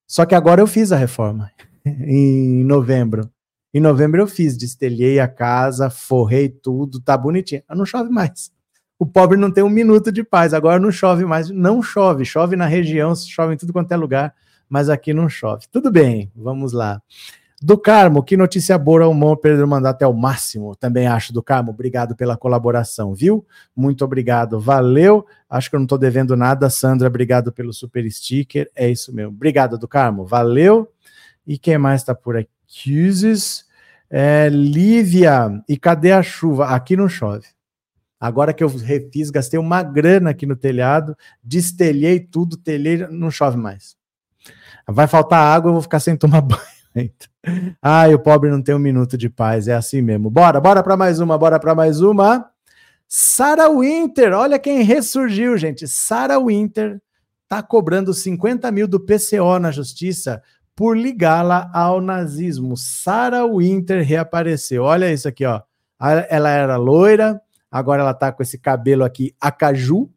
Só 0.06 0.24
que 0.24 0.34
agora 0.34 0.62
eu 0.62 0.66
fiz 0.66 0.90
a 0.92 0.96
reforma, 0.96 1.50
em 1.84 2.64
novembro. 2.64 3.30
Em 3.72 3.80
novembro 3.80 4.22
eu 4.22 4.26
fiz, 4.26 4.56
destelhei 4.56 5.20
a 5.20 5.28
casa, 5.28 5.90
forrei 5.90 6.48
tudo, 6.48 7.00
tá 7.00 7.16
bonitinho. 7.16 7.62
Não 7.68 7.84
chove 7.84 8.08
mais. 8.08 8.50
O 8.98 9.06
pobre 9.06 9.38
não 9.38 9.50
tem 9.50 9.62
um 9.62 9.68
minuto 9.68 10.10
de 10.10 10.24
paz. 10.24 10.52
Agora 10.54 10.80
não 10.80 10.90
chove 10.90 11.24
mais. 11.24 11.50
Não 11.50 11.82
chove. 11.82 12.24
Chove 12.24 12.56
na 12.56 12.66
região, 12.66 13.14
chove 13.14 13.54
em 13.54 13.56
tudo 13.56 13.72
quanto 13.72 13.92
é 13.92 13.96
lugar, 13.96 14.34
mas 14.68 14.88
aqui 14.88 15.12
não 15.14 15.28
chove. 15.28 15.66
Tudo 15.70 15.90
bem, 15.90 16.30
vamos 16.34 16.72
lá. 16.72 17.02
Do 17.60 17.76
Carmo, 17.76 18.22
que 18.22 18.36
notícia 18.36 18.78
boa, 18.78 19.08
o 19.08 19.14
Mão 19.14 19.36
perder 19.36 19.64
o 19.64 19.68
mandato 19.68 20.02
é 20.02 20.06
o 20.06 20.14
máximo. 20.14 20.76
Também 20.76 21.08
acho, 21.08 21.32
do 21.32 21.42
Carmo. 21.42 21.70
Obrigado 21.70 22.14
pela 22.14 22.36
colaboração, 22.36 23.12
viu? 23.12 23.44
Muito 23.74 24.04
obrigado, 24.04 24.60
valeu. 24.60 25.26
Acho 25.50 25.68
que 25.68 25.74
eu 25.74 25.80
não 25.80 25.84
estou 25.84 25.98
devendo 25.98 26.36
nada. 26.36 26.70
Sandra, 26.70 27.08
obrigado 27.08 27.50
pelo 27.50 27.72
super 27.72 28.08
sticker. 28.12 28.70
É 28.76 28.88
isso 28.88 29.12
mesmo. 29.12 29.32
Obrigado, 29.32 29.76
do 29.76 29.88
Carmo, 29.88 30.24
valeu. 30.24 30.88
E 31.44 31.58
quem 31.58 31.78
mais 31.78 32.02
está 32.02 32.14
por 32.14 32.36
aqui? 32.36 32.48
É, 34.08 34.48
Lívia, 34.48 35.62
e 35.68 35.76
cadê 35.76 36.12
a 36.12 36.22
chuva? 36.22 36.66
Aqui 36.68 36.96
não 36.96 37.08
chove. 37.08 37.46
Agora 38.20 38.52
que 38.52 38.62
eu 38.62 38.68
refiz, 38.68 39.30
gastei 39.30 39.58
uma 39.58 39.82
grana 39.82 40.30
aqui 40.30 40.46
no 40.46 40.56
telhado, 40.56 41.16
destelhei 41.42 42.20
tudo, 42.20 42.56
telhei, 42.56 43.06
não 43.08 43.30
chove 43.30 43.56
mais. 43.56 43.97
Vai 44.90 45.06
faltar 45.06 45.40
água, 45.40 45.68
eu 45.68 45.74
vou 45.74 45.82
ficar 45.82 46.00
sem 46.00 46.16
tomar 46.16 46.40
banho. 46.42 46.58
Ai, 47.82 48.14
o 48.14 48.18
pobre 48.18 48.50
não 48.50 48.62
tem 48.62 48.74
um 48.74 48.78
minuto 48.78 49.16
de 49.16 49.28
paz, 49.28 49.68
é 49.68 49.74
assim 49.74 50.00
mesmo. 50.00 50.30
Bora, 50.30 50.60
bora 50.60 50.82
para 50.82 50.96
mais 50.96 51.20
uma, 51.20 51.36
bora 51.36 51.60
para 51.60 51.74
mais 51.74 52.00
uma. 52.00 52.50
Sarah 53.06 53.70
Winter, 53.70 54.32
olha 54.32 54.58
quem 54.58 54.82
ressurgiu, 54.82 55.56
gente. 55.56 55.86
Sarah 55.86 56.38
Winter 56.38 57.00
está 57.44 57.62
cobrando 57.62 58.12
50 58.12 58.70
mil 58.70 58.88
do 58.88 59.00
PCO 59.00 59.58
na 59.58 59.70
justiça 59.70 60.42
por 60.74 60.96
ligá-la 60.96 61.70
ao 61.72 62.00
nazismo. 62.00 62.76
Sarah 62.76 63.46
Winter 63.46 64.04
reapareceu. 64.04 64.84
Olha 64.84 65.12
isso 65.12 65.28
aqui, 65.28 65.44
ó. 65.44 65.62
Ela 66.00 66.50
era 66.50 66.76
loira, 66.76 67.40
agora 67.70 68.02
ela 68.02 68.14
tá 68.14 68.30
com 68.30 68.42
esse 68.42 68.58
cabelo 68.58 69.04
aqui 69.04 69.34
acaju. 69.40 70.10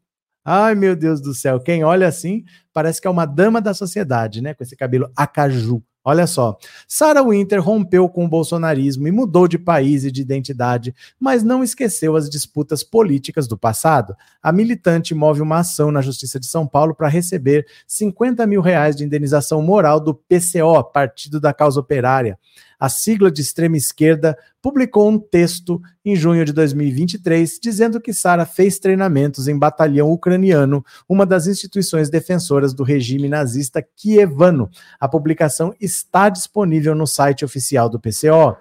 Ai, 0.43 0.73
meu 0.73 0.95
Deus 0.95 1.21
do 1.21 1.35
céu, 1.35 1.59
quem 1.59 1.83
olha 1.83 2.07
assim, 2.07 2.43
parece 2.73 2.99
que 2.99 3.07
é 3.07 3.11
uma 3.11 3.25
dama 3.25 3.61
da 3.61 3.73
sociedade, 3.73 4.41
né? 4.41 4.53
Com 4.53 4.63
esse 4.63 4.75
cabelo 4.75 5.11
acaju. 5.15 5.83
Olha 6.03 6.25
só, 6.25 6.57
Sarah 6.87 7.21
Winter 7.21 7.61
rompeu 7.61 8.09
com 8.09 8.25
o 8.25 8.27
bolsonarismo 8.27 9.07
e 9.07 9.11
mudou 9.11 9.47
de 9.47 9.59
país 9.59 10.03
e 10.03 10.11
de 10.11 10.19
identidade, 10.19 10.95
mas 11.19 11.43
não 11.43 11.63
esqueceu 11.63 12.15
as 12.15 12.27
disputas 12.27 12.83
políticas 12.83 13.47
do 13.47 13.55
passado. 13.55 14.15
A 14.41 14.51
militante 14.51 15.13
move 15.13 15.41
uma 15.41 15.59
ação 15.59 15.91
na 15.91 16.01
Justiça 16.01 16.39
de 16.39 16.47
São 16.47 16.65
Paulo 16.65 16.95
para 16.95 17.07
receber 17.07 17.67
50 17.85 18.47
mil 18.47 18.61
reais 18.61 18.95
de 18.95 19.03
indenização 19.03 19.61
moral 19.61 19.99
do 19.99 20.15
PCO, 20.15 20.83
Partido 20.91 21.39
da 21.39 21.53
Causa 21.53 21.79
Operária 21.79 22.35
a 22.81 22.89
sigla 22.89 23.29
de 23.29 23.41
extrema 23.41 23.77
esquerda, 23.77 24.35
publicou 24.59 25.07
um 25.07 25.19
texto 25.19 25.79
em 26.03 26.15
junho 26.15 26.43
de 26.43 26.51
2023 26.51 27.59
dizendo 27.61 28.01
que 28.01 28.11
Sara 28.11 28.43
fez 28.43 28.79
treinamentos 28.79 29.47
em 29.47 29.55
batalhão 29.55 30.11
ucraniano, 30.11 30.83
uma 31.07 31.23
das 31.23 31.45
instituições 31.45 32.09
defensoras 32.09 32.73
do 32.73 32.83
regime 32.83 33.29
nazista 33.29 33.85
kievano. 33.95 34.67
A 34.99 35.07
publicação 35.07 35.75
está 35.79 36.27
disponível 36.27 36.95
no 36.95 37.05
site 37.05 37.45
oficial 37.45 37.87
do 37.87 37.99
PCO. 37.99 38.57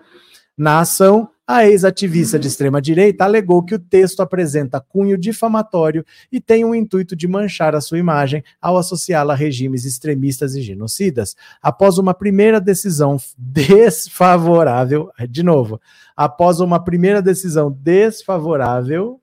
Na 0.54 0.80
ação, 0.80 1.30
a 1.52 1.66
ex-ativista 1.66 2.38
de 2.38 2.46
extrema-direita 2.46 3.24
alegou 3.24 3.64
que 3.64 3.74
o 3.74 3.78
texto 3.78 4.20
apresenta 4.20 4.80
cunho 4.80 5.18
difamatório 5.18 6.04
e 6.30 6.40
tem 6.40 6.64
o 6.64 6.76
intuito 6.76 7.16
de 7.16 7.26
manchar 7.26 7.74
a 7.74 7.80
sua 7.80 7.98
imagem 7.98 8.44
ao 8.62 8.78
associá-la 8.78 9.32
a 9.32 9.36
regimes 9.36 9.84
extremistas 9.84 10.54
e 10.54 10.62
genocidas. 10.62 11.34
Após 11.60 11.98
uma 11.98 12.14
primeira 12.14 12.60
decisão 12.60 13.16
desfavorável, 13.36 15.10
de 15.28 15.42
novo, 15.42 15.80
após 16.16 16.60
uma 16.60 16.78
primeira 16.78 17.20
decisão 17.20 17.68
desfavorável. 17.68 19.20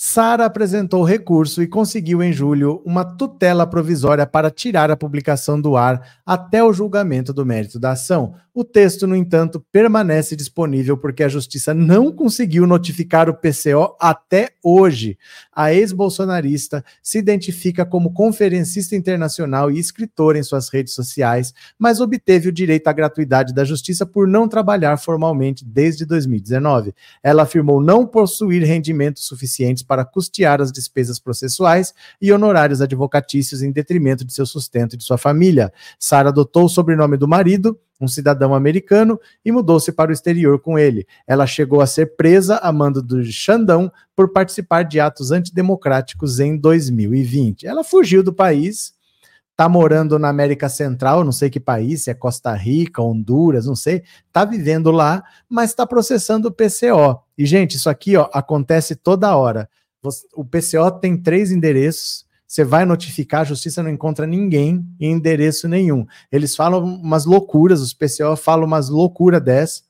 Sara 0.00 0.44
apresentou 0.44 1.02
recurso 1.02 1.60
e 1.60 1.66
conseguiu 1.66 2.22
em 2.22 2.32
julho 2.32 2.80
uma 2.86 3.04
tutela 3.04 3.66
provisória 3.66 4.24
para 4.24 4.48
tirar 4.48 4.92
a 4.92 4.96
publicação 4.96 5.60
do 5.60 5.76
ar 5.76 6.20
até 6.24 6.62
o 6.62 6.72
julgamento 6.72 7.32
do 7.32 7.44
mérito 7.44 7.80
da 7.80 7.90
ação. 7.90 8.32
O 8.60 8.64
texto, 8.64 9.06
no 9.06 9.14
entanto, 9.14 9.64
permanece 9.70 10.34
disponível 10.34 10.98
porque 10.98 11.22
a 11.22 11.28
justiça 11.28 11.72
não 11.72 12.10
conseguiu 12.10 12.66
notificar 12.66 13.30
o 13.30 13.34
PCO 13.34 13.96
até 14.00 14.50
hoje. 14.64 15.16
A 15.54 15.72
ex-bolsonarista 15.72 16.84
se 17.00 17.18
identifica 17.18 17.86
como 17.86 18.12
conferencista 18.12 18.96
internacional 18.96 19.70
e 19.70 19.78
escritora 19.78 20.40
em 20.40 20.42
suas 20.42 20.70
redes 20.70 20.92
sociais, 20.92 21.54
mas 21.78 22.00
obteve 22.00 22.48
o 22.48 22.52
direito 22.52 22.88
à 22.88 22.92
gratuidade 22.92 23.54
da 23.54 23.64
justiça 23.64 24.04
por 24.04 24.26
não 24.26 24.48
trabalhar 24.48 24.96
formalmente 24.96 25.64
desde 25.64 26.04
2019. 26.04 26.92
Ela 27.22 27.44
afirmou 27.44 27.80
não 27.80 28.04
possuir 28.04 28.64
rendimentos 28.64 29.24
suficientes 29.24 29.84
para 29.84 30.04
custear 30.04 30.60
as 30.60 30.72
despesas 30.72 31.20
processuais 31.20 31.94
e 32.20 32.32
honorários 32.32 32.82
advocatícios 32.82 33.62
em 33.62 33.70
detrimento 33.70 34.24
de 34.24 34.34
seu 34.34 34.44
sustento 34.44 34.94
e 34.94 34.96
de 34.96 35.04
sua 35.04 35.16
família. 35.16 35.72
Sara 35.96 36.30
adotou 36.30 36.64
o 36.64 36.68
sobrenome 36.68 37.16
do 37.16 37.28
marido 37.28 37.78
um 38.00 38.06
cidadão 38.06 38.54
americano, 38.54 39.20
e 39.44 39.50
mudou-se 39.50 39.90
para 39.92 40.10
o 40.10 40.12
exterior 40.12 40.58
com 40.60 40.78
ele. 40.78 41.06
Ela 41.26 41.46
chegou 41.46 41.80
a 41.80 41.86
ser 41.86 42.16
presa 42.16 42.56
a 42.58 42.72
mando 42.72 43.02
do 43.02 43.24
Xandão 43.24 43.90
por 44.14 44.32
participar 44.32 44.84
de 44.84 45.00
atos 45.00 45.32
antidemocráticos 45.32 46.38
em 46.40 46.56
2020. 46.56 47.66
Ela 47.66 47.82
fugiu 47.82 48.22
do 48.22 48.32
país, 48.32 48.94
está 49.50 49.68
morando 49.68 50.20
na 50.20 50.28
América 50.28 50.68
Central, 50.68 51.24
não 51.24 51.32
sei 51.32 51.50
que 51.50 51.58
país, 51.58 52.04
se 52.04 52.10
é 52.10 52.14
Costa 52.14 52.54
Rica, 52.54 53.02
Honduras, 53.02 53.66
não 53.66 53.74
sei, 53.74 54.04
está 54.28 54.44
vivendo 54.44 54.92
lá, 54.92 55.24
mas 55.48 55.70
está 55.70 55.84
processando 55.84 56.46
o 56.46 56.52
PCO. 56.52 57.20
E, 57.36 57.44
gente, 57.44 57.76
isso 57.76 57.90
aqui 57.90 58.16
ó, 58.16 58.28
acontece 58.32 58.94
toda 58.94 59.36
hora. 59.36 59.68
O 60.32 60.44
PCO 60.44 60.92
tem 61.00 61.16
três 61.16 61.50
endereços, 61.50 62.24
você 62.48 62.64
vai 62.64 62.86
notificar, 62.86 63.42
a 63.42 63.44
justiça 63.44 63.82
não 63.82 63.90
encontra 63.90 64.26
ninguém 64.26 64.82
em 64.98 65.12
endereço 65.12 65.68
nenhum. 65.68 66.06
Eles 66.32 66.56
falam 66.56 66.82
umas 66.82 67.26
loucuras, 67.26 67.82
os 67.82 67.92
PCO 67.92 68.34
falam 68.36 68.66
umas 68.66 68.88
loucuras 68.88 69.42
dessa. 69.42 69.82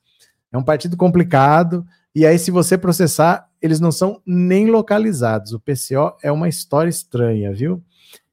É 0.50 0.58
um 0.58 0.64
partido 0.64 0.96
complicado. 0.96 1.86
E 2.12 2.26
aí, 2.26 2.36
se 2.36 2.50
você 2.50 2.76
processar, 2.76 3.48
eles 3.62 3.78
não 3.78 3.92
são 3.92 4.20
nem 4.26 4.68
localizados. 4.68 5.52
O 5.52 5.60
PCO 5.60 6.16
é 6.20 6.32
uma 6.32 6.48
história 6.48 6.90
estranha, 6.90 7.52
viu? 7.52 7.80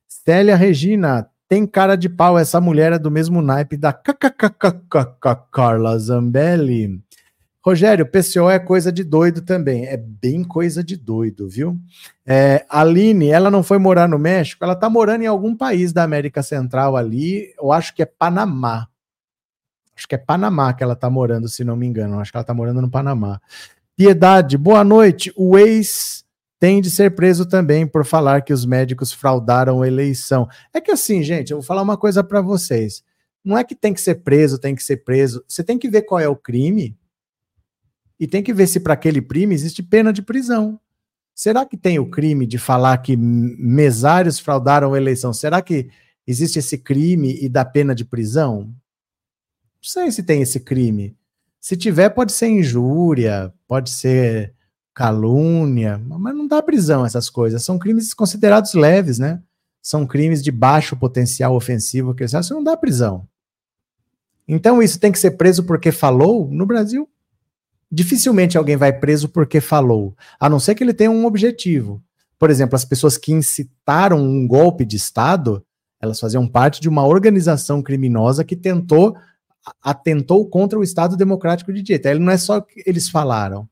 Célia 0.07 0.55
Regina, 0.55 1.29
tem 1.47 1.67
cara 1.67 1.95
de 1.95 2.09
pau. 2.09 2.35
Essa 2.35 2.59
mulher 2.59 2.93
é 2.93 2.99
do 2.99 3.11
mesmo 3.11 3.43
naipe 3.43 3.77
da 3.77 3.93
Carla 5.51 5.99
Zambelli. 5.99 6.99
Rogério, 7.65 8.06
PCO 8.06 8.47
é 8.47 8.60
coisa 8.60 8.91
de 8.91 9.04
doido 9.04 9.41
também. 9.41 9.88
É 9.88 9.97
bem 9.97 10.43
coisa 10.43 10.84
de 10.84 10.95
doido, 10.95 11.49
viu? 11.49 11.75
É, 12.23 12.63
Aline, 12.69 13.30
ela 13.30 13.49
não 13.49 13.63
foi 13.63 13.80
morar 13.80 14.08
no 14.08 14.19
México, 14.19 14.63
ela 14.63 14.75
tá 14.75 14.88
morando 14.88 15.23
em 15.23 15.28
algum 15.28 15.58
país 15.58 15.91
da 15.91 16.04
América 16.04 16.43
Central 16.43 16.95
ali, 16.95 17.51
eu 17.60 17.71
acho 17.71 17.95
que 17.95 18.04
é 18.04 18.06
Panamá. 18.06 18.88
Acho 19.97 20.08
que 20.08 20.13
é 20.13 20.17
Panamá 20.17 20.75
que 20.75 20.84
ela 20.84 20.95
tá 20.95 21.10
morando, 21.10 21.49
se 21.49 21.63
não 21.63 21.75
me 21.75 21.88
engano. 21.88 22.19
Acho 22.19 22.32
que 22.32 22.38
ela 22.38 22.43
tá 22.43 22.54
morando 22.54 22.84
no 22.84 22.91
Panamá. 22.91 23.41
Piedade, 23.95 24.60
boa 24.60 24.84
noite. 24.84 25.34
O 25.36 25.58
ex 25.58 26.23
tem 26.60 26.80
de 26.80 26.91
ser 26.91 27.15
preso 27.15 27.47
também 27.47 27.88
por 27.88 28.06
falar 28.06 28.43
que 28.43 28.54
os 28.54 28.63
médicos 28.63 29.12
fraudaram 29.12 29.82
a 29.82 29.88
eleição. 29.88 30.47
É 30.71 30.80
que 30.80 30.91
assim, 30.91 31.23
gente, 31.23 31.49
eu 31.49 31.58
vou 31.58 31.65
falar 31.65 31.82
uma 31.82 31.97
coisa 31.97 32.23
para 32.23 32.41
vocês. 32.41 33.04
Não 33.43 33.58
é 33.58 33.63
que 33.63 33.73
tem 33.73 33.91
que 33.91 34.01
ser 34.01 34.15
preso, 34.15 34.60
tem 34.60 34.75
que 34.75 34.84
ser 34.84 34.97
preso. 34.97 35.43
Você 35.47 35.63
tem 35.63 35.80
que 35.80 35.89
ver 35.89 36.04
qual 36.04 36.19
é 36.19 36.28
o 36.28 36.36
crime 36.36 36.95
e 38.19 38.28
tem 38.28 38.41
que 38.41 38.54
ver 38.54 38.67
se 38.67 38.80
para 38.80 38.93
aquele 38.93 39.21
crime 39.21 39.54
existe 39.54 39.84
pena 39.84 40.12
de 40.13 40.21
prisão. 40.21 40.80
Será 41.34 41.65
que 41.65 41.75
tem 41.75 41.99
o 41.99 42.10
crime 42.10 42.47
de 42.47 42.58
falar 42.58 42.97
que 42.99 43.17
mesários 43.17 44.39
fraudaram 44.39 44.93
a 44.93 44.97
eleição? 44.97 45.34
Será 45.34 45.62
que 45.62 45.89
existe 46.25 46.60
esse 46.60 46.78
crime 46.78 47.38
e 47.41 47.49
dá 47.49 47.65
pena 47.65 47.93
de 47.93 48.06
prisão? 48.06 48.62
Não 48.62 48.73
sei 49.82 50.12
se 50.12 50.23
tem 50.23 50.41
esse 50.41 50.62
crime. 50.62 51.15
Se 51.60 51.75
tiver, 51.75 52.10
pode 52.10 52.32
ser 52.32 52.47
injúria, 52.47 53.54
pode 53.67 53.89
ser 53.89 54.54
calúnia, 54.93 56.01
mas 56.08 56.34
não 56.34 56.47
dá 56.47 56.62
prisão 56.62 57.06
essas 57.06 57.30
coisas. 57.30 57.65
São 57.65 57.78
crimes 57.78 58.13
considerados 58.13 58.73
leves, 58.73 59.19
né? 59.19 59.43
São 59.82 60.08
crimes 60.08 60.41
de 60.41 60.51
baixo 60.51 60.95
potencial 60.95 61.54
ofensivo, 61.54 62.15
que 62.15 62.23
isso 62.23 62.54
não 62.54 62.63
dá 62.63 62.78
prisão. 62.78 63.28
Então 64.47 64.82
isso 64.82 64.99
tem 64.99 65.12
que 65.12 65.19
ser 65.19 65.32
preso 65.32 65.63
porque 65.65 65.91
falou? 65.91 66.49
No 66.49 66.65
Brasil, 66.65 67.10
dificilmente 67.91 68.58
alguém 68.58 68.76
vai 68.76 68.91
preso 68.91 69.30
porque 69.30 69.62
falou, 69.62 70.15
a 70.39 70.50
não 70.50 70.60
ser 70.60 70.76
que 70.76 70.84
ele 70.84 70.93
tenha 70.93 71.12
um 71.12 71.26
objetivo. 71.26 72.04
Por 72.38 72.50
exemplo, 72.50 72.76
as 72.76 72.86
pessoas 72.86 73.17
que 73.17 73.32
incitaram 73.32 74.17
um 74.17 74.48
golpe 74.48 74.86
de 74.86 74.98
Estado, 74.98 75.65
elas 76.02 76.19
faziam 76.19 76.48
parte 76.48 76.82
de 76.82 76.89
uma 76.89 77.06
organização 77.06 77.82
criminosa 77.82 78.43
que 78.43 78.56
tentou 78.56 79.15
atentou 79.82 80.48
contra 80.48 80.78
o 80.78 80.84
Estado 80.84 81.17
Democrático 81.17 81.74
de 81.74 81.82
Direito. 81.82 82.08
Aí 82.08 82.19
não 82.19 82.32
é 82.32 82.38
só 82.38 82.62
que 82.62 82.84
eles 82.86 83.10
falaram. 83.10 83.67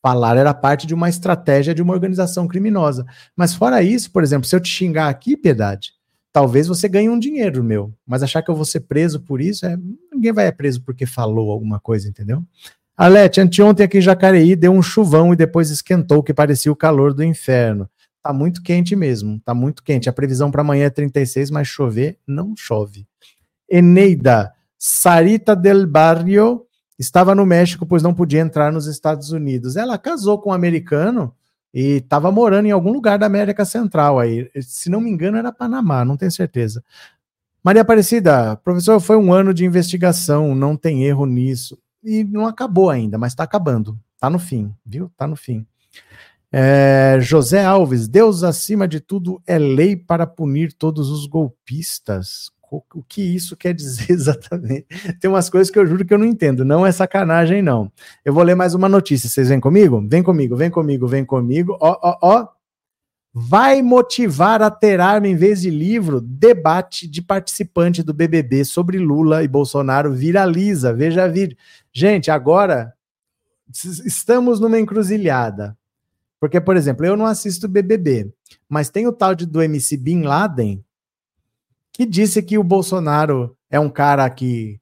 Falar 0.00 0.36
era 0.36 0.52
parte 0.52 0.84
de 0.84 0.94
uma 0.94 1.08
estratégia 1.08 1.72
de 1.72 1.80
uma 1.80 1.94
organização 1.94 2.48
criminosa. 2.48 3.06
Mas 3.36 3.54
fora 3.54 3.82
isso, 3.82 4.10
por 4.10 4.24
exemplo, 4.24 4.48
se 4.48 4.56
eu 4.56 4.60
te 4.60 4.68
xingar 4.68 5.08
aqui, 5.08 5.36
Piedade, 5.36 5.92
talvez 6.32 6.66
você 6.66 6.88
ganhe 6.88 7.08
um 7.08 7.18
dinheiro 7.18 7.62
meu, 7.62 7.94
mas 8.04 8.22
achar 8.22 8.42
que 8.42 8.50
eu 8.50 8.56
vou 8.56 8.64
ser 8.64 8.80
preso 8.80 9.20
por 9.20 9.40
isso, 9.40 9.64
é, 9.64 9.78
ninguém 10.12 10.32
vai 10.32 10.50
preso 10.50 10.82
porque 10.82 11.06
falou 11.06 11.52
alguma 11.52 11.78
coisa, 11.78 12.08
entendeu? 12.08 12.42
Alete, 12.96 13.40
anteontem 13.40 13.84
aqui 13.84 13.98
em 13.98 14.02
Jacareí 14.02 14.54
deu 14.54 14.70
um 14.70 14.82
chuvão 14.82 15.32
e 15.32 15.36
depois 15.36 15.70
esquentou, 15.70 16.22
que 16.22 16.34
parecia 16.34 16.70
o 16.70 16.76
calor 16.76 17.14
do 17.14 17.24
inferno. 17.24 17.88
Tá 18.22 18.32
muito 18.32 18.62
quente 18.62 18.94
mesmo, 18.94 19.40
tá 19.44 19.54
muito 19.54 19.82
quente. 19.82 20.08
A 20.08 20.12
previsão 20.12 20.50
para 20.50 20.60
amanhã 20.60 20.86
é 20.86 20.90
36, 20.90 21.50
mas 21.50 21.66
chover 21.66 22.18
não 22.26 22.54
chove. 22.56 23.06
Eneida, 23.68 24.52
Sarita 24.78 25.56
del 25.56 25.86
Barrio 25.86 26.66
estava 26.98 27.34
no 27.34 27.46
México, 27.46 27.86
pois 27.86 28.02
não 28.02 28.12
podia 28.12 28.40
entrar 28.40 28.70
nos 28.70 28.86
Estados 28.86 29.32
Unidos. 29.32 29.74
Ela 29.76 29.96
casou 29.96 30.38
com 30.38 30.50
um 30.50 30.52
americano 30.52 31.34
e 31.72 31.96
estava 31.96 32.30
morando 32.30 32.66
em 32.66 32.72
algum 32.72 32.92
lugar 32.92 33.18
da 33.18 33.24
América 33.24 33.64
Central 33.64 34.20
aí. 34.20 34.50
Se 34.60 34.90
não 34.90 35.00
me 35.00 35.10
engano, 35.10 35.38
era 35.38 35.50
Panamá, 35.50 36.04
não 36.04 36.18
tenho 36.18 36.30
certeza. 36.30 36.84
Maria 37.64 37.82
Aparecida, 37.82 38.54
professor, 38.56 39.00
foi 39.00 39.16
um 39.16 39.32
ano 39.32 39.54
de 39.54 39.64
investigação, 39.64 40.54
não 40.54 40.76
tem 40.76 41.04
erro 41.04 41.24
nisso 41.24 41.81
e 42.02 42.24
não 42.24 42.46
acabou 42.46 42.90
ainda, 42.90 43.18
mas 43.18 43.32
está 43.32 43.44
acabando. 43.44 43.98
Está 44.14 44.28
no 44.30 44.38
fim, 44.38 44.74
viu? 44.84 45.06
Está 45.06 45.26
no 45.26 45.36
fim. 45.36 45.66
É, 46.50 47.18
José 47.20 47.64
Alves, 47.64 48.06
Deus 48.06 48.42
acima 48.42 48.86
de 48.86 49.00
tudo 49.00 49.42
é 49.46 49.58
lei 49.58 49.96
para 49.96 50.26
punir 50.26 50.72
todos 50.72 51.08
os 51.08 51.26
golpistas. 51.26 52.50
O, 52.70 52.82
o 52.94 53.02
que 53.02 53.22
isso 53.22 53.56
quer 53.56 53.74
dizer 53.74 54.06
exatamente? 54.12 54.86
Tem 55.20 55.30
umas 55.30 55.48
coisas 55.48 55.70
que 55.70 55.78
eu 55.78 55.86
juro 55.86 56.04
que 56.04 56.12
eu 56.12 56.18
não 56.18 56.26
entendo. 56.26 56.64
Não 56.64 56.86
é 56.86 56.92
sacanagem, 56.92 57.62
não. 57.62 57.90
Eu 58.24 58.34
vou 58.34 58.42
ler 58.42 58.54
mais 58.54 58.74
uma 58.74 58.88
notícia. 58.88 59.28
Vocês 59.28 59.48
vêm 59.48 59.60
comigo? 59.60 60.04
Vem 60.08 60.22
comigo, 60.22 60.54
vem 60.56 60.70
comigo, 60.70 61.06
vem 61.06 61.24
comigo. 61.24 61.76
Ó, 61.80 61.98
ó, 62.02 62.18
ó. 62.22 62.48
Vai 63.32 63.80
motivar 63.80 64.60
a 64.60 64.70
ter 64.70 65.00
arma 65.00 65.26
em 65.26 65.34
vez 65.34 65.62
de 65.62 65.70
livro? 65.70 66.20
Debate 66.20 67.06
de 67.06 67.22
participante 67.22 68.02
do 68.02 68.12
BBB 68.12 68.64
sobre 68.64 68.98
Lula 68.98 69.42
e 69.42 69.48
Bolsonaro 69.48 70.12
viraliza. 70.12 70.92
Veja 70.92 71.26
vídeo. 71.26 71.56
Gente, 71.92 72.30
agora 72.30 72.92
estamos 74.04 74.60
numa 74.60 74.78
encruzilhada. 74.78 75.76
Porque, 76.38 76.60
por 76.60 76.76
exemplo, 76.76 77.06
eu 77.06 77.16
não 77.16 77.24
assisto 77.24 77.68
BBB, 77.68 78.32
mas 78.68 78.90
tem 78.90 79.06
o 79.06 79.12
tal 79.12 79.34
de, 79.34 79.46
do 79.46 79.62
MC 79.62 79.96
Bin 79.96 80.22
Laden 80.22 80.84
que 81.92 82.04
disse 82.04 82.42
que 82.42 82.58
o 82.58 82.64
Bolsonaro 82.64 83.56
é 83.70 83.78
um 83.78 83.88
cara 83.88 84.28
que 84.28 84.80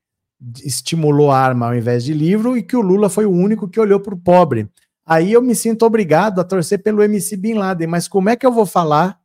estimulou 0.64 1.30
a 1.30 1.38
arma 1.38 1.66
ao 1.66 1.74
invés 1.74 2.02
de 2.02 2.14
livro 2.14 2.56
e 2.56 2.62
que 2.62 2.76
o 2.76 2.80
Lula 2.80 3.10
foi 3.10 3.26
o 3.26 3.30
único 3.30 3.68
que 3.68 3.80
olhou 3.80 4.00
para 4.00 4.14
o 4.14 4.18
pobre. 4.18 4.68
Aí 5.11 5.33
eu 5.33 5.42
me 5.42 5.57
sinto 5.57 5.85
obrigado 5.85 6.40
a 6.40 6.44
torcer 6.44 6.81
pelo 6.81 7.03
MC 7.03 7.37
Bin 7.37 7.55
Laden, 7.55 7.88
mas 7.88 8.07
como 8.07 8.29
é 8.29 8.37
que 8.37 8.46
eu 8.46 8.53
vou 8.53 8.64
falar 8.64 9.18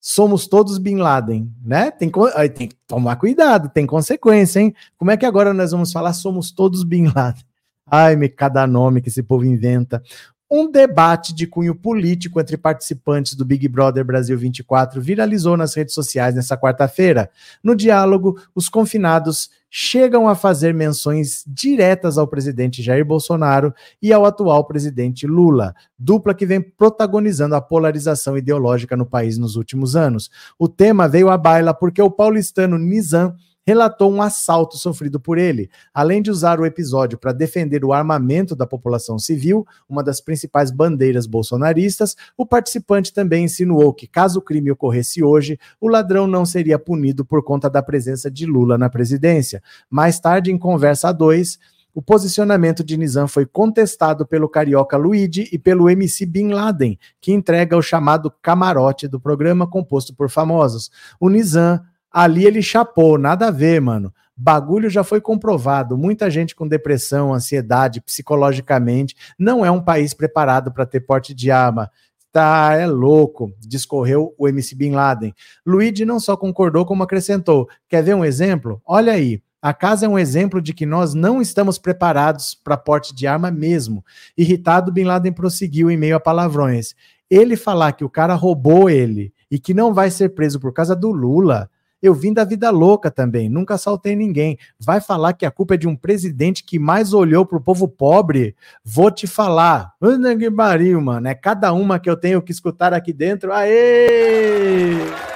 somos 0.00 0.46
todos 0.46 0.78
Bin 0.78 0.96
Laden, 0.96 1.52
né? 1.62 1.90
Tem, 1.90 2.10
tem 2.54 2.68
que 2.68 2.76
tomar 2.86 3.16
cuidado, 3.16 3.68
tem 3.68 3.84
consequência, 3.84 4.60
hein? 4.60 4.74
Como 4.96 5.10
é 5.10 5.16
que 5.16 5.26
agora 5.26 5.52
nós 5.52 5.72
vamos 5.72 5.92
falar 5.92 6.14
somos 6.14 6.50
todos 6.50 6.82
Bin 6.84 7.12
Laden? 7.14 7.44
Ai, 7.86 8.16
me 8.16 8.30
cada 8.30 8.66
nome 8.66 9.02
que 9.02 9.10
esse 9.10 9.22
povo 9.22 9.44
inventa. 9.44 10.02
Um 10.50 10.70
debate 10.70 11.34
de 11.34 11.46
cunho 11.46 11.74
político 11.74 12.40
entre 12.40 12.56
participantes 12.56 13.34
do 13.34 13.44
Big 13.44 13.68
Brother 13.68 14.06
Brasil 14.06 14.38
24 14.38 15.02
viralizou 15.02 15.54
nas 15.54 15.74
redes 15.74 15.92
sociais 15.92 16.34
nesta 16.34 16.56
quarta-feira. 16.56 17.28
No 17.62 17.76
diálogo, 17.76 18.40
os 18.54 18.70
confinados 18.70 19.50
chegam 19.78 20.26
a 20.26 20.34
fazer 20.34 20.72
menções 20.72 21.44
diretas 21.46 22.16
ao 22.16 22.26
presidente 22.26 22.82
Jair 22.82 23.04
Bolsonaro 23.04 23.74
e 24.00 24.10
ao 24.10 24.24
atual 24.24 24.64
presidente 24.64 25.26
Lula, 25.26 25.74
dupla 25.98 26.32
que 26.32 26.46
vem 26.46 26.62
protagonizando 26.62 27.54
a 27.54 27.60
polarização 27.60 28.38
ideológica 28.38 28.96
no 28.96 29.04
país 29.04 29.36
nos 29.36 29.54
últimos 29.54 29.94
anos. 29.94 30.30
O 30.58 30.66
tema 30.66 31.06
veio 31.06 31.28
à 31.28 31.36
baila 31.36 31.74
porque 31.74 32.00
o 32.00 32.10
paulistano 32.10 32.78
Nizam 32.78 33.36
relatou 33.66 34.12
um 34.12 34.22
assalto 34.22 34.78
sofrido 34.78 35.18
por 35.18 35.36
ele. 35.36 35.68
Além 35.92 36.22
de 36.22 36.30
usar 36.30 36.60
o 36.60 36.64
episódio 36.64 37.18
para 37.18 37.32
defender 37.32 37.84
o 37.84 37.92
armamento 37.92 38.54
da 38.54 38.66
população 38.66 39.18
civil, 39.18 39.66
uma 39.88 40.04
das 40.04 40.20
principais 40.20 40.70
bandeiras 40.70 41.26
bolsonaristas, 41.26 42.16
o 42.36 42.46
participante 42.46 43.12
também 43.12 43.44
insinuou 43.44 43.92
que, 43.92 44.06
caso 44.06 44.38
o 44.38 44.42
crime 44.42 44.70
ocorresse 44.70 45.22
hoje, 45.22 45.58
o 45.80 45.88
ladrão 45.88 46.28
não 46.28 46.46
seria 46.46 46.78
punido 46.78 47.24
por 47.24 47.42
conta 47.42 47.68
da 47.68 47.82
presença 47.82 48.30
de 48.30 48.46
Lula 48.46 48.78
na 48.78 48.88
presidência. 48.88 49.60
Mais 49.90 50.20
tarde, 50.20 50.52
em 50.52 50.58
conversa 50.58 51.08
a 51.08 51.12
dois, 51.12 51.58
o 51.92 52.02
posicionamento 52.02 52.84
de 52.84 52.94
Nizam 52.96 53.26
foi 53.26 53.46
contestado 53.46 54.26
pelo 54.26 54.50
carioca 54.50 54.98
Luigi 54.98 55.48
e 55.50 55.58
pelo 55.58 55.88
MC 55.88 56.26
Bin 56.26 56.48
Laden, 56.48 56.98
que 57.22 57.32
entrega 57.32 57.74
o 57.74 57.80
chamado 57.80 58.30
camarote 58.42 59.08
do 59.08 59.18
programa 59.18 59.66
composto 59.66 60.14
por 60.14 60.28
famosos. 60.28 60.90
O 61.18 61.30
Nizam 61.30 61.80
Ali 62.16 62.46
ele 62.46 62.62
chapou, 62.62 63.18
nada 63.18 63.48
a 63.48 63.50
ver, 63.50 63.78
mano. 63.78 64.10
Bagulho 64.34 64.88
já 64.88 65.04
foi 65.04 65.20
comprovado. 65.20 65.98
Muita 65.98 66.30
gente 66.30 66.56
com 66.56 66.66
depressão, 66.66 67.34
ansiedade, 67.34 68.00
psicologicamente, 68.00 69.14
não 69.38 69.62
é 69.62 69.70
um 69.70 69.82
país 69.82 70.14
preparado 70.14 70.72
para 70.72 70.86
ter 70.86 71.00
porte 71.00 71.34
de 71.34 71.50
arma. 71.50 71.90
Tá, 72.32 72.72
é 72.72 72.86
louco, 72.86 73.52
discorreu 73.60 74.34
o 74.38 74.48
MC 74.48 74.74
Bin 74.74 74.92
Laden. 74.92 75.34
Luigi 75.66 76.06
não 76.06 76.18
só 76.18 76.38
concordou, 76.38 76.86
como 76.86 77.02
acrescentou. 77.02 77.68
Quer 77.86 78.02
ver 78.02 78.14
um 78.14 78.24
exemplo? 78.24 78.80
Olha 78.86 79.12
aí. 79.12 79.42
A 79.60 79.74
casa 79.74 80.06
é 80.06 80.08
um 80.08 80.18
exemplo 80.18 80.62
de 80.62 80.72
que 80.72 80.86
nós 80.86 81.12
não 81.12 81.42
estamos 81.42 81.76
preparados 81.76 82.54
para 82.54 82.78
porte 82.78 83.14
de 83.14 83.26
arma 83.26 83.50
mesmo. 83.50 84.02
Irritado, 84.38 84.90
Bin 84.90 85.04
Laden 85.04 85.34
prosseguiu 85.34 85.90
em 85.90 85.98
meio 85.98 86.16
a 86.16 86.20
palavrões. 86.20 86.94
Ele 87.28 87.58
falar 87.58 87.92
que 87.92 88.04
o 88.06 88.10
cara 88.10 88.32
roubou 88.32 88.88
ele 88.88 89.34
e 89.50 89.58
que 89.58 89.74
não 89.74 89.92
vai 89.92 90.10
ser 90.10 90.30
preso 90.30 90.58
por 90.58 90.72
causa 90.72 90.96
do 90.96 91.10
Lula 91.10 91.68
eu 92.02 92.14
vim 92.14 92.32
da 92.32 92.44
vida 92.44 92.70
louca 92.70 93.10
também, 93.10 93.48
nunca 93.48 93.74
assaltei 93.74 94.14
ninguém. 94.14 94.58
Vai 94.78 95.00
falar 95.00 95.32
que 95.32 95.46
a 95.46 95.50
culpa 95.50 95.74
é 95.74 95.76
de 95.76 95.88
um 95.88 95.96
presidente 95.96 96.64
que 96.64 96.78
mais 96.78 97.12
olhou 97.12 97.44
pro 97.44 97.60
povo 97.60 97.88
pobre? 97.88 98.54
Vou 98.84 99.10
te 99.10 99.26
falar. 99.26 99.92
Que 100.00 101.00
mano. 101.00 101.28
É 101.28 101.34
cada 101.34 101.72
uma 101.72 101.98
que 101.98 102.08
eu 102.08 102.16
tenho 102.16 102.42
que 102.42 102.52
escutar 102.52 102.92
aqui 102.92 103.12
dentro. 103.12 103.52
Aê! 103.52 105.35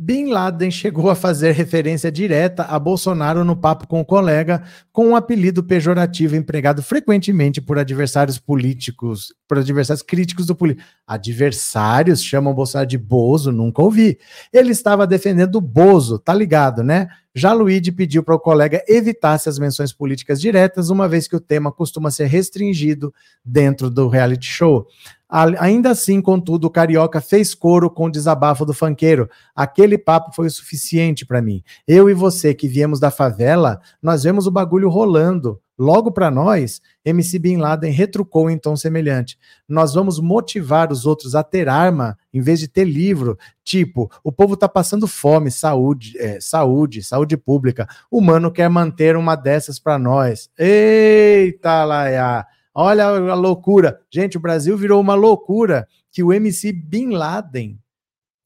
Bin 0.00 0.26
Laden 0.26 0.70
chegou 0.70 1.10
a 1.10 1.16
fazer 1.16 1.50
referência 1.50 2.12
direta 2.12 2.62
a 2.62 2.78
Bolsonaro 2.78 3.44
no 3.44 3.56
papo 3.56 3.84
com 3.88 4.00
o 4.00 4.04
colega, 4.04 4.62
com 4.92 5.08
um 5.08 5.16
apelido 5.16 5.60
pejorativo 5.64 6.36
empregado 6.36 6.84
frequentemente 6.84 7.60
por 7.60 7.80
adversários 7.80 8.38
políticos, 8.38 9.34
por 9.48 9.58
adversários 9.58 10.02
críticos 10.02 10.46
do 10.46 10.54
político. 10.54 10.86
Adversários 11.04 12.22
chamam 12.22 12.54
Bolsonaro 12.54 12.88
de 12.88 12.96
Bozo, 12.96 13.50
nunca 13.50 13.82
ouvi. 13.82 14.20
Ele 14.52 14.70
estava 14.70 15.04
defendendo 15.04 15.56
o 15.56 15.60
Bozo, 15.60 16.16
tá 16.16 16.32
ligado, 16.32 16.84
né? 16.84 17.08
Já 17.34 17.52
Luigi 17.52 17.92
pediu 17.92 18.22
para 18.22 18.34
o 18.34 18.40
colega 18.40 18.82
evitasse 18.88 19.48
as 19.48 19.58
menções 19.58 19.92
políticas 19.92 20.40
diretas, 20.40 20.90
uma 20.90 21.08
vez 21.08 21.28
que 21.28 21.36
o 21.36 21.40
tema 21.40 21.70
costuma 21.70 22.10
ser 22.10 22.26
restringido 22.26 23.12
dentro 23.44 23.90
do 23.90 24.08
reality 24.08 24.46
show. 24.46 24.86
Ainda 25.28 25.90
assim, 25.90 26.22
contudo, 26.22 26.66
o 26.66 26.70
Carioca 26.70 27.20
fez 27.20 27.54
coro 27.54 27.90
com 27.90 28.06
o 28.06 28.10
desabafo 28.10 28.64
do 28.64 28.72
fanqueiro. 28.72 29.28
Aquele 29.54 29.98
papo 29.98 30.34
foi 30.34 30.46
o 30.46 30.50
suficiente 30.50 31.26
para 31.26 31.42
mim. 31.42 31.62
Eu 31.86 32.08
e 32.08 32.14
você 32.14 32.54
que 32.54 32.66
viemos 32.66 32.98
da 32.98 33.10
favela, 33.10 33.80
nós 34.02 34.22
vemos 34.22 34.46
o 34.46 34.50
bagulho 34.50 34.88
rolando. 34.88 35.60
Logo 35.78 36.10
para 36.10 36.28
nós, 36.28 36.80
MC 37.04 37.38
Bin 37.38 37.58
Laden 37.58 37.92
retrucou 37.92 38.50
em 38.50 38.58
tom 38.58 38.74
semelhante. 38.74 39.38
Nós 39.68 39.94
vamos 39.94 40.18
motivar 40.18 40.90
os 40.90 41.06
outros 41.06 41.36
a 41.36 41.44
ter 41.44 41.68
arma 41.68 42.18
em 42.34 42.40
vez 42.40 42.58
de 42.58 42.66
ter 42.66 42.84
livro. 42.84 43.38
Tipo, 43.62 44.10
o 44.24 44.32
povo 44.32 44.54
está 44.54 44.68
passando 44.68 45.06
fome, 45.06 45.52
saúde, 45.52 46.18
é, 46.18 46.40
saúde, 46.40 47.02
saúde 47.02 47.36
pública. 47.36 47.86
O 48.10 48.20
mano 48.20 48.50
quer 48.50 48.68
manter 48.68 49.16
uma 49.16 49.36
dessas 49.36 49.78
para 49.78 49.98
nós. 49.98 50.50
Eita, 50.58 51.84
Laia! 51.84 52.44
Olha 52.74 53.06
a 53.06 53.34
loucura. 53.34 54.00
Gente, 54.10 54.36
o 54.36 54.40
Brasil 54.40 54.76
virou 54.76 55.00
uma 55.00 55.14
loucura 55.14 55.86
que 56.10 56.22
o 56.22 56.32
MC 56.32 56.72
Bin 56.72 57.10
Laden 57.10 57.78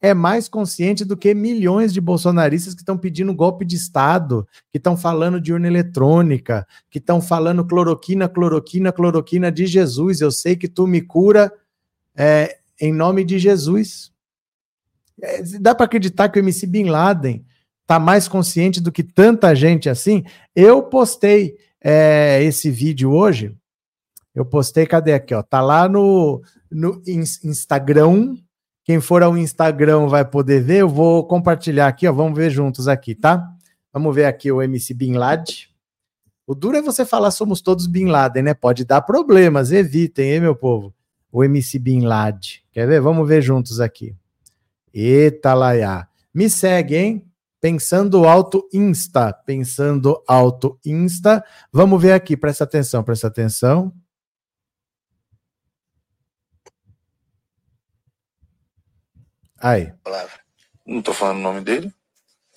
é 0.03 0.12
mais 0.12 0.49
consciente 0.49 1.05
do 1.05 1.17
que 1.17 1.33
milhões 1.33 1.93
de 1.93 2.01
bolsonaristas 2.01 2.75
que 2.75 2.83
estão 2.83 2.99
pedindo 2.99 3.33
golpe 3.33 3.65
de 3.65 3.77
Estado, 3.77 4.47
que 4.71 4.77
estão 4.77 4.97
falando 4.97 5.41
de 5.41 5.53
urna 5.53 5.69
eletrônica, 5.69 6.67
que 6.91 6.99
estão 6.99 7.21
falando 7.21 7.65
cloroquina, 7.65 8.29
cloroquina, 8.29 8.93
cloroquina 8.93 9.51
de 9.51 9.65
Jesus. 9.65 10.21
Eu 10.21 10.33
sei 10.33 10.57
que 10.57 10.69
tu 10.69 10.88
me 10.88 11.01
cura 11.01 11.53
é, 12.17 12.59
em 12.81 12.93
nome 12.93 13.25
de 13.25 13.38
Jesus. 13.38 14.12
É, 15.23 15.43
dá 15.61 15.73
para 15.75 15.87
acreditar 15.87 16.29
que 16.29 16.38
o 16.38 16.43
MC 16.43 16.67
Bin 16.67 16.87
Laden 16.87 17.47
está 17.83 18.01
mais 18.01 18.27
consciente 18.27 18.81
do 18.81 18.91
que 18.91 19.05
tanta 19.05 19.55
gente 19.55 19.88
assim? 19.88 20.25
Eu 20.55 20.83
postei 20.83 21.57
é, 21.81 22.42
esse 22.42 22.71
vídeo 22.71 23.13
hoje 23.13 23.57
eu 24.35 24.46
postei, 24.46 24.87
cadê 24.87 25.13
aqui, 25.13 25.35
ó? 25.35 25.42
Tá 25.42 25.61
lá 25.61 25.88
no, 25.88 26.42
no 26.71 27.03
Instagram. 27.07 28.37
Quem 28.85 29.01
for 29.01 29.23
ao 29.23 29.37
Instagram 29.37 30.09
vai 30.09 30.25
poder 30.25 30.63
ver. 30.63 30.79
Eu 30.79 30.89
vou 30.89 31.27
compartilhar 31.27 31.87
aqui, 31.87 32.07
ó. 32.07 32.13
Vamos 32.13 32.37
ver 32.37 32.51
juntos 32.51 32.89
aqui, 32.89 33.15
tá? 33.15 33.49
Vamos 33.93 34.15
ver 34.15 34.25
aqui 34.25 34.51
o 34.51 34.61
MC 34.61 34.95
Bin 34.95 35.15
Laden. 35.15 35.73
O 36.47 36.55
duro 36.55 36.77
é 36.77 36.83
você 36.83 37.05
falar 37.05 37.31
somos 37.31 37.61
todos 37.61 37.87
Bin 37.87 38.07
Laden, 38.07 38.43
né? 38.43 38.55
Pode 38.55 38.85
dar 38.85 39.03
problemas, 39.03 39.71
evitem, 39.71 40.33
hein, 40.33 40.41
meu 40.41 40.57
povo? 40.57 40.93
O 41.31 41.45
MC 41.45 41.79
Bin 41.79 42.01
Laden. 42.01 42.61
Quer 42.73 42.87
ver? 42.87 43.01
Vamos 43.01 43.29
ver 43.29 43.41
juntos 43.41 43.81
aqui. 43.81 44.15
Eita, 44.93 45.55
Laia. 45.55 46.09
Me 46.35 46.51
segue, 46.51 46.97
hein? 46.97 47.27
Pensando 47.61 48.27
Alto 48.27 48.69
Insta. 48.73 49.33
Pensando 49.33 50.21
Alto 50.27 50.79
Insta. 50.85 51.45
Vamos 51.73 52.03
ver 52.03 52.13
aqui, 52.13 52.37
presta 52.37 52.65
atenção, 52.65 53.05
presta 53.05 53.29
atenção. 53.29 53.93
Aí. 59.63 59.92
Palavra. 60.02 60.33
Não 60.85 61.00
tô 61.00 61.15
falando 61.15 61.37
o 61.38 61.42
nome 61.42 61.60
dele? 61.60 61.92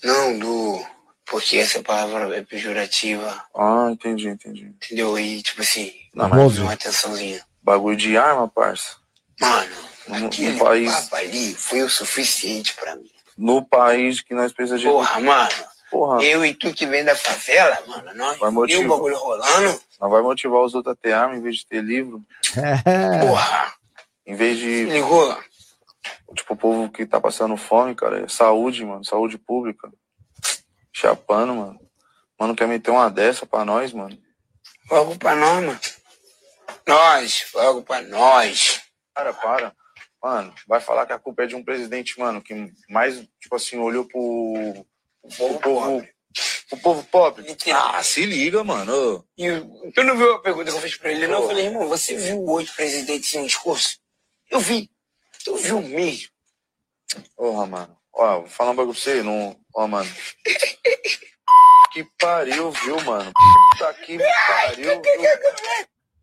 Não, 0.04 0.38
do. 0.40 0.86
Porque 1.26 1.58
essa 1.58 1.82
palavra 1.82 2.36
é 2.38 2.42
pejorativa. 2.44 3.44
Ah, 3.56 3.88
entendi, 3.92 4.28
entendi. 4.28 4.66
Entendeu? 4.66 5.18
E, 5.18 5.42
tipo 5.42 5.62
assim, 5.62 5.94
Não, 6.14 6.28
mas- 6.30 6.58
uma 6.60 6.74
atençãozinha. 6.74 7.42
Bagulho 7.64 7.98
de 7.98 8.16
arma, 8.18 8.48
parça. 8.48 8.98
Mano, 9.40 9.76
No- 10.08 10.28
aquele 10.28 10.52
no 10.52 10.60
país- 10.64 10.92
papo 10.94 11.16
ali 11.16 11.56
foi 11.56 11.82
o 11.82 11.90
suficiente 11.90 12.74
pra 12.76 12.96
mim. 12.96 13.10
No 13.38 13.66
país 13.66 14.22
que 14.22 14.34
nós 14.36 14.54
precisamos 14.54 14.82
de. 14.84 14.88
Porra, 14.88 15.20
mano, 15.20 15.50
Porra, 15.92 16.24
eu 16.24 16.46
e 16.46 16.54
tu 16.54 16.72
que 16.74 16.86
vem 16.86 17.04
da 17.04 17.16
favela, 17.16 17.78
mano, 17.88 18.14
nós 18.16 18.38
Vai 18.38 18.52
motivar. 18.52 18.86
o 18.86 18.90
bagulho 18.90 19.18
rolando. 19.18 19.82
não 20.00 20.10
vai 20.10 20.22
motivar 20.22 20.62
os 20.62 20.74
outros 20.76 20.94
a 20.94 20.96
ter 20.96 21.14
arma 21.14 21.36
em 21.36 21.42
vez 21.42 21.58
de 21.58 21.66
ter 21.68 21.82
livro. 21.84 22.22
Porra, 23.22 23.74
Em 24.26 24.36
vez 24.36 24.58
de. 24.60 24.86
ligou? 24.86 25.38
Tipo, 26.36 26.54
o 26.54 26.58
povo 26.58 26.92
que 26.92 27.06
tá 27.06 27.20
passando 27.20 27.56
fome, 27.58 27.96
cara, 27.96 28.20
é 28.24 28.28
saúde, 28.28 28.84
mano. 28.86 29.04
Saúde 29.06 29.38
pública. 29.38 29.92
Chapando, 30.94 31.56
mano. 31.56 31.80
Mano, 32.40 32.56
quer 32.56 32.68
meter 32.68 32.92
uma 32.92 33.10
dessa 33.10 33.46
pra 33.46 33.64
nós, 33.66 33.94
mano. 33.94 34.18
Fogo 34.88 35.18
pra 35.18 35.36
nós, 35.36 35.64
mano. 35.64 35.80
Nós, 36.88 37.42
fogo 37.42 37.82
pra 37.84 38.02
nós. 38.02 38.82
Cara, 39.16 39.34
para. 39.34 39.74
Mano, 40.22 40.54
vai 40.68 40.80
falar 40.82 41.06
que 41.06 41.14
a 41.14 41.20
culpa 41.20 41.44
é 41.44 41.48
de 41.48 41.56
um 41.56 41.64
presidente, 41.64 42.20
mano, 42.20 42.42
que 42.42 42.72
mais, 42.90 43.20
tipo 43.40 43.56
assim, 43.56 43.78
olhou 43.78 44.06
pro, 44.06 44.86
pro 45.38 45.60
povo. 45.60 46.08
O 46.72 46.78
povo 46.78 47.04
pobre. 47.06 47.44
Mentira. 47.44 47.78
Ah, 47.80 48.04
se 48.04 48.26
liga, 48.26 48.64
mano. 48.64 49.26
E 49.38 49.50
o- 49.52 49.92
tu 49.94 50.04
não 50.04 50.18
viu 50.18 50.34
a 50.34 50.42
pergunta 50.42 50.70
que 50.72 50.78
eu 50.78 50.82
fiz 50.82 50.98
pra 50.98 51.12
ele? 51.12 51.28
Não, 51.28 51.42
eu 51.44 51.48
falei, 51.48 51.66
irmão, 51.68 51.88
você 51.88 52.16
viu 52.18 52.44
oito 52.46 52.74
presidentes 52.76 53.34
em 53.34 53.40
um 53.40 53.46
discurso? 53.46 53.98
Eu 54.50 54.60
vi. 54.60 54.90
Tu 55.46 55.56
viu 55.58 55.80
mesmo? 55.80 56.30
Porra, 57.38 57.68
mano. 57.68 57.96
Ó, 58.12 58.40
vou 58.40 58.50
falar 58.50 58.72
um 58.72 58.76
bagulho 58.76 58.96
pra 58.96 59.04
você. 59.04 59.22
Não... 59.22 59.56
Ó, 59.76 59.88
mano. 59.88 60.10
Que 61.94 62.04
pariu, 62.20 62.72
viu, 62.72 63.00
mano? 63.04 63.32
Puta 63.72 63.94
que 63.94 64.18
pariu, 64.18 65.02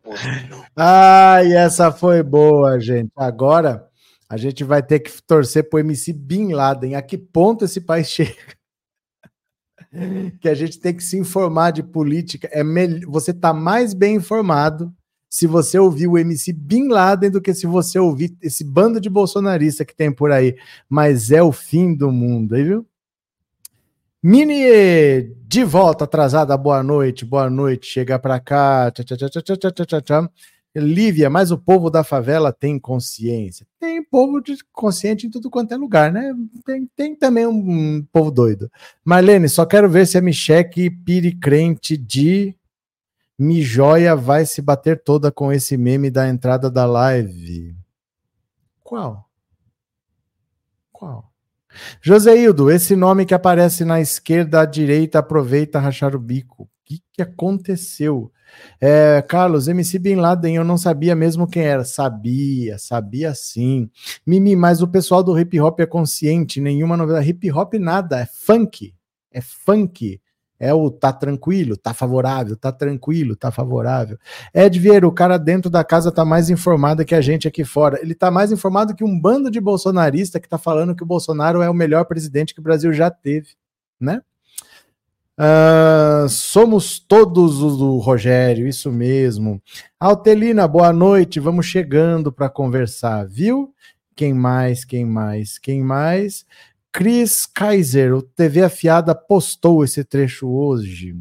viu? 0.03 0.65
Ai, 0.75 1.53
essa 1.55 1.89
foi 1.89 2.21
boa, 2.21 2.77
gente. 2.81 3.13
Agora 3.15 3.89
a 4.29 4.35
gente 4.35 4.61
vai 4.65 4.83
ter 4.83 4.99
que 4.99 5.09
torcer 5.21 5.69
pro 5.69 5.79
MC 5.79 6.11
Bin 6.11 6.51
Laden. 6.51 6.95
A 6.95 7.01
que 7.01 7.17
ponto 7.17 7.63
esse 7.63 7.79
país 7.79 8.09
chega? 8.09 8.35
Que 10.41 10.49
a 10.49 10.53
gente 10.53 10.77
tem 10.81 10.93
que 10.93 11.03
se 11.03 11.17
informar 11.17 11.71
de 11.71 11.81
política. 11.81 12.49
É 12.51 12.61
mel... 12.61 12.99
Você 13.07 13.33
tá 13.33 13.53
mais 13.53 13.93
bem 13.93 14.15
informado 14.15 14.93
se 15.33 15.47
você 15.47 15.79
ouvir 15.79 16.07
o 16.07 16.15
MC 16.15 16.53
Bin 16.53 16.89
Laden 16.89 17.31
do 17.31 17.41
que 17.41 17.55
se 17.55 17.65
você 17.65 17.97
ouvir 17.97 18.37
esse 18.39 18.63
bando 18.63 19.01
de 19.01 19.09
bolsonarista 19.09 19.83
que 19.83 19.95
tem 19.95 20.11
por 20.11 20.31
aí. 20.31 20.55
Mas 20.87 21.31
é 21.31 21.41
o 21.41 21.51
fim 21.51 21.95
do 21.95 22.11
mundo, 22.11 22.53
aí, 22.53 22.63
viu? 22.63 22.85
Mini 24.21 25.23
de 25.47 25.63
volta 25.63 26.03
atrasada, 26.03 26.55
boa 26.55 26.83
noite, 26.83 27.25
boa 27.25 27.49
noite, 27.49 27.87
chega 27.87 28.19
pra 28.19 28.39
cá. 28.39 28.91
Tchá, 28.91 29.03
tchá, 29.03 29.17
tchá, 29.17 29.41
tchá, 29.41 29.71
tchá, 29.71 29.85
tchá, 29.85 30.01
tchá. 30.01 30.29
Lívia, 30.75 31.31
mas 31.31 31.49
o 31.49 31.57
povo 31.57 31.89
da 31.89 32.03
favela 32.03 32.53
tem 32.53 32.77
consciência. 32.77 33.65
Tem 33.79 34.03
povo 34.03 34.39
consciente 34.71 35.25
em 35.25 35.31
tudo 35.31 35.49
quanto 35.49 35.73
é 35.73 35.77
lugar, 35.77 36.13
né? 36.13 36.31
Tem, 36.63 36.87
tem 36.95 37.15
também 37.15 37.47
um, 37.47 37.57
um 37.57 38.07
povo 38.11 38.29
doido. 38.29 38.69
Marlene, 39.03 39.49
só 39.49 39.65
quero 39.65 39.89
ver 39.89 40.05
se 40.05 40.15
a 40.15 40.21
Micheque 40.21 40.91
Piricrente 40.91 41.97
de 41.97 42.55
Mijoia 43.43 44.15
vai 44.15 44.45
se 44.45 44.61
bater 44.61 45.03
toda 45.03 45.29
com 45.31 45.51
esse 45.51 45.75
meme 45.75 46.09
da 46.09 46.29
entrada 46.29 46.71
da 46.71 46.85
live. 46.85 47.75
Qual? 48.81 49.29
Qual? 50.91 51.29
Joseildo, 52.01 52.71
esse 52.71 52.95
nome 52.95 53.25
que 53.25 53.33
aparece 53.33 53.83
na 53.83 53.99
esquerda 53.99 54.61
à 54.61 54.65
direita, 54.65 55.19
aproveita 55.19 55.79
rachar 55.79 56.15
o 56.15 56.19
bico. 56.19 56.63
O 56.63 56.69
que, 56.85 57.01
que 57.11 57.21
aconteceu? 57.21 58.31
É, 58.79 59.21
Carlos, 59.27 59.67
MC 59.67 59.99
Bin 59.99 60.15
Laden, 60.15 60.55
eu 60.55 60.63
não 60.63 60.77
sabia 60.77 61.15
mesmo 61.15 61.45
quem 61.45 61.63
era. 61.63 61.83
Sabia, 61.83 62.77
sabia 62.77 63.33
sim. 63.33 63.89
Mimi, 64.25 64.55
mas 64.55 64.81
o 64.81 64.87
pessoal 64.87 65.21
do 65.21 65.37
hip 65.37 65.59
hop 65.59 65.81
é 65.81 65.85
consciente, 65.85 66.61
nenhuma 66.61 66.95
novidade. 66.95 67.29
Hip 67.29 67.51
hop 67.51 67.73
nada, 67.73 68.21
é 68.21 68.25
funk. 68.25 68.93
É 69.31 69.41
funk. 69.41 70.21
É 70.63 70.73
o 70.73 70.89
tá 70.89 71.11
tranquilo, 71.11 71.75
tá 71.75 71.93
favorável, 71.93 72.55
tá 72.55 72.71
tranquilo, 72.71 73.35
tá 73.35 73.51
favorável. 73.51 74.17
Ed 74.53 74.79
Vieira, 74.79 75.05
o 75.07 75.11
cara 75.11 75.37
dentro 75.37 75.69
da 75.69 75.83
casa 75.83 76.11
tá 76.11 76.23
mais 76.23 76.49
informado 76.49 77.03
que 77.03 77.13
a 77.13 77.21
gente 77.21 77.47
aqui 77.47 77.65
fora. 77.65 77.99
Ele 78.01 78.15
tá 78.15 78.31
mais 78.31 78.51
informado 78.51 78.95
que 78.95 79.03
um 79.03 79.19
bando 79.19 79.51
de 79.51 79.59
bolsonarista 79.59 80.39
que 80.39 80.47
tá 80.47 80.57
falando 80.57 80.95
que 80.95 81.03
o 81.03 81.05
Bolsonaro 81.05 81.61
é 81.61 81.69
o 81.69 81.73
melhor 81.73 82.05
presidente 82.05 82.53
que 82.53 82.61
o 82.61 82.63
Brasil 82.63 82.93
já 82.93 83.11
teve, 83.11 83.49
né? 83.99 84.21
Ah, 85.37 86.25
somos 86.29 86.99
todos 86.99 87.61
os 87.61 87.77
do 87.77 87.97
Rogério, 87.97 88.67
isso 88.67 88.91
mesmo. 88.91 89.61
Altelina, 89.99 90.67
boa 90.67 90.93
noite. 90.93 91.39
Vamos 91.39 91.65
chegando 91.65 92.31
para 92.31 92.49
conversar, 92.49 93.27
viu? 93.27 93.73
Quem 94.15 94.33
mais? 94.33 94.85
Quem 94.85 95.05
mais? 95.05 95.57
Quem 95.57 95.81
mais? 95.81 96.45
Cris 96.93 97.47
Kaiser, 97.47 98.13
o 98.13 98.21
TV 98.21 98.63
Afiada 98.63 99.15
postou 99.15 99.83
esse 99.83 100.03
trecho 100.03 100.47
hoje. 100.47 101.15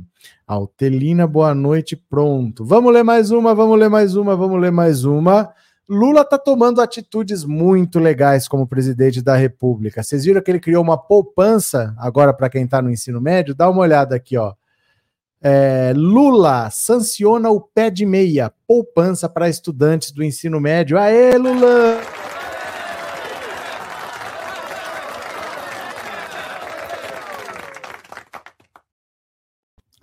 Altelina, 0.47 1.27
boa 1.27 1.55
noite, 1.55 1.97
pronto. 1.97 2.63
Vamos 2.63 2.93
ler 2.93 3.03
mais 3.03 3.31
uma, 3.31 3.55
vamos 3.55 3.79
ler 3.79 3.89
mais 3.89 4.15
uma, 4.15 4.37
vamos 4.37 4.61
ler 4.61 4.71
mais 4.71 5.07
uma. 5.07 5.51
Lula 5.89 6.27
tá 6.27 6.37
tomando 6.37 6.83
atitudes 6.83 7.43
muito 7.43 7.99
legais 7.99 8.47
como 8.47 8.67
presidente 8.67 9.23
da 9.23 9.35
República. 9.35 10.03
Vocês 10.03 10.27
viram 10.27 10.43
que 10.43 10.51
ele 10.51 10.61
criou 10.61 10.83
uma 10.83 10.99
poupança 10.99 11.95
agora 11.97 12.35
para 12.35 12.51
quem 12.51 12.65
está 12.65 12.83
no 12.83 12.91
ensino 12.91 13.19
médio? 13.19 13.55
Dá 13.55 13.71
uma 13.71 13.81
olhada 13.81 14.15
aqui, 14.15 14.37
ó. 14.37 14.53
É, 15.41 15.95
Lula 15.97 16.69
sanciona 16.69 17.49
o 17.49 17.63
pé 17.63 17.89
de 17.89 18.05
meia, 18.05 18.53
poupança 18.69 19.27
para 19.27 19.49
estudantes 19.49 20.13
do 20.13 20.23
ensino 20.23 20.61
médio. 20.61 20.99
Aê, 20.99 21.39
Lula! 21.39 22.22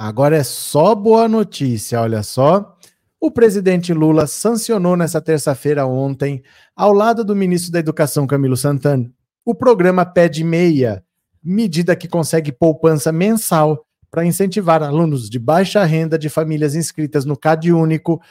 Agora 0.02 0.38
é 0.38 0.43
só 0.43 0.95
boa 0.95 1.28
notícia, 1.28 2.00
olha 2.00 2.24
só. 2.24 2.74
O 3.20 3.30
presidente 3.30 3.93
Lula 3.93 4.28
sancionou 4.28 4.95
nessa 4.95 5.20
terça-feira 5.20 5.86
ontem, 5.86 6.41
ao 6.74 6.93
lado 6.93 7.22
do 7.22 7.36
ministro 7.36 7.70
da 7.70 7.80
Educação 7.80 8.26
Camilo 8.26 8.56
Santana, 8.56 9.12
o 9.43 9.54
programa 9.54 10.06
Pé 10.06 10.30
de 10.30 10.41
Meia, 10.41 11.04
medida 11.43 11.97
que 11.97 12.08
consegue 12.08 12.50
poupança 12.50 13.12
mensal 13.12 13.86
para 14.10 14.24
incentivar 14.24 14.82
alunos 14.82 15.30
de 15.30 15.38
baixa 15.38 15.84
renda 15.84 16.18
de 16.18 16.30
famílias 16.30 16.76
inscritas 16.76 17.26
no 17.26 17.36
CAD 17.36 17.74
Único 17.74 18.22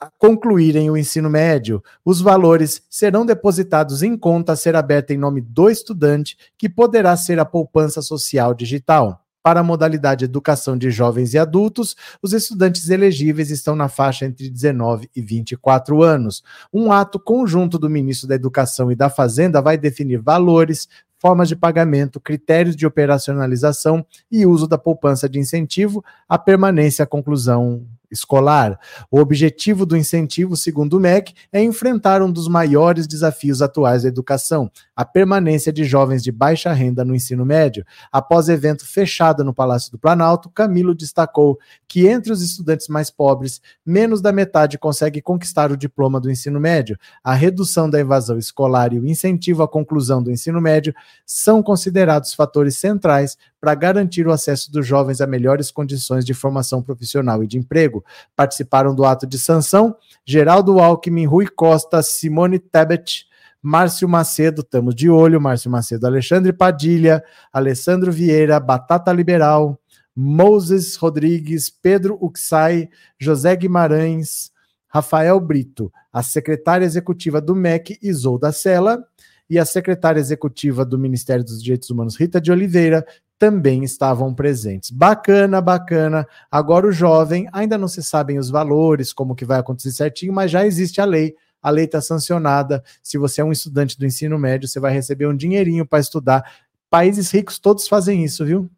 a 0.00 0.08
concluírem 0.18 0.90
o 0.90 0.96
ensino 0.96 1.28
médio. 1.28 1.82
Os 2.02 2.22
valores 2.22 2.86
serão 2.88 3.26
depositados 3.26 4.02
em 4.02 4.16
conta 4.16 4.52
a 4.52 4.56
ser 4.56 4.74
aberta 4.74 5.12
em 5.12 5.18
nome 5.18 5.42
do 5.42 5.68
estudante, 5.68 6.38
que 6.56 6.70
poderá 6.70 7.14
ser 7.18 7.38
a 7.38 7.44
poupança 7.44 8.00
social 8.00 8.54
digital. 8.54 9.22
Para 9.42 9.58
a 9.58 9.64
modalidade 9.64 10.24
educação 10.24 10.78
de 10.78 10.88
jovens 10.88 11.34
e 11.34 11.38
adultos, 11.38 11.96
os 12.22 12.32
estudantes 12.32 12.88
elegíveis 12.88 13.50
estão 13.50 13.74
na 13.74 13.88
faixa 13.88 14.24
entre 14.24 14.48
19 14.48 15.10
e 15.16 15.20
24 15.20 16.00
anos. 16.00 16.44
Um 16.72 16.92
ato 16.92 17.18
conjunto 17.18 17.76
do 17.76 17.90
ministro 17.90 18.28
da 18.28 18.36
Educação 18.36 18.92
e 18.92 18.94
da 18.94 19.10
Fazenda 19.10 19.60
vai 19.60 19.76
definir 19.76 20.18
valores, 20.18 20.86
formas 21.18 21.48
de 21.48 21.56
pagamento, 21.56 22.20
critérios 22.20 22.76
de 22.76 22.86
operacionalização 22.86 24.06
e 24.30 24.46
uso 24.46 24.68
da 24.68 24.78
poupança 24.78 25.28
de 25.28 25.40
incentivo 25.40 26.04
à 26.28 26.38
permanência 26.38 27.02
à 27.02 27.06
conclusão 27.06 27.84
escolar. 28.12 28.78
O 29.10 29.18
objetivo 29.18 29.86
do 29.86 29.96
incentivo, 29.96 30.56
segundo 30.56 30.98
o 30.98 31.00
MEC, 31.00 31.32
é 31.50 31.62
enfrentar 31.62 32.22
um 32.22 32.30
dos 32.30 32.46
maiores 32.46 33.06
desafios 33.06 33.62
atuais 33.62 34.02
da 34.02 34.08
educação, 34.08 34.70
a 34.94 35.04
permanência 35.04 35.72
de 35.72 35.84
jovens 35.84 36.22
de 36.22 36.30
baixa 36.30 36.72
renda 36.72 37.04
no 37.04 37.14
ensino 37.14 37.44
médio. 37.44 37.84
Após 38.10 38.48
evento 38.48 38.86
fechado 38.86 39.42
no 39.42 39.54
Palácio 39.54 39.90
do 39.90 39.98
Planalto, 39.98 40.50
Camilo 40.50 40.94
destacou 40.94 41.58
que 41.88 42.06
entre 42.06 42.32
os 42.32 42.42
estudantes 42.42 42.88
mais 42.88 43.10
pobres, 43.10 43.60
menos 43.84 44.20
da 44.20 44.32
metade 44.32 44.78
consegue 44.78 45.22
conquistar 45.22 45.72
o 45.72 45.76
diploma 45.76 46.20
do 46.20 46.30
ensino 46.30 46.60
médio. 46.60 46.98
A 47.24 47.32
redução 47.34 47.88
da 47.88 47.98
evasão 47.98 48.38
escolar 48.38 48.92
e 48.92 48.98
o 48.98 49.06
incentivo 49.06 49.62
à 49.62 49.68
conclusão 49.68 50.22
do 50.22 50.30
ensino 50.30 50.60
médio 50.60 50.94
são 51.24 51.62
considerados 51.62 52.34
fatores 52.34 52.76
centrais 52.76 53.36
para 53.60 53.74
garantir 53.74 54.26
o 54.26 54.32
acesso 54.32 54.72
dos 54.72 54.86
jovens 54.86 55.20
a 55.20 55.26
melhores 55.26 55.70
condições 55.70 56.24
de 56.24 56.34
formação 56.34 56.82
profissional 56.82 57.42
e 57.42 57.46
de 57.46 57.56
emprego. 57.56 58.04
Participaram 58.34 58.94
do 58.94 59.04
ato 59.04 59.26
de 59.26 59.38
sanção 59.38 59.96
Geraldo 60.24 60.78
Alckmin, 60.80 61.26
Rui 61.26 61.46
Costa, 61.46 62.02
Simone 62.02 62.58
Tebet, 62.58 63.26
Márcio 63.62 64.08
Macedo, 64.08 64.62
estamos 64.62 64.94
de 64.94 65.08
olho, 65.08 65.40
Márcio 65.40 65.70
Macedo, 65.70 66.06
Alexandre 66.06 66.52
Padilha, 66.52 67.22
Alessandro 67.52 68.10
Vieira, 68.10 68.58
Batata 68.58 69.12
Liberal, 69.12 69.80
Moses 70.14 70.96
Rodrigues, 70.96 71.70
Pedro 71.70 72.18
Uxai, 72.20 72.88
José 73.18 73.54
Guimarães, 73.54 74.50
Rafael 74.88 75.38
Brito, 75.40 75.92
a 76.12 76.22
secretária 76.22 76.84
executiva 76.84 77.40
do 77.40 77.54
MEC, 77.54 77.98
Isolda 78.02 78.50
Sela, 78.50 79.02
e 79.48 79.58
a 79.58 79.64
secretária 79.64 80.18
executiva 80.18 80.84
do 80.84 80.98
Ministério 80.98 81.44
dos 81.44 81.62
Direitos 81.62 81.90
Humanos, 81.90 82.16
Rita 82.16 82.40
de 82.40 82.50
Oliveira, 82.50 83.06
também 83.38 83.84
estavam 83.84 84.32
presentes. 84.32 84.90
Bacana, 84.90 85.60
bacana. 85.60 86.26
Agora 86.50 86.86
o 86.86 86.92
jovem, 86.92 87.48
ainda 87.52 87.76
não 87.76 87.88
se 87.88 88.02
sabem 88.02 88.38
os 88.38 88.48
valores, 88.48 89.12
como 89.12 89.34
que 89.34 89.44
vai 89.44 89.58
acontecer 89.58 89.90
certinho, 89.90 90.32
mas 90.32 90.50
já 90.50 90.64
existe 90.64 91.00
a 91.00 91.04
lei. 91.04 91.34
A 91.62 91.70
lei 91.70 91.84
está 91.84 92.00
sancionada. 92.00 92.82
Se 93.02 93.16
você 93.16 93.40
é 93.40 93.44
um 93.44 93.52
estudante 93.52 93.98
do 93.98 94.04
ensino 94.04 94.38
médio, 94.38 94.68
você 94.68 94.80
vai 94.80 94.92
receber 94.92 95.26
um 95.26 95.36
dinheirinho 95.36 95.86
para 95.86 96.00
estudar. 96.00 96.44
Países 96.90 97.30
ricos 97.30 97.58
todos 97.58 97.86
fazem 97.86 98.24
isso, 98.24 98.44
viu? 98.44 98.70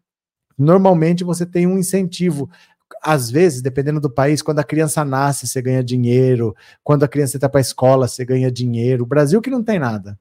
Normalmente 0.57 1.23
você 1.23 1.45
tem 1.45 1.65
um 1.65 1.77
incentivo. 1.77 2.49
Às 3.01 3.29
vezes, 3.29 3.61
dependendo 3.61 3.99
do 3.99 4.09
país, 4.09 4.41
quando 4.41 4.59
a 4.59 4.63
criança 4.63 5.03
nasce, 5.03 5.47
você 5.47 5.61
ganha 5.61 5.83
dinheiro. 5.83 6.55
Quando 6.83 7.03
a 7.03 7.07
criança 7.07 7.37
está 7.37 7.49
para 7.49 7.59
a 7.59 7.61
escola, 7.61 8.07
você 8.07 8.23
ganha 8.23 8.51
dinheiro. 8.51 9.03
O 9.03 9.07
Brasil 9.07 9.41
que 9.41 9.49
não 9.49 9.63
tem 9.63 9.79
nada. 9.79 10.17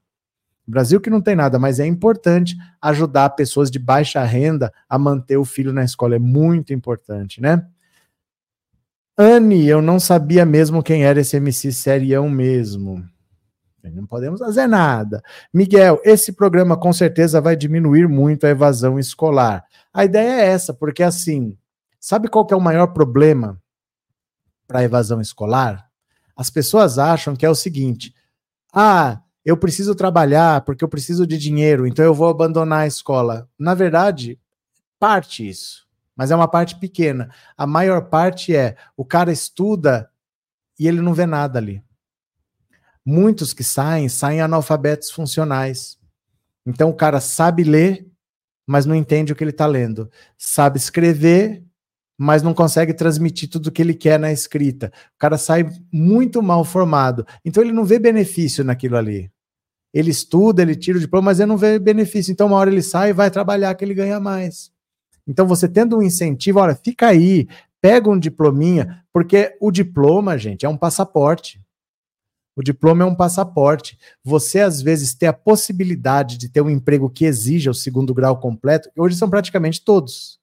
Brasil 0.66 0.98
que 0.98 1.10
não 1.10 1.20
tem 1.20 1.36
nada, 1.36 1.58
mas 1.58 1.78
é 1.78 1.86
importante 1.86 2.56
ajudar 2.80 3.28
pessoas 3.30 3.70
de 3.70 3.78
baixa 3.78 4.24
renda 4.24 4.72
a 4.88 4.98
manter 4.98 5.36
o 5.36 5.44
filho 5.44 5.72
na 5.72 5.84
escola. 5.84 6.16
É 6.16 6.18
muito 6.18 6.72
importante, 6.72 7.40
né? 7.40 7.66
Anne, 9.16 9.66
eu 9.66 9.80
não 9.80 10.00
sabia 10.00 10.44
mesmo 10.44 10.82
quem 10.82 11.04
era 11.04 11.20
esse 11.20 11.36
MC 11.36 11.72
serião 11.72 12.28
mesmo. 12.28 13.04
Não 13.92 14.06
podemos 14.06 14.40
fazer 14.40 14.66
nada. 14.66 15.22
Miguel, 15.52 16.00
esse 16.04 16.32
programa 16.32 16.76
com 16.76 16.92
certeza 16.92 17.40
vai 17.40 17.54
diminuir 17.54 18.08
muito 18.08 18.46
a 18.46 18.50
evasão 18.50 18.98
escolar. 18.98 19.64
A 19.92 20.04
ideia 20.04 20.40
é 20.40 20.46
essa, 20.46 20.72
porque 20.72 21.02
assim, 21.02 21.56
sabe 22.00 22.28
qual 22.28 22.46
que 22.46 22.54
é 22.54 22.56
o 22.56 22.60
maior 22.60 22.88
problema 22.88 23.60
para 24.66 24.80
a 24.80 24.84
evasão 24.84 25.20
escolar? 25.20 25.88
As 26.34 26.50
pessoas 26.50 26.98
acham 26.98 27.36
que 27.36 27.44
é 27.44 27.50
o 27.50 27.54
seguinte: 27.54 28.14
ah, 28.72 29.20
eu 29.44 29.56
preciso 29.56 29.94
trabalhar 29.94 30.62
porque 30.62 30.82
eu 30.82 30.88
preciso 30.88 31.26
de 31.26 31.36
dinheiro, 31.36 31.86
então 31.86 32.04
eu 32.04 32.14
vou 32.14 32.28
abandonar 32.28 32.80
a 32.80 32.86
escola. 32.86 33.48
Na 33.58 33.74
verdade, 33.74 34.40
parte 34.98 35.46
isso, 35.46 35.83
mas 36.16 36.30
é 36.30 36.36
uma 36.36 36.48
parte 36.48 36.78
pequena. 36.78 37.30
A 37.56 37.66
maior 37.66 38.08
parte 38.08 38.54
é 38.54 38.76
o 38.96 39.04
cara 39.04 39.32
estuda 39.32 40.10
e 40.78 40.86
ele 40.86 41.00
não 41.00 41.14
vê 41.14 41.26
nada 41.26 41.58
ali. 41.58 41.82
Muitos 43.04 43.52
que 43.52 43.62
saem, 43.62 44.08
saem 44.08 44.40
analfabetos 44.40 45.10
funcionais. 45.10 45.98
Então 46.66 46.88
o 46.88 46.94
cara 46.94 47.20
sabe 47.20 47.62
ler, 47.62 48.06
mas 48.66 48.86
não 48.86 48.94
entende 48.94 49.32
o 49.32 49.36
que 49.36 49.44
ele 49.44 49.50
está 49.50 49.66
lendo. 49.66 50.10
Sabe 50.38 50.78
escrever, 50.78 51.62
mas 52.16 52.42
não 52.42 52.54
consegue 52.54 52.94
transmitir 52.94 53.50
tudo 53.50 53.66
o 53.66 53.72
que 53.72 53.82
ele 53.82 53.94
quer 53.94 54.18
na 54.18 54.32
escrita. 54.32 54.92
O 55.16 55.18
cara 55.18 55.36
sai 55.36 55.68
muito 55.92 56.42
mal 56.42 56.64
formado. 56.64 57.26
Então 57.44 57.62
ele 57.62 57.72
não 57.72 57.84
vê 57.84 57.98
benefício 57.98 58.64
naquilo 58.64 58.96
ali. 58.96 59.30
Ele 59.92 60.10
estuda, 60.10 60.62
ele 60.62 60.74
tira 60.74 60.98
o 60.98 61.00
diploma, 61.00 61.26
mas 61.26 61.40
ele 61.40 61.48
não 61.48 61.58
vê 61.58 61.78
benefício. 61.78 62.32
Então 62.32 62.46
uma 62.46 62.56
hora 62.56 62.70
ele 62.70 62.82
sai 62.82 63.10
e 63.10 63.12
vai 63.12 63.30
trabalhar 63.30 63.74
que 63.74 63.84
ele 63.84 63.94
ganha 63.94 64.18
mais. 64.18 64.73
Então 65.26 65.46
você 65.46 65.68
tendo 65.68 65.96
um 65.98 66.02
incentivo, 66.02 66.58
olha, 66.58 66.74
fica 66.74 67.08
aí, 67.08 67.48
pega 67.80 68.08
um 68.10 68.18
diplominha, 68.18 69.04
porque 69.12 69.56
o 69.60 69.70
diploma, 69.70 70.38
gente, 70.38 70.66
é 70.66 70.68
um 70.68 70.76
passaporte. 70.76 71.60
O 72.56 72.62
diploma 72.62 73.02
é 73.02 73.06
um 73.06 73.14
passaporte. 73.14 73.98
Você, 74.22 74.60
às 74.60 74.80
vezes, 74.80 75.12
ter 75.14 75.26
a 75.26 75.32
possibilidade 75.32 76.38
de 76.38 76.48
ter 76.48 76.60
um 76.60 76.70
emprego 76.70 77.10
que 77.10 77.24
exija 77.24 77.70
o 77.70 77.74
segundo 77.74 78.14
grau 78.14 78.38
completo, 78.38 78.90
hoje 78.96 79.16
são 79.16 79.28
praticamente 79.28 79.84
todos. 79.84 80.38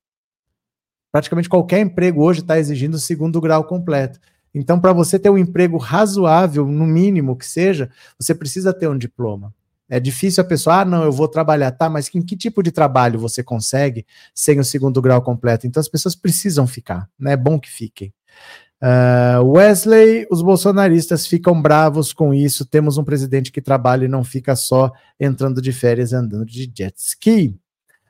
Praticamente 1.11 1.49
qualquer 1.49 1.79
emprego 1.79 2.23
hoje 2.23 2.41
está 2.41 2.59
exigindo 2.59 2.95
o 2.95 2.99
segundo 2.99 3.39
grau 3.39 3.63
completo. 3.63 4.19
Então, 4.53 4.79
para 4.79 4.91
você 4.91 5.17
ter 5.17 5.29
um 5.29 5.37
emprego 5.37 5.77
razoável, 5.77 6.65
no 6.65 6.85
mínimo 6.85 7.37
que 7.37 7.45
seja, 7.45 7.89
você 8.19 8.35
precisa 8.35 8.73
ter 8.73 8.87
um 8.89 8.97
diploma. 8.97 9.53
É 9.91 9.99
difícil 9.99 10.41
a 10.41 10.47
pessoa, 10.47 10.79
ah, 10.79 10.85
não, 10.85 11.03
eu 11.03 11.11
vou 11.11 11.27
trabalhar, 11.27 11.69
tá, 11.69 11.89
mas 11.89 12.09
em 12.15 12.21
que 12.21 12.37
tipo 12.37 12.63
de 12.63 12.71
trabalho 12.71 13.19
você 13.19 13.43
consegue 13.43 14.05
sem 14.33 14.57
o 14.57 14.63
segundo 14.63 15.01
grau 15.01 15.21
completo? 15.21 15.67
Então, 15.67 15.81
as 15.81 15.89
pessoas 15.89 16.15
precisam 16.15 16.65
ficar, 16.65 17.09
né? 17.19 17.33
É 17.33 17.37
bom 17.37 17.59
que 17.59 17.69
fiquem. 17.69 18.13
Uh, 18.81 19.43
Wesley, 19.43 20.25
os 20.31 20.41
bolsonaristas 20.41 21.27
ficam 21.27 21.61
bravos 21.61 22.13
com 22.13 22.33
isso. 22.33 22.65
Temos 22.65 22.97
um 22.97 23.03
presidente 23.03 23.51
que 23.51 23.61
trabalha 23.61 24.05
e 24.05 24.07
não 24.07 24.23
fica 24.23 24.55
só 24.55 24.93
entrando 25.19 25.61
de 25.61 25.73
férias 25.73 26.13
e 26.13 26.15
andando 26.15 26.45
de 26.45 26.71
jet 26.73 26.95
ski. 26.97 27.59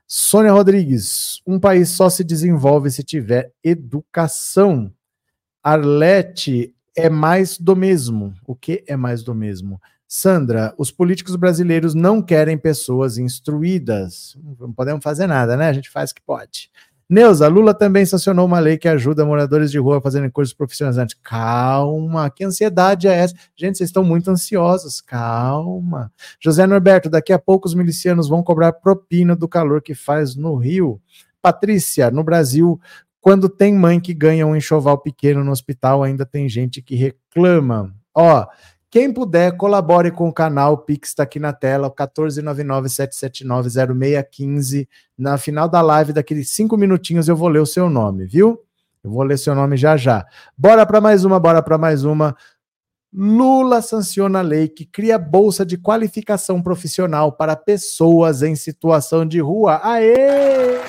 Sônia 0.05 0.51
Rodrigues, 0.51 1.41
um 1.47 1.59
país 1.59 1.89
só 1.89 2.11
se 2.11 2.23
desenvolve 2.23 2.91
se 2.91 3.03
tiver 3.03 3.51
educação. 3.63 4.93
Arlete, 5.63 6.75
é 6.95 7.09
mais 7.09 7.57
do 7.57 7.75
mesmo. 7.75 8.35
O 8.45 8.53
que 8.53 8.83
é 8.85 8.95
mais 8.95 9.23
do 9.23 9.33
mesmo? 9.33 9.81
Sandra, 10.13 10.73
os 10.77 10.91
políticos 10.91 11.37
brasileiros 11.37 11.95
não 11.95 12.21
querem 12.21 12.57
pessoas 12.57 13.17
instruídas. 13.17 14.37
Não 14.59 14.73
podemos 14.73 15.01
fazer 15.01 15.25
nada, 15.25 15.55
né? 15.55 15.69
A 15.69 15.73
gente 15.73 15.89
faz 15.89 16.11
o 16.11 16.15
que 16.15 16.21
pode. 16.21 16.69
Neuza, 17.09 17.47
Lula 17.47 17.73
também 17.73 18.05
sancionou 18.05 18.45
uma 18.45 18.59
lei 18.59 18.77
que 18.77 18.89
ajuda 18.89 19.25
moradores 19.25 19.71
de 19.71 19.79
rua 19.79 19.99
a 19.99 20.01
fazerem 20.01 20.29
cursos 20.29 20.53
profissionalizantes. 20.53 21.15
Calma, 21.23 22.29
que 22.29 22.43
ansiedade 22.43 23.07
é 23.07 23.13
essa? 23.13 23.33
Gente, 23.55 23.77
vocês 23.77 23.87
estão 23.87 24.03
muito 24.03 24.29
ansiosos, 24.29 24.99
calma. 24.99 26.11
José 26.41 26.67
Norberto, 26.67 27.09
daqui 27.09 27.31
a 27.31 27.39
pouco 27.39 27.69
os 27.69 27.73
milicianos 27.73 28.27
vão 28.27 28.43
cobrar 28.43 28.73
propina 28.73 29.33
do 29.33 29.47
calor 29.47 29.81
que 29.81 29.95
faz 29.95 30.35
no 30.35 30.57
Rio. 30.57 31.01
Patrícia, 31.41 32.11
no 32.11 32.21
Brasil, 32.21 32.77
quando 33.21 33.47
tem 33.47 33.73
mãe 33.73 33.97
que 33.97 34.13
ganha 34.13 34.45
um 34.45 34.57
enxoval 34.57 34.97
pequeno 34.97 35.41
no 35.41 35.51
hospital, 35.51 36.03
ainda 36.03 36.25
tem 36.25 36.49
gente 36.49 36.81
que 36.81 36.95
reclama. 36.95 37.95
Ó, 38.13 38.45
quem 38.91 39.11
puder, 39.13 39.55
colabore 39.55 40.11
com 40.11 40.27
o 40.27 40.33
canal, 40.33 40.73
o 40.73 40.77
Pix 40.77 41.09
está 41.09 41.23
aqui 41.23 41.39
na 41.39 41.53
tela, 41.53 41.89
14997790615. 41.89 44.85
Na 45.17 45.37
final 45.37 45.69
da 45.69 45.81
live, 45.81 46.11
daqueles 46.11 46.51
cinco 46.51 46.75
minutinhos, 46.75 47.29
eu 47.29 47.35
vou 47.37 47.47
ler 47.47 47.61
o 47.61 47.65
seu 47.65 47.89
nome, 47.89 48.25
viu? 48.25 48.59
Eu 49.01 49.09
vou 49.09 49.23
ler 49.23 49.37
seu 49.37 49.55
nome 49.55 49.77
já 49.77 49.95
já. 49.95 50.25
Bora 50.57 50.85
para 50.85 50.99
mais 50.99 51.23
uma, 51.23 51.39
bora 51.39 51.63
para 51.63 51.77
mais 51.77 52.03
uma. 52.03 52.35
Lula 53.13 53.81
sanciona 53.81 54.39
a 54.39 54.41
lei 54.41 54.67
que 54.67 54.85
cria 54.85 55.17
bolsa 55.17 55.65
de 55.65 55.77
qualificação 55.77 56.61
profissional 56.61 57.31
para 57.31 57.55
pessoas 57.55 58.43
em 58.43 58.57
situação 58.57 59.25
de 59.25 59.39
rua. 59.39 59.79
Aê! 59.81 60.80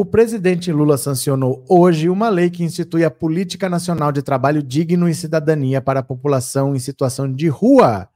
O 0.00 0.04
presidente 0.06 0.72
Lula 0.72 0.96
sancionou 0.96 1.62
hoje 1.68 2.08
uma 2.08 2.30
lei 2.30 2.48
que 2.48 2.64
institui 2.64 3.04
a 3.04 3.10
Política 3.10 3.68
Nacional 3.68 4.10
de 4.10 4.22
Trabalho 4.22 4.62
Digno 4.62 5.06
e 5.06 5.14
Cidadania 5.14 5.82
para 5.82 6.00
a 6.00 6.02
população 6.02 6.74
em 6.74 6.78
situação 6.78 7.30
de 7.30 7.48
rua. 7.48 8.08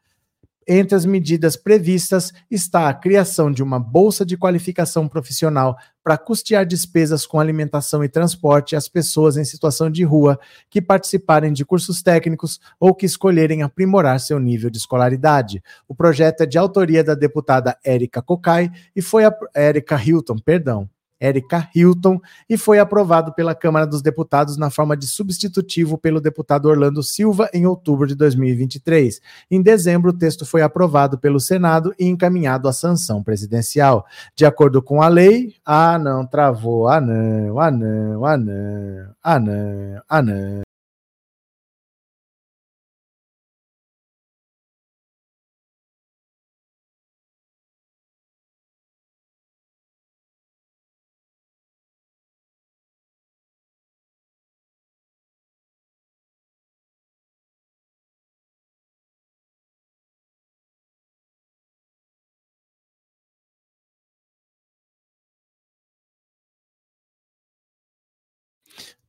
Entre 0.66 0.95
as 0.95 1.05
medidas 1.05 1.57
previstas 1.57 2.32
está 2.51 2.89
a 2.89 2.95
criação 2.95 3.53
de 3.53 3.62
uma 3.62 3.78
bolsa 3.78 4.24
de 4.24 4.35
qualificação 4.35 5.07
profissional 5.07 5.76
para 6.03 6.16
custear 6.16 6.64
despesas 6.64 7.26
com 7.26 7.39
alimentação 7.39 8.03
e 8.03 8.09
transporte 8.09 8.74
às 8.74 8.89
pessoas 8.89 9.37
em 9.37 9.45
situação 9.45 9.91
de 9.91 10.05
rua 10.05 10.41
que 10.70 10.80
participarem 10.80 11.53
de 11.53 11.66
cursos 11.66 12.03
técnicos 12.03 12.61
ou 12.80 12.95
que 12.95 13.05
escolherem 13.05 13.62
aprimorar 13.62 14.20
seu 14.20 14.39
nível 14.39 14.70
de 14.70 14.78
escolaridade. 14.78 15.62
O 15.87 15.95
projeto 15.95 16.45
é 16.45 16.47
de 16.47 16.57
autoria 16.57 17.05
da 17.05 17.14
deputada 17.14 17.76
Érica 17.85 18.22
Cocai 18.22 18.72
e 18.97 19.03
foi 19.03 19.26
a 19.26 19.37
Érica 19.55 20.03
Hilton, 20.03 20.39
perdão, 20.39 20.89
Érica 21.21 21.69
Hilton, 21.75 22.21
e 22.49 22.57
foi 22.57 22.79
aprovado 22.79 23.33
pela 23.33 23.55
Câmara 23.55 23.87
dos 23.87 24.03
Deputados 24.03 24.57
na 24.57 24.71
forma 24.71 24.97
de 24.97 25.07
substitutivo 25.07 25.97
pelo 25.97 26.21
deputado 26.21 26.67
Orlando 26.67 27.03
Silva 27.03 27.49
em 27.53 27.67
outubro 27.67 28.07
de 28.07 28.15
2023. 28.15 29.21
Em 29.51 29.62
dezembro, 29.62 30.11
o 30.11 30.17
texto 30.17 30.45
foi 30.45 30.62
aprovado 30.62 31.19
pelo 31.19 31.41
Senado 31.41 31.95
e 31.99 32.07
encaminhado 32.07 32.69
à 32.69 32.73
sanção 32.73 33.23
presidencial. 33.23 34.07
De 34.37 34.45
acordo 34.45 34.83
com 34.83 35.01
a 35.01 35.09
lei, 35.09 35.55
ah, 35.65 35.99
não, 35.99 36.27
travou, 36.27 36.89
ah, 36.89 37.01
não, 37.01 37.59
ah, 37.59 37.71
não, 37.71 38.25
ah, 38.25 38.37
não, 38.37 39.15
ah, 39.23 39.41
não, 39.41 40.03
ah, 40.09 40.23
não. 40.23 40.74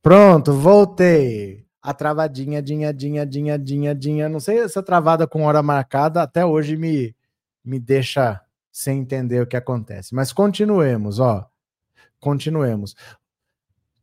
Pronto, 0.02 0.52
voltei. 0.52 1.66
A 1.82 1.94
travadinha, 1.94 2.60
dinha, 2.60 2.92
dinha, 2.92 3.24
dinha, 3.26 3.58
dinha, 3.58 3.94
dinha. 3.94 4.28
Não 4.28 4.40
sei 4.40 4.58
essa 4.58 4.82
travada 4.82 5.26
com 5.26 5.44
hora 5.44 5.62
marcada 5.62 6.22
até 6.22 6.44
hoje 6.44 6.76
me, 6.76 7.14
me 7.64 7.78
deixa 7.78 8.40
sem 8.72 9.00
entender 9.00 9.40
o 9.40 9.46
que 9.46 9.56
acontece. 9.56 10.14
Mas 10.14 10.32
continuemos, 10.32 11.18
ó. 11.20 11.48
Continuemos. 12.20 12.94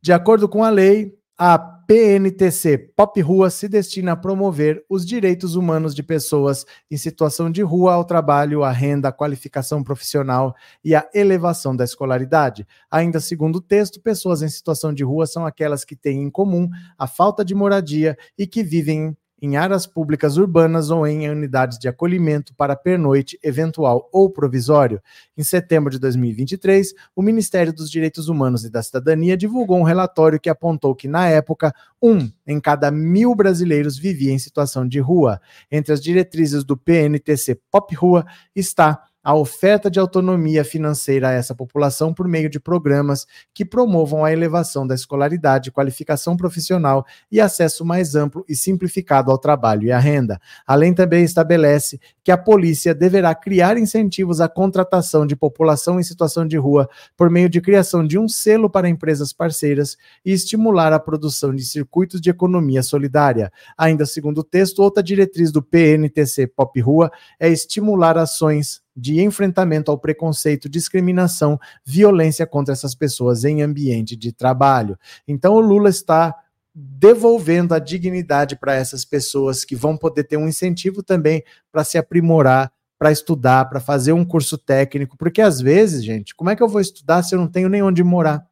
De 0.00 0.12
acordo 0.12 0.48
com 0.48 0.64
a 0.64 0.70
lei, 0.70 1.16
a 1.38 1.73
PNTC 1.86 2.78
Pop 2.96 3.20
Rua 3.20 3.50
se 3.50 3.68
destina 3.68 4.12
a 4.12 4.16
promover 4.16 4.82
os 4.88 5.04
direitos 5.04 5.54
humanos 5.54 5.94
de 5.94 6.02
pessoas 6.02 6.64
em 6.90 6.96
situação 6.96 7.50
de 7.50 7.62
rua 7.62 7.94
ao 7.94 8.04
trabalho, 8.04 8.64
à 8.64 8.70
renda, 8.70 9.08
à 9.08 9.12
qualificação 9.12 9.82
profissional 9.82 10.54
e 10.82 10.94
à 10.94 11.06
elevação 11.14 11.76
da 11.76 11.84
escolaridade. 11.84 12.66
Ainda 12.90 13.20
segundo 13.20 13.56
o 13.56 13.60
texto, 13.60 14.00
pessoas 14.00 14.40
em 14.40 14.48
situação 14.48 14.94
de 14.94 15.04
rua 15.04 15.26
são 15.26 15.44
aquelas 15.44 15.84
que 15.84 15.94
têm 15.94 16.22
em 16.22 16.30
comum 16.30 16.68
a 16.96 17.06
falta 17.06 17.44
de 17.44 17.54
moradia 17.54 18.16
e 18.38 18.46
que 18.46 18.62
vivem 18.62 19.16
em 19.44 19.58
áreas 19.58 19.86
públicas 19.86 20.38
urbanas 20.38 20.88
ou 20.88 21.06
em 21.06 21.28
unidades 21.28 21.78
de 21.78 21.86
acolhimento 21.86 22.54
para 22.54 22.74
pernoite 22.74 23.38
eventual 23.42 24.08
ou 24.10 24.30
provisório. 24.30 25.02
Em 25.36 25.42
setembro 25.42 25.90
de 25.90 25.98
2023, 25.98 26.94
o 27.14 27.20
Ministério 27.20 27.70
dos 27.70 27.90
Direitos 27.90 28.28
Humanos 28.28 28.64
e 28.64 28.70
da 28.70 28.82
Cidadania 28.82 29.36
divulgou 29.36 29.78
um 29.78 29.82
relatório 29.82 30.40
que 30.40 30.48
apontou 30.48 30.94
que, 30.94 31.06
na 31.06 31.28
época, 31.28 31.74
um 32.02 32.30
em 32.46 32.58
cada 32.58 32.90
mil 32.90 33.34
brasileiros 33.34 33.98
vivia 33.98 34.32
em 34.32 34.38
situação 34.38 34.88
de 34.88 34.98
rua. 34.98 35.38
Entre 35.70 35.92
as 35.92 36.00
diretrizes 36.00 36.64
do 36.64 36.74
PNTC 36.74 37.60
Pop 37.70 37.94
Rua 37.94 38.24
está 38.56 39.02
a 39.24 39.34
oferta 39.34 39.90
de 39.90 39.98
autonomia 39.98 40.62
financeira 40.62 41.30
a 41.30 41.32
essa 41.32 41.54
população 41.54 42.12
por 42.12 42.28
meio 42.28 42.50
de 42.50 42.60
programas 42.60 43.26
que 43.54 43.64
promovam 43.64 44.22
a 44.22 44.30
elevação 44.30 44.86
da 44.86 44.94
escolaridade, 44.94 45.72
qualificação 45.72 46.36
profissional 46.36 47.06
e 47.32 47.40
acesso 47.40 47.86
mais 47.86 48.14
amplo 48.14 48.44
e 48.46 48.54
simplificado 48.54 49.30
ao 49.30 49.38
trabalho 49.38 49.84
e 49.84 49.92
à 49.92 49.98
renda. 49.98 50.38
Além 50.66 50.92
também 50.92 51.24
estabelece 51.24 51.98
que 52.22 52.30
a 52.30 52.36
polícia 52.36 52.94
deverá 52.94 53.34
criar 53.34 53.78
incentivos 53.78 54.42
à 54.42 54.48
contratação 54.48 55.26
de 55.26 55.34
população 55.34 55.98
em 55.98 56.02
situação 56.02 56.46
de 56.46 56.58
rua 56.58 56.88
por 57.16 57.30
meio 57.30 57.48
de 57.48 57.62
criação 57.62 58.06
de 58.06 58.18
um 58.18 58.28
selo 58.28 58.68
para 58.68 58.88
empresas 58.88 59.32
parceiras 59.32 59.96
e 60.24 60.32
estimular 60.32 60.92
a 60.92 61.00
produção 61.00 61.54
de 61.54 61.64
circuitos 61.64 62.20
de 62.20 62.28
economia 62.28 62.82
solidária. 62.82 63.50
Ainda 63.76 64.04
segundo 64.04 64.38
o 64.38 64.44
texto, 64.44 64.82
outra 64.82 65.02
diretriz 65.02 65.50
do 65.50 65.62
PNTC 65.62 66.46
Pop 66.48 66.78
Rua 66.78 67.10
é 67.40 67.48
estimular 67.48 68.18
ações 68.18 68.83
de 68.96 69.20
enfrentamento 69.20 69.90
ao 69.90 69.98
preconceito, 69.98 70.68
discriminação, 70.68 71.58
violência 71.84 72.46
contra 72.46 72.72
essas 72.72 72.94
pessoas 72.94 73.44
em 73.44 73.62
ambiente 73.62 74.16
de 74.16 74.32
trabalho. 74.32 74.98
Então 75.26 75.54
o 75.54 75.60
Lula 75.60 75.88
está 75.88 76.34
devolvendo 76.74 77.72
a 77.72 77.78
dignidade 77.78 78.56
para 78.56 78.74
essas 78.74 79.04
pessoas 79.04 79.64
que 79.64 79.76
vão 79.76 79.96
poder 79.96 80.24
ter 80.24 80.36
um 80.36 80.48
incentivo 80.48 81.02
também 81.02 81.44
para 81.70 81.84
se 81.84 81.96
aprimorar, 81.96 82.72
para 82.98 83.12
estudar, 83.12 83.68
para 83.68 83.80
fazer 83.80 84.12
um 84.12 84.24
curso 84.24 84.58
técnico, 84.58 85.16
porque 85.16 85.40
às 85.40 85.60
vezes, 85.60 86.04
gente, 86.04 86.34
como 86.34 86.50
é 86.50 86.56
que 86.56 86.62
eu 86.62 86.68
vou 86.68 86.80
estudar 86.80 87.22
se 87.22 87.34
eu 87.34 87.38
não 87.38 87.46
tenho 87.46 87.68
nem 87.68 87.82
onde 87.82 88.02
morar? 88.02 88.44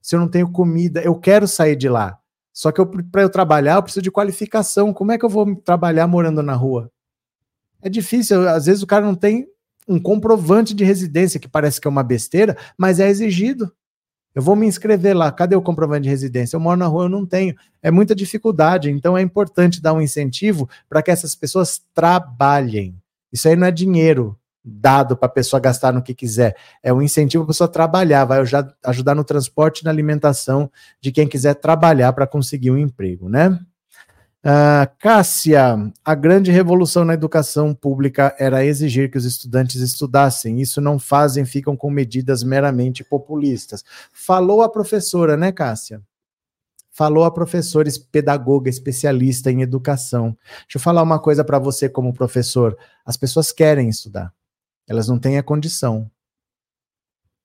Se 0.00 0.14
eu 0.14 0.20
não 0.20 0.28
tenho 0.28 0.50
comida, 0.50 1.00
eu 1.00 1.14
quero 1.14 1.48
sair 1.48 1.76
de 1.76 1.88
lá. 1.88 2.18
Só 2.52 2.70
que 2.70 2.84
para 3.10 3.22
eu 3.22 3.30
trabalhar, 3.30 3.76
eu 3.76 3.82
preciso 3.82 4.02
de 4.02 4.10
qualificação. 4.10 4.92
Como 4.92 5.10
é 5.10 5.18
que 5.18 5.24
eu 5.24 5.28
vou 5.28 5.56
trabalhar 5.56 6.06
morando 6.06 6.42
na 6.42 6.54
rua? 6.54 6.90
É 7.82 7.88
difícil, 7.88 8.48
às 8.48 8.66
vezes 8.66 8.82
o 8.82 8.86
cara 8.86 9.04
não 9.04 9.14
tem 9.14 9.48
um 9.86 10.00
comprovante 10.00 10.74
de 10.74 10.84
residência, 10.84 11.40
que 11.40 11.48
parece 11.48 11.80
que 11.80 11.86
é 11.86 11.90
uma 11.90 12.02
besteira, 12.02 12.56
mas 12.76 13.00
é 13.00 13.08
exigido. 13.08 13.72
Eu 14.34 14.42
vou 14.42 14.56
me 14.56 14.66
inscrever 14.66 15.16
lá, 15.16 15.30
cadê 15.30 15.54
o 15.54 15.62
comprovante 15.62 16.04
de 16.04 16.08
residência? 16.08 16.56
Eu 16.56 16.60
moro 16.60 16.76
na 16.76 16.86
rua, 16.86 17.04
eu 17.04 17.08
não 17.08 17.24
tenho. 17.24 17.54
É 17.80 17.90
muita 17.90 18.14
dificuldade, 18.14 18.90
então 18.90 19.16
é 19.16 19.22
importante 19.22 19.80
dar 19.80 19.92
um 19.92 20.00
incentivo 20.00 20.68
para 20.88 21.02
que 21.02 21.10
essas 21.10 21.36
pessoas 21.36 21.80
trabalhem. 21.94 22.96
Isso 23.32 23.48
aí 23.48 23.54
não 23.54 23.66
é 23.66 23.70
dinheiro 23.70 24.36
dado 24.64 25.16
para 25.16 25.26
a 25.26 25.30
pessoa 25.30 25.60
gastar 25.60 25.92
no 25.92 26.02
que 26.02 26.14
quiser, 26.14 26.56
é 26.82 26.90
um 26.90 27.02
incentivo 27.02 27.44
para 27.44 27.50
a 27.50 27.52
pessoa 27.52 27.68
trabalhar, 27.68 28.24
vai 28.24 28.40
ajudar 28.84 29.14
no 29.14 29.22
transporte 29.22 29.80
e 29.80 29.84
na 29.84 29.90
alimentação 29.90 30.70
de 31.02 31.12
quem 31.12 31.28
quiser 31.28 31.54
trabalhar 31.54 32.12
para 32.14 32.26
conseguir 32.26 32.70
um 32.70 32.78
emprego, 32.78 33.28
né? 33.28 33.60
Uh, 34.44 34.84
Cássia, 34.98 35.90
a 36.04 36.14
grande 36.14 36.50
revolução 36.50 37.02
na 37.02 37.14
educação 37.14 37.74
pública 37.74 38.36
era 38.38 38.62
exigir 38.62 39.10
que 39.10 39.16
os 39.16 39.24
estudantes 39.24 39.80
estudassem. 39.80 40.60
Isso 40.60 40.82
não 40.82 40.98
fazem, 40.98 41.46
ficam 41.46 41.74
com 41.74 41.90
medidas 41.90 42.42
meramente 42.42 43.02
populistas. 43.02 43.82
Falou 44.12 44.60
a 44.60 44.68
professora, 44.68 45.34
né, 45.34 45.50
Cássia? 45.50 46.02
Falou 46.90 47.24
a 47.24 47.30
professora 47.30 47.88
pedagoga 48.12 48.68
especialista 48.68 49.50
em 49.50 49.62
educação. 49.62 50.36
Deixa 50.64 50.76
eu 50.76 50.80
falar 50.80 51.02
uma 51.02 51.18
coisa 51.18 51.42
para 51.42 51.58
você 51.58 51.88
como 51.88 52.12
professor. 52.12 52.76
As 53.02 53.16
pessoas 53.16 53.50
querem 53.50 53.88
estudar. 53.88 54.30
Elas 54.86 55.08
não 55.08 55.18
têm 55.18 55.38
a 55.38 55.42
condição. 55.42 56.10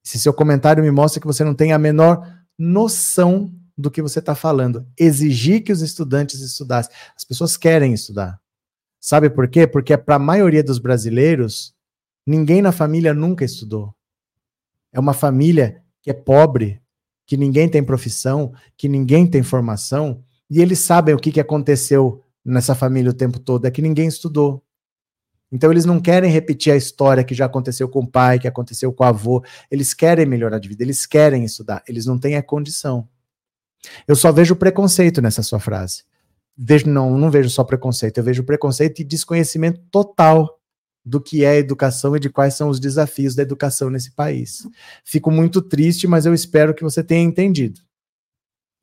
Se 0.04 0.20
seu 0.20 0.34
comentário 0.34 0.84
me 0.84 0.92
mostra 0.92 1.22
que 1.22 1.28
você 1.28 1.46
não 1.46 1.56
tem 1.56 1.72
a 1.72 1.80
menor 1.80 2.28
noção 2.58 3.50
do 3.80 3.90
que 3.90 4.02
você 4.02 4.20
está 4.20 4.36
falando. 4.36 4.86
Exigir 4.98 5.64
que 5.64 5.72
os 5.72 5.82
estudantes 5.82 6.42
estudassem. 6.42 6.94
As 7.16 7.24
pessoas 7.24 7.56
querem 7.56 7.94
estudar. 7.94 8.38
Sabe 9.00 9.30
por 9.30 9.48
quê? 9.48 9.66
Porque 9.66 9.98
para 9.98 10.16
a 10.16 10.20
maioria 10.20 10.62
dos 10.62 10.80
brasileiros, 10.80 11.74
ninguém 12.28 12.62
na 12.62 12.74
família 12.74 13.14
nunca 13.14 13.46
estudou. 13.46 13.96
É 14.92 15.00
uma 15.00 15.14
família 15.14 15.82
que 16.02 16.10
é 16.10 16.14
pobre, 16.14 16.82
que 17.26 17.38
ninguém 17.38 17.70
tem 17.70 17.82
profissão, 17.82 18.52
que 18.76 18.90
ninguém 18.90 19.26
tem 19.26 19.42
formação, 19.44 20.24
e 20.50 20.62
eles 20.62 20.80
sabem 20.80 21.16
o 21.16 21.20
que, 21.20 21.32
que 21.32 21.40
aconteceu 21.40 22.22
nessa 22.44 22.76
família 22.76 23.12
o 23.12 23.14
tempo 23.14 23.40
todo, 23.40 23.66
é 23.66 23.72
que 23.72 23.82
ninguém 23.82 24.08
estudou. 24.08 24.64
Então 25.52 25.72
eles 25.72 25.86
não 25.86 26.02
querem 26.02 26.30
repetir 26.30 26.74
a 26.74 26.76
história 26.76 27.24
que 27.24 27.34
já 27.34 27.46
aconteceu 27.46 27.88
com 27.88 28.00
o 28.00 28.08
pai, 28.08 28.40
que 28.40 28.48
aconteceu 28.48 28.92
com 28.92 29.04
o 29.04 29.08
avô. 29.08 29.44
Eles 29.72 29.94
querem 29.94 30.26
melhorar 30.26 30.60
de 30.60 30.68
vida, 30.68 30.84
eles 30.84 31.06
querem 31.06 31.46
estudar, 31.46 31.82
eles 31.88 32.06
não 32.06 32.20
têm 32.20 32.36
a 32.36 32.44
condição. 32.44 33.08
Eu 34.08 34.16
só 34.16 34.32
vejo 34.32 34.56
preconceito 34.56 35.22
nessa 35.22 35.42
sua 35.42 35.60
frase. 35.60 36.04
Vejo, 36.58 36.90
não, 36.90 37.18
não 37.18 37.32
vejo 37.32 37.50
só 37.50 37.64
preconceito, 37.64 38.18
eu 38.18 38.24
vejo 38.24 38.44
preconceito 38.44 39.00
e 39.00 39.04
desconhecimento 39.06 39.80
total 39.90 40.60
do 41.06 41.22
que 41.22 41.46
é 41.46 41.58
educação 41.58 42.16
e 42.16 42.20
de 42.20 42.30
quais 42.30 42.54
são 42.54 42.70
os 42.70 42.80
desafios 42.80 43.34
da 43.34 43.42
educação 43.42 43.90
nesse 43.90 44.12
país. 44.12 44.68
Fico 45.04 45.32
muito 45.32 45.62
triste, 45.62 46.06
mas 46.06 46.26
eu 46.26 46.34
espero 46.34 46.74
que 46.74 46.84
você 46.84 47.02
tenha 47.04 47.24
entendido. 47.24 47.82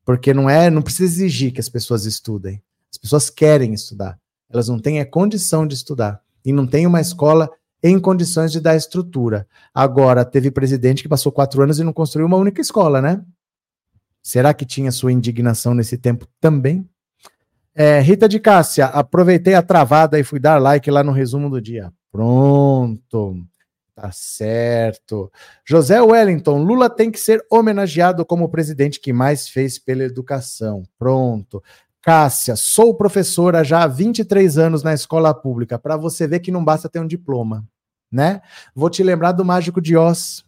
Porque 0.05 0.33
não 0.33 0.49
é, 0.49 0.71
não 0.71 0.83
precisa 0.83 1.05
exigir 1.05 1.53
que 1.53 1.61
as 1.61 1.69
pessoas 1.69 2.05
estudem. 2.05 2.63
As 2.91 2.97
pessoas 2.97 3.29
querem 3.29 3.75
estudar. 3.75 4.19
Elas 4.49 4.69
não 4.69 4.79
têm 4.79 5.01
a 5.01 5.07
condição 5.07 5.67
de 5.67 5.75
estudar 5.75 6.21
e 6.45 6.53
não 6.53 6.67
têm 6.67 6.87
uma 6.87 7.01
escola 7.01 7.51
em 7.83 7.99
condições 7.99 8.51
de 8.53 8.61
dar 8.61 8.77
estrutura. 8.77 9.47
Agora, 9.75 10.25
teve 10.25 10.51
presidente 10.51 11.03
que 11.03 11.09
passou 11.09 11.31
quatro 11.31 11.63
anos 11.63 11.79
e 11.79 11.85
não 11.85 11.93
construiu 11.93 12.27
uma 12.27 12.37
única 12.37 12.61
escola, 12.61 13.03
né? 13.03 13.23
Será 14.27 14.53
que 14.53 14.67
tinha 14.67 14.91
sua 14.91 15.13
indignação 15.13 15.73
nesse 15.73 15.97
tempo 15.97 16.27
também? 16.41 16.85
É, 17.73 18.01
Rita 18.01 18.29
de 18.29 18.41
Cássia, 18.41 18.87
aproveitei 18.87 19.55
a 19.55 19.63
travada 19.63 20.19
e 20.19 20.25
fui 20.25 20.41
dar 20.41 20.61
like 20.61 20.91
lá 20.91 21.05
no 21.05 21.13
resumo 21.13 21.49
do 21.49 21.61
dia. 21.61 21.93
Pronto. 22.11 23.37
Tá 23.95 24.11
certo. 24.11 25.31
José 25.65 26.03
Wellington, 26.03 26.61
Lula 26.61 26.91
tem 26.91 27.09
que 27.09 27.21
ser 27.21 27.41
homenageado 27.49 28.27
como 28.27 28.47
o 28.47 28.49
presidente 28.49 28.99
que 28.99 29.13
mais 29.13 29.49
fez 29.49 29.79
pela 29.79 30.03
educação. 30.03 30.83
Pronto. 30.99 31.63
Cássia, 32.03 32.57
sou 32.57 32.97
professora 32.97 33.63
já 33.63 33.85
há 33.85 33.87
23 33.87 34.59
anos 34.59 34.83
na 34.83 34.93
escola 34.93 35.33
pública, 35.33 35.79
para 35.79 35.97
você 35.97 36.27
ver 36.27 36.41
que 36.41 36.51
não 36.51 36.65
basta 36.65 36.89
ter 36.89 36.99
um 36.99 37.07
diploma, 37.07 37.65
né? 38.11 38.43
Vou 38.75 38.91
te 38.91 39.05
lembrar 39.05 39.31
do 39.31 39.45
Mágico 39.45 39.81
de 39.81 39.97
Oz. 39.97 40.46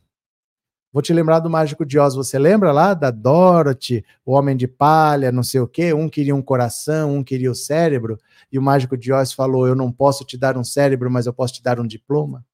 Vou 0.93 1.03
te 1.03 1.13
lembrar 1.13 1.41
do 1.41 1.51
Mágico 1.51 1.85
de 1.85 1.99
Oz. 1.99 2.15
Você 2.15 2.39
lembra 2.39 2.73
lá 2.73 2.95
da 2.95 3.11
Dorothy, 3.11 4.05
o 4.25 4.33
Homem 4.33 4.57
de 4.57 4.67
Palha, 4.67 5.31
não 5.31 5.43
sei 5.43 5.61
o 5.61 5.69
quê? 5.69 5.93
Um 5.93 6.09
queria 6.09 6.35
um 6.35 6.43
coração, 6.43 7.17
um 7.17 7.23
queria 7.23 7.51
o 7.51 7.55
cérebro. 7.55 8.19
E 8.51 8.59
o 8.59 8.63
Mágico 8.63 8.97
de 8.97 9.13
Oz 9.13 9.33
falou: 9.33 9.67
Eu 9.67 9.75
não 9.75 9.93
posso 9.93 10.25
te 10.25 10.39
dar 10.39 10.57
um 10.57 10.65
cérebro, 10.65 11.11
mas 11.11 11.27
eu 11.27 11.33
posso 11.33 11.55
te 11.55 11.63
dar 11.63 11.79
um 11.79 11.87
diploma. 11.87 12.45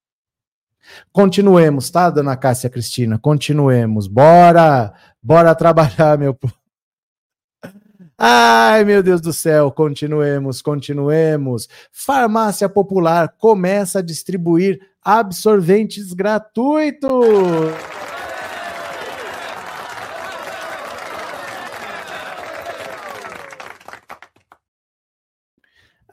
Continuemos, 1.12 1.88
tá, 1.90 2.10
dona 2.10 2.36
Cássia 2.36 2.68
Cristina? 2.68 3.18
Continuemos. 3.18 4.06
Bora! 4.06 4.92
Bora 5.22 5.54
trabalhar, 5.54 6.18
meu 6.18 6.34
povo. 6.34 6.54
Ai, 8.16 8.84
meu 8.84 9.02
Deus 9.02 9.20
do 9.20 9.32
céu, 9.32 9.72
continuemos, 9.72 10.62
continuemos. 10.62 11.68
Farmácia 11.90 12.68
Popular 12.68 13.34
começa 13.38 13.98
a 13.98 14.02
distribuir 14.02 14.80
absorventes 15.02 16.12
gratuitos. 16.12 17.10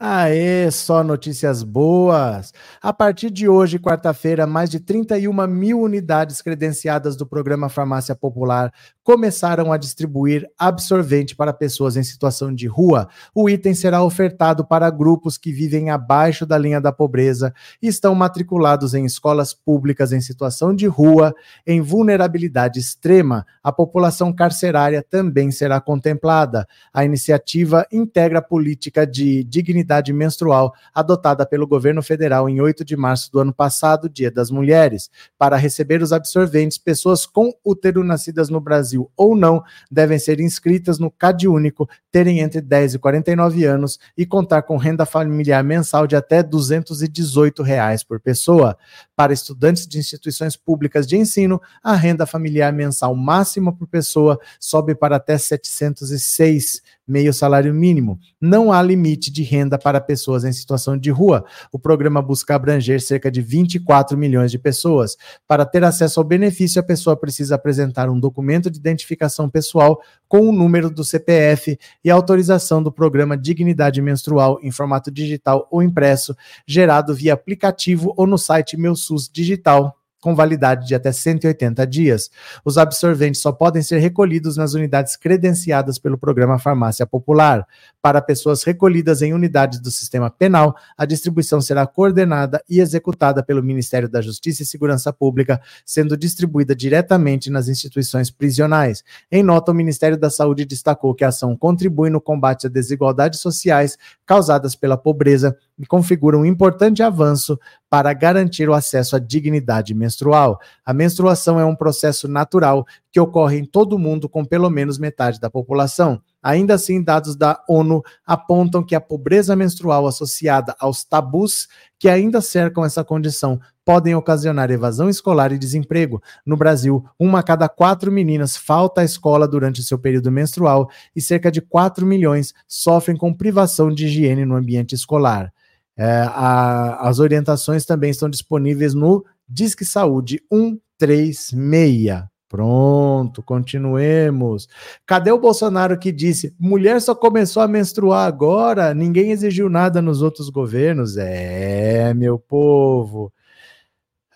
Aê, 0.04 0.68
só 0.72 1.04
notícias 1.04 1.62
boas! 1.62 2.52
A 2.82 2.92
partir 2.92 3.30
de 3.30 3.48
hoje, 3.48 3.78
quarta-feira, 3.78 4.48
mais 4.48 4.68
de 4.68 4.80
31 4.80 5.46
mil 5.46 5.80
unidades 5.80 6.42
credenciadas 6.42 7.14
do 7.14 7.24
programa 7.24 7.68
Farmácia 7.68 8.12
Popular 8.12 8.72
começaram 9.04 9.72
a 9.72 9.76
distribuir 9.76 10.44
absorvente 10.58 11.36
para 11.36 11.52
pessoas 11.52 11.96
em 11.96 12.02
situação 12.02 12.52
de 12.52 12.66
rua. 12.66 13.08
O 13.32 13.48
item 13.48 13.74
será 13.74 14.02
ofertado 14.02 14.64
para 14.64 14.90
grupos 14.90 15.38
que 15.38 15.52
vivem 15.52 15.90
abaixo 15.90 16.44
da 16.44 16.58
linha 16.58 16.80
da 16.80 16.90
pobreza 16.90 17.54
e 17.80 17.86
estão 17.86 18.12
matriculados 18.12 18.94
em 18.94 19.04
escolas 19.04 19.54
públicas 19.54 20.12
em 20.12 20.20
situação 20.20 20.74
de 20.74 20.88
rua, 20.88 21.32
em 21.64 21.80
vulnerabilidade 21.80 22.80
extrema. 22.80 23.46
A 23.62 23.70
população 23.70 24.32
carcerária 24.32 25.00
também 25.08 25.52
será 25.52 25.80
contemplada. 25.80 26.66
A 26.92 27.04
iniciativa 27.04 27.86
integra 27.92 28.40
a 28.40 28.42
política 28.42 29.06
de 29.06 29.44
dignidade 29.44 29.91
menstrual 30.12 30.72
adotada 30.94 31.44
pelo 31.44 31.66
governo 31.66 32.02
federal 32.02 32.48
em 32.48 32.60
8 32.60 32.84
de 32.84 32.96
março 32.96 33.32
do 33.32 33.40
ano 33.40 33.52
passado, 33.52 34.08
Dia 34.08 34.30
das 34.30 34.50
Mulheres. 34.50 35.10
Para 35.36 35.56
receber 35.56 36.00
os 36.00 36.12
absorventes, 36.12 36.78
pessoas 36.78 37.26
com 37.26 37.52
útero 37.64 38.04
nascidas 38.04 38.48
no 38.48 38.60
Brasil 38.60 39.10
ou 39.16 39.34
não 39.34 39.62
devem 39.90 40.18
ser 40.18 40.40
inscritas 40.40 40.98
no 40.98 41.10
CAD 41.10 41.48
Único, 41.48 41.88
terem 42.10 42.40
entre 42.40 42.60
10 42.60 42.94
e 42.94 42.98
49 42.98 43.64
anos 43.64 43.98
e 44.16 44.24
contar 44.24 44.62
com 44.62 44.76
renda 44.76 45.04
familiar 45.04 45.64
mensal 45.64 46.06
de 46.06 46.14
até 46.14 46.42
218 46.42 47.62
reais 47.62 48.04
por 48.04 48.20
pessoa. 48.20 48.78
Para 49.16 49.32
estudantes 49.32 49.86
de 49.86 49.98
instituições 49.98 50.56
públicas 50.56 51.06
de 51.06 51.16
ensino, 51.16 51.60
a 51.82 51.94
renda 51.94 52.24
familiar 52.26 52.72
mensal 52.72 53.14
máxima 53.16 53.74
por 53.74 53.88
pessoa 53.88 54.38
sobe 54.60 54.94
para 54.94 55.16
até 55.16 55.32
R$ 55.32 55.38
706 55.40 56.80
meio 57.06 57.32
salário 57.32 57.74
mínimo. 57.74 58.18
Não 58.40 58.72
há 58.72 58.80
limite 58.82 59.30
de 59.30 59.42
renda 59.42 59.78
para 59.78 60.00
pessoas 60.00 60.44
em 60.44 60.52
situação 60.52 60.96
de 60.96 61.10
rua. 61.10 61.44
O 61.70 61.78
programa 61.78 62.22
busca 62.22 62.54
abranger 62.54 63.00
cerca 63.00 63.30
de 63.30 63.40
24 63.40 64.16
milhões 64.16 64.50
de 64.50 64.58
pessoas. 64.58 65.16
Para 65.46 65.64
ter 65.64 65.84
acesso 65.84 66.20
ao 66.20 66.24
benefício, 66.24 66.80
a 66.80 66.84
pessoa 66.84 67.16
precisa 67.16 67.54
apresentar 67.54 68.08
um 68.08 68.18
documento 68.18 68.70
de 68.70 68.78
identificação 68.78 69.48
pessoal 69.48 70.00
com 70.28 70.48
o 70.48 70.52
número 70.52 70.90
do 70.90 71.04
CPF 71.04 71.78
e 72.04 72.10
autorização 72.10 72.82
do 72.82 72.92
programa 72.92 73.36
Dignidade 73.36 74.00
Menstrual 74.00 74.58
em 74.62 74.70
formato 74.70 75.10
digital 75.10 75.68
ou 75.70 75.82
impresso, 75.82 76.36
gerado 76.66 77.14
via 77.14 77.34
aplicativo 77.34 78.14
ou 78.16 78.26
no 78.26 78.38
site 78.38 78.76
Meu 78.76 78.94
SUS 78.94 79.28
Digital 79.28 79.96
com 80.22 80.36
validade 80.36 80.86
de 80.86 80.94
até 80.94 81.10
180 81.10 81.84
dias. 81.84 82.30
Os 82.64 82.78
absorventes 82.78 83.42
só 83.42 83.50
podem 83.50 83.82
ser 83.82 83.98
recolhidos 83.98 84.56
nas 84.56 84.72
unidades 84.72 85.16
credenciadas 85.16 85.98
pelo 85.98 86.16
programa 86.16 86.60
Farmácia 86.60 87.04
Popular. 87.04 87.66
Para 88.00 88.22
pessoas 88.22 88.62
recolhidas 88.62 89.20
em 89.20 89.34
unidades 89.34 89.80
do 89.80 89.90
sistema 89.90 90.30
penal, 90.30 90.76
a 90.96 91.04
distribuição 91.04 91.60
será 91.60 91.86
coordenada 91.88 92.62
e 92.70 92.80
executada 92.80 93.42
pelo 93.42 93.62
Ministério 93.64 94.08
da 94.08 94.22
Justiça 94.22 94.62
e 94.62 94.66
Segurança 94.66 95.12
Pública, 95.12 95.60
sendo 95.84 96.16
distribuída 96.16 96.74
diretamente 96.74 97.50
nas 97.50 97.66
instituições 97.66 98.30
prisionais. 98.30 99.02
Em 99.30 99.42
nota, 99.42 99.72
o 99.72 99.74
Ministério 99.74 100.16
da 100.16 100.30
Saúde 100.30 100.64
destacou 100.64 101.16
que 101.16 101.24
a 101.24 101.28
ação 101.28 101.56
contribui 101.56 102.10
no 102.10 102.20
combate 102.20 102.68
às 102.68 102.72
desigualdades 102.72 103.40
sociais 103.40 103.98
causadas 104.24 104.76
pela 104.76 104.96
pobreza 104.96 105.56
configura 105.86 106.38
um 106.38 106.44
importante 106.44 107.02
avanço 107.02 107.58
para 107.90 108.12
garantir 108.12 108.68
o 108.68 108.74
acesso 108.74 109.16
à 109.16 109.18
dignidade 109.18 109.94
menstrual. 109.94 110.58
A 110.84 110.94
menstruação 110.94 111.58
é 111.60 111.64
um 111.64 111.76
processo 111.76 112.26
natural 112.28 112.86
que 113.10 113.20
ocorre 113.20 113.58
em 113.58 113.64
todo 113.64 113.94
o 113.94 113.98
mundo 113.98 114.28
com 114.28 114.44
pelo 114.44 114.70
menos 114.70 114.98
metade 114.98 115.38
da 115.38 115.50
população. 115.50 116.20
Ainda 116.42 116.74
assim, 116.74 117.02
dados 117.02 117.36
da 117.36 117.62
ONU 117.68 118.02
apontam 118.26 118.82
que 118.82 118.94
a 118.94 119.00
pobreza 119.00 119.54
menstrual 119.54 120.06
associada 120.06 120.74
aos 120.78 121.04
tabus 121.04 121.68
que 121.98 122.08
ainda 122.08 122.40
cercam 122.40 122.84
essa 122.84 123.04
condição 123.04 123.60
podem 123.84 124.14
ocasionar 124.14 124.70
evasão 124.70 125.08
escolar 125.08 125.52
e 125.52 125.58
desemprego. 125.58 126.22
No 126.44 126.56
Brasil, 126.56 127.04
uma 127.18 127.40
a 127.40 127.42
cada 127.42 127.68
quatro 127.68 128.10
meninas 128.10 128.56
falta 128.56 129.02
à 129.02 129.04
escola 129.04 129.46
durante 129.46 129.82
seu 129.84 129.98
período 129.98 130.30
menstrual 130.32 130.88
e 131.14 131.20
cerca 131.20 131.50
de 131.50 131.60
4 131.60 132.04
milhões 132.06 132.52
sofrem 132.66 133.16
com 133.16 133.32
privação 133.32 133.92
de 133.92 134.06
higiene 134.06 134.44
no 134.44 134.56
ambiente 134.56 134.94
escolar. 134.94 135.52
É, 135.96 136.24
a, 136.28 137.08
as 137.08 137.18
orientações 137.18 137.84
também 137.84 138.10
estão 138.10 138.28
disponíveis 138.28 138.94
no 138.94 139.24
Disque 139.48 139.84
Saúde 139.84 140.40
136. 140.52 142.24
Pronto, 142.48 143.42
continuemos. 143.42 144.68
Cadê 145.06 145.32
o 145.32 145.40
Bolsonaro 145.40 145.98
que 145.98 146.12
disse: 146.12 146.54
mulher 146.58 147.00
só 147.00 147.14
começou 147.14 147.62
a 147.62 147.68
menstruar 147.68 148.26
agora, 148.26 148.92
ninguém 148.92 149.30
exigiu 149.30 149.70
nada 149.70 150.02
nos 150.02 150.20
outros 150.20 150.50
governos? 150.50 151.16
É, 151.16 152.12
meu 152.12 152.38
povo. 152.38 153.32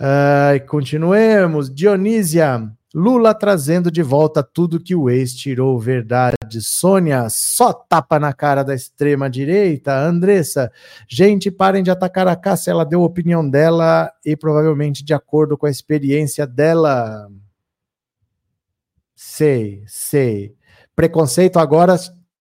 Ai, 0.00 0.60
continuemos. 0.60 1.72
Dionísia, 1.72 2.70
Lula 2.98 3.34
trazendo 3.34 3.90
de 3.90 4.02
volta 4.02 4.42
tudo 4.42 4.80
que 4.80 4.94
o 4.94 5.10
ex 5.10 5.34
tirou, 5.34 5.78
verdade. 5.78 6.62
Sônia, 6.62 7.26
só 7.28 7.70
tapa 7.70 8.18
na 8.18 8.32
cara 8.32 8.62
da 8.62 8.74
extrema-direita. 8.74 9.94
Andressa, 9.94 10.72
gente, 11.06 11.50
parem 11.50 11.82
de 11.82 11.90
atacar 11.90 12.26
a 12.26 12.34
Cássia, 12.34 12.70
ela 12.70 12.86
deu 12.86 13.02
a 13.02 13.04
opinião 13.04 13.46
dela 13.46 14.10
e 14.24 14.34
provavelmente 14.34 15.04
de 15.04 15.12
acordo 15.12 15.58
com 15.58 15.66
a 15.66 15.70
experiência 15.70 16.46
dela. 16.46 17.30
Sei, 19.14 19.84
sei. 19.86 20.54
Preconceito 20.94 21.58
agora 21.58 21.96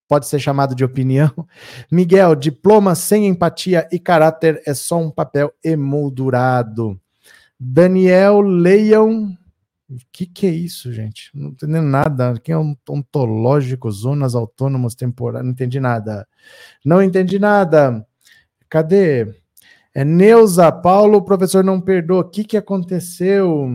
pode 0.07 0.25
ser 0.25 0.39
chamado 0.39 0.73
de 0.73 0.85
opinião. 0.85 1.33
Miguel, 1.91 2.33
diploma 2.33 2.95
sem 2.95 3.27
empatia 3.27 3.89
e 3.91 3.99
caráter 3.99 4.63
é 4.65 4.73
só 4.73 5.01
um 5.01 5.11
papel 5.11 5.51
emoldurado. 5.61 6.97
Daniel, 7.59 8.39
leiam 8.39 9.37
o 9.89 9.97
que, 10.11 10.25
que 10.25 10.47
é 10.47 10.49
isso, 10.49 10.91
gente? 10.91 11.29
Não 11.33 11.49
entendendo 11.49 11.85
nada. 11.85 12.33
Quem 12.43 12.53
é 12.53 12.57
ontológico, 12.89 13.91
zonas 13.91 14.33
autônomas 14.33 14.95
temporárias? 14.95 15.45
Não 15.45 15.51
entendi 15.51 15.79
nada. 15.79 16.27
Não 16.83 17.01
entendi 17.01 17.37
nada. 17.37 18.05
Cadê? 18.67 19.33
É 19.93 20.03
Neuza, 20.03 20.71
Paulo, 20.71 21.23
professor 21.23 21.63
não 21.63 21.79
perdoa. 21.79 22.21
O 22.21 22.29
que, 22.29 22.43
que 22.43 22.57
aconteceu? 22.57 23.69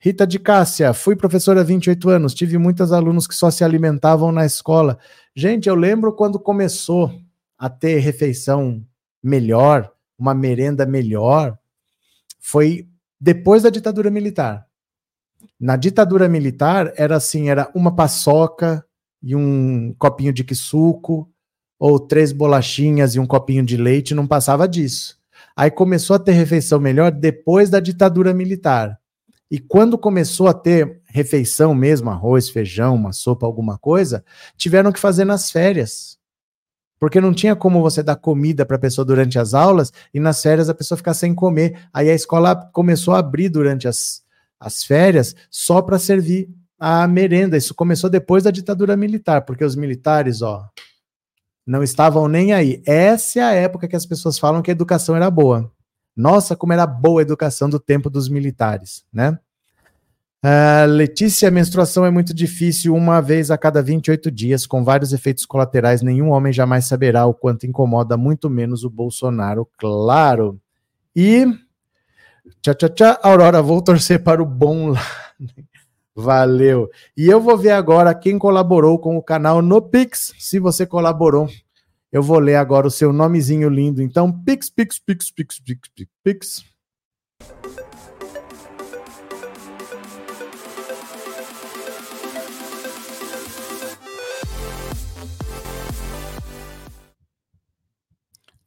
Rita 0.00 0.24
de 0.24 0.38
Cássia, 0.38 0.94
fui 0.94 1.16
professora 1.16 1.60
há 1.60 1.64
28 1.64 2.08
anos, 2.08 2.32
tive 2.32 2.56
muitos 2.56 2.92
alunos 2.92 3.26
que 3.26 3.34
só 3.34 3.50
se 3.50 3.64
alimentavam 3.64 4.30
na 4.30 4.46
escola. 4.46 4.96
Gente, 5.34 5.68
eu 5.68 5.74
lembro 5.74 6.12
quando 6.12 6.38
começou 6.38 7.12
a 7.58 7.68
ter 7.68 7.98
refeição 7.98 8.80
melhor, 9.20 9.90
uma 10.16 10.34
merenda 10.34 10.86
melhor, 10.86 11.58
foi 12.38 12.88
depois 13.20 13.64
da 13.64 13.70
ditadura 13.70 14.08
militar. 14.08 14.67
Na 15.60 15.76
ditadura 15.76 16.28
militar 16.28 16.92
era 16.96 17.16
assim, 17.16 17.48
era 17.48 17.70
uma 17.74 17.94
paçoca 17.94 18.84
e 19.22 19.34
um 19.34 19.92
copinho 19.98 20.32
de 20.32 20.44
suco 20.54 21.28
ou 21.78 21.98
três 21.98 22.32
bolachinhas 22.32 23.14
e 23.14 23.20
um 23.20 23.26
copinho 23.26 23.64
de 23.64 23.76
leite, 23.76 24.14
não 24.14 24.26
passava 24.26 24.68
disso. 24.68 25.18
Aí 25.56 25.70
começou 25.70 26.14
a 26.14 26.18
ter 26.18 26.32
refeição 26.32 26.78
melhor 26.78 27.10
depois 27.10 27.70
da 27.70 27.80
ditadura 27.80 28.32
militar. 28.32 28.98
E 29.50 29.58
quando 29.58 29.96
começou 29.96 30.46
a 30.46 30.54
ter 30.54 31.00
refeição 31.06 31.74
mesmo, 31.74 32.10
arroz, 32.10 32.48
feijão, 32.48 32.94
uma 32.94 33.12
sopa, 33.12 33.46
alguma 33.46 33.78
coisa, 33.78 34.24
tiveram 34.56 34.92
que 34.92 35.00
fazer 35.00 35.24
nas 35.24 35.50
férias. 35.50 36.18
Porque 37.00 37.20
não 37.20 37.32
tinha 37.32 37.56
como 37.56 37.80
você 37.80 38.02
dar 38.02 38.16
comida 38.16 38.66
para 38.66 38.76
a 38.76 38.80
pessoa 38.80 39.04
durante 39.04 39.38
as 39.38 39.54
aulas 39.54 39.92
e 40.12 40.20
nas 40.20 40.42
férias 40.42 40.68
a 40.68 40.74
pessoa 40.74 40.98
ficar 40.98 41.14
sem 41.14 41.34
comer. 41.34 41.78
Aí 41.92 42.10
a 42.10 42.14
escola 42.14 42.54
começou 42.72 43.14
a 43.14 43.20
abrir 43.20 43.48
durante 43.48 43.88
as, 43.88 44.22
as 44.60 44.82
férias 44.84 45.34
só 45.50 45.80
para 45.82 45.98
servir 45.98 46.48
a 46.78 47.06
merenda. 47.08 47.56
Isso 47.56 47.74
começou 47.74 48.08
depois 48.08 48.44
da 48.44 48.50
ditadura 48.50 48.96
militar, 48.96 49.42
porque 49.42 49.64
os 49.64 49.76
militares, 49.76 50.42
ó, 50.42 50.68
não 51.66 51.82
estavam 51.82 52.28
nem 52.28 52.52
aí. 52.52 52.82
Essa 52.86 53.40
é 53.40 53.42
a 53.42 53.52
época 53.52 53.88
que 53.88 53.96
as 53.96 54.06
pessoas 54.06 54.38
falam 54.38 54.62
que 54.62 54.70
a 54.70 54.72
educação 54.72 55.14
era 55.14 55.30
boa. 55.30 55.70
Nossa, 56.16 56.56
como 56.56 56.72
era 56.72 56.86
boa 56.86 57.20
a 57.20 57.22
educação 57.22 57.68
do 57.68 57.78
tempo 57.78 58.08
dos 58.10 58.28
militares, 58.28 59.04
né? 59.12 59.38
Uh, 60.44 60.86
Letícia, 60.86 61.50
menstruação 61.50 62.06
é 62.06 62.10
muito 62.10 62.32
difícil, 62.32 62.94
uma 62.94 63.20
vez 63.20 63.50
a 63.50 63.58
cada 63.58 63.82
28 63.82 64.30
dias, 64.30 64.66
com 64.66 64.84
vários 64.84 65.12
efeitos 65.12 65.44
colaterais. 65.44 66.00
Nenhum 66.00 66.30
homem 66.30 66.52
jamais 66.52 66.86
saberá 66.86 67.26
o 67.26 67.34
quanto 67.34 67.66
incomoda, 67.66 68.16
muito 68.16 68.48
menos 68.48 68.84
o 68.84 68.90
Bolsonaro, 68.90 69.68
claro. 69.76 70.60
E 71.14 71.44
Tchau, 72.62 72.74
tchau, 72.74 72.88
tchau. 72.90 73.18
Aurora, 73.22 73.62
vou 73.62 73.82
torcer 73.82 74.22
para 74.22 74.42
o 74.42 74.46
bom 74.46 74.88
lá. 74.90 75.02
Valeu. 76.14 76.90
E 77.16 77.26
eu 77.28 77.40
vou 77.40 77.56
ver 77.56 77.70
agora 77.70 78.14
quem 78.14 78.38
colaborou 78.38 78.98
com 78.98 79.16
o 79.16 79.22
canal 79.22 79.62
no 79.62 79.80
Pix. 79.80 80.34
Se 80.38 80.58
você 80.58 80.84
colaborou, 80.84 81.48
eu 82.10 82.22
vou 82.22 82.38
ler 82.38 82.56
agora 82.56 82.86
o 82.86 82.90
seu 82.90 83.12
nomezinho 83.12 83.68
lindo. 83.68 84.02
Então, 84.02 84.32
Pix, 84.32 84.68
Pix, 84.68 84.98
Pix, 84.98 85.30
Pix, 85.30 85.60
Pix, 85.60 85.88
Pix, 85.90 86.10
Pix. 86.24 86.64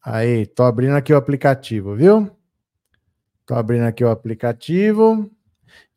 Aí, 0.03 0.47
tô 0.47 0.63
abrindo 0.63 0.95
aqui 0.95 1.13
o 1.13 1.17
aplicativo, 1.17 1.95
viu? 1.95 2.31
Estou 3.51 3.59
abrindo 3.59 3.83
aqui 3.83 4.01
o 4.01 4.09
aplicativo. 4.09 5.29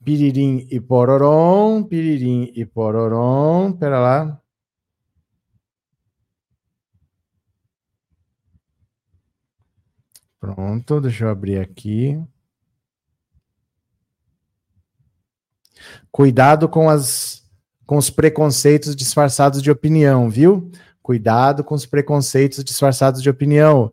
Piririm 0.04 0.66
e 0.72 0.80
pororom, 0.80 1.84
piririm 1.84 2.52
e 2.52 2.66
pororom. 2.66 3.70
Pera 3.70 4.00
lá. 4.00 4.42
Pronto, 10.40 11.00
deixa 11.00 11.26
eu 11.26 11.28
abrir 11.28 11.60
aqui. 11.60 12.20
Cuidado 16.10 16.68
com 16.68 16.90
as 16.90 17.48
com 17.86 17.98
os 17.98 18.10
preconceitos 18.10 18.96
disfarçados 18.96 19.62
de 19.62 19.70
opinião, 19.70 20.28
viu? 20.28 20.72
Cuidado 21.00 21.62
com 21.62 21.76
os 21.76 21.86
preconceitos 21.86 22.64
disfarçados 22.64 23.22
de 23.22 23.30
opinião. 23.30 23.92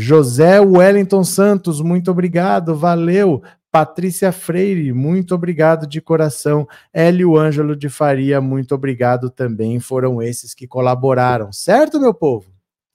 José 0.00 0.60
Wellington 0.60 1.24
Santos, 1.24 1.80
muito 1.80 2.08
obrigado, 2.08 2.76
valeu. 2.76 3.42
Patrícia 3.68 4.30
Freire, 4.30 4.92
muito 4.92 5.34
obrigado 5.34 5.88
de 5.88 6.00
coração. 6.00 6.68
Hélio 6.92 7.36
Ângelo 7.36 7.74
de 7.74 7.88
Faria, 7.88 8.40
muito 8.40 8.76
obrigado 8.76 9.28
também. 9.28 9.80
Foram 9.80 10.22
esses 10.22 10.54
que 10.54 10.68
colaboraram, 10.68 11.52
certo, 11.52 11.98
meu 11.98 12.14
povo? 12.14 12.52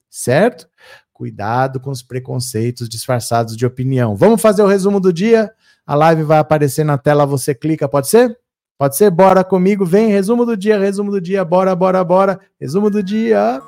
Certo? 0.10 0.66
Cuidado 1.12 1.78
com 1.78 1.92
os 1.92 2.02
preconceitos 2.02 2.88
disfarçados 2.88 3.58
de 3.58 3.66
opinião. 3.66 4.16
Vamos 4.16 4.42
fazer 4.42 4.64
o 4.64 4.68
resumo 4.68 5.02
do 5.02 5.12
dia? 5.12 5.52
A 5.86 5.96
live 5.96 6.24
vai 6.24 6.40
aparecer 6.40 6.86
na 6.86 6.98
tela, 6.98 7.26
você 7.26 7.54
clica, 7.54 7.86
pode 7.86 8.08
ser? 8.08 8.40
Pode 8.78 8.96
ser? 8.96 9.12
Bora 9.12 9.44
comigo, 9.44 9.86
vem, 9.86 10.08
resumo 10.08 10.46
do 10.46 10.56
dia, 10.56 10.80
resumo 10.80 11.12
do 11.12 11.20
dia, 11.20 11.44
bora, 11.44 11.76
bora, 11.76 12.02
bora. 12.02 12.40
Resumo 12.58 12.90
do 12.90 13.04
dia. 13.04 13.62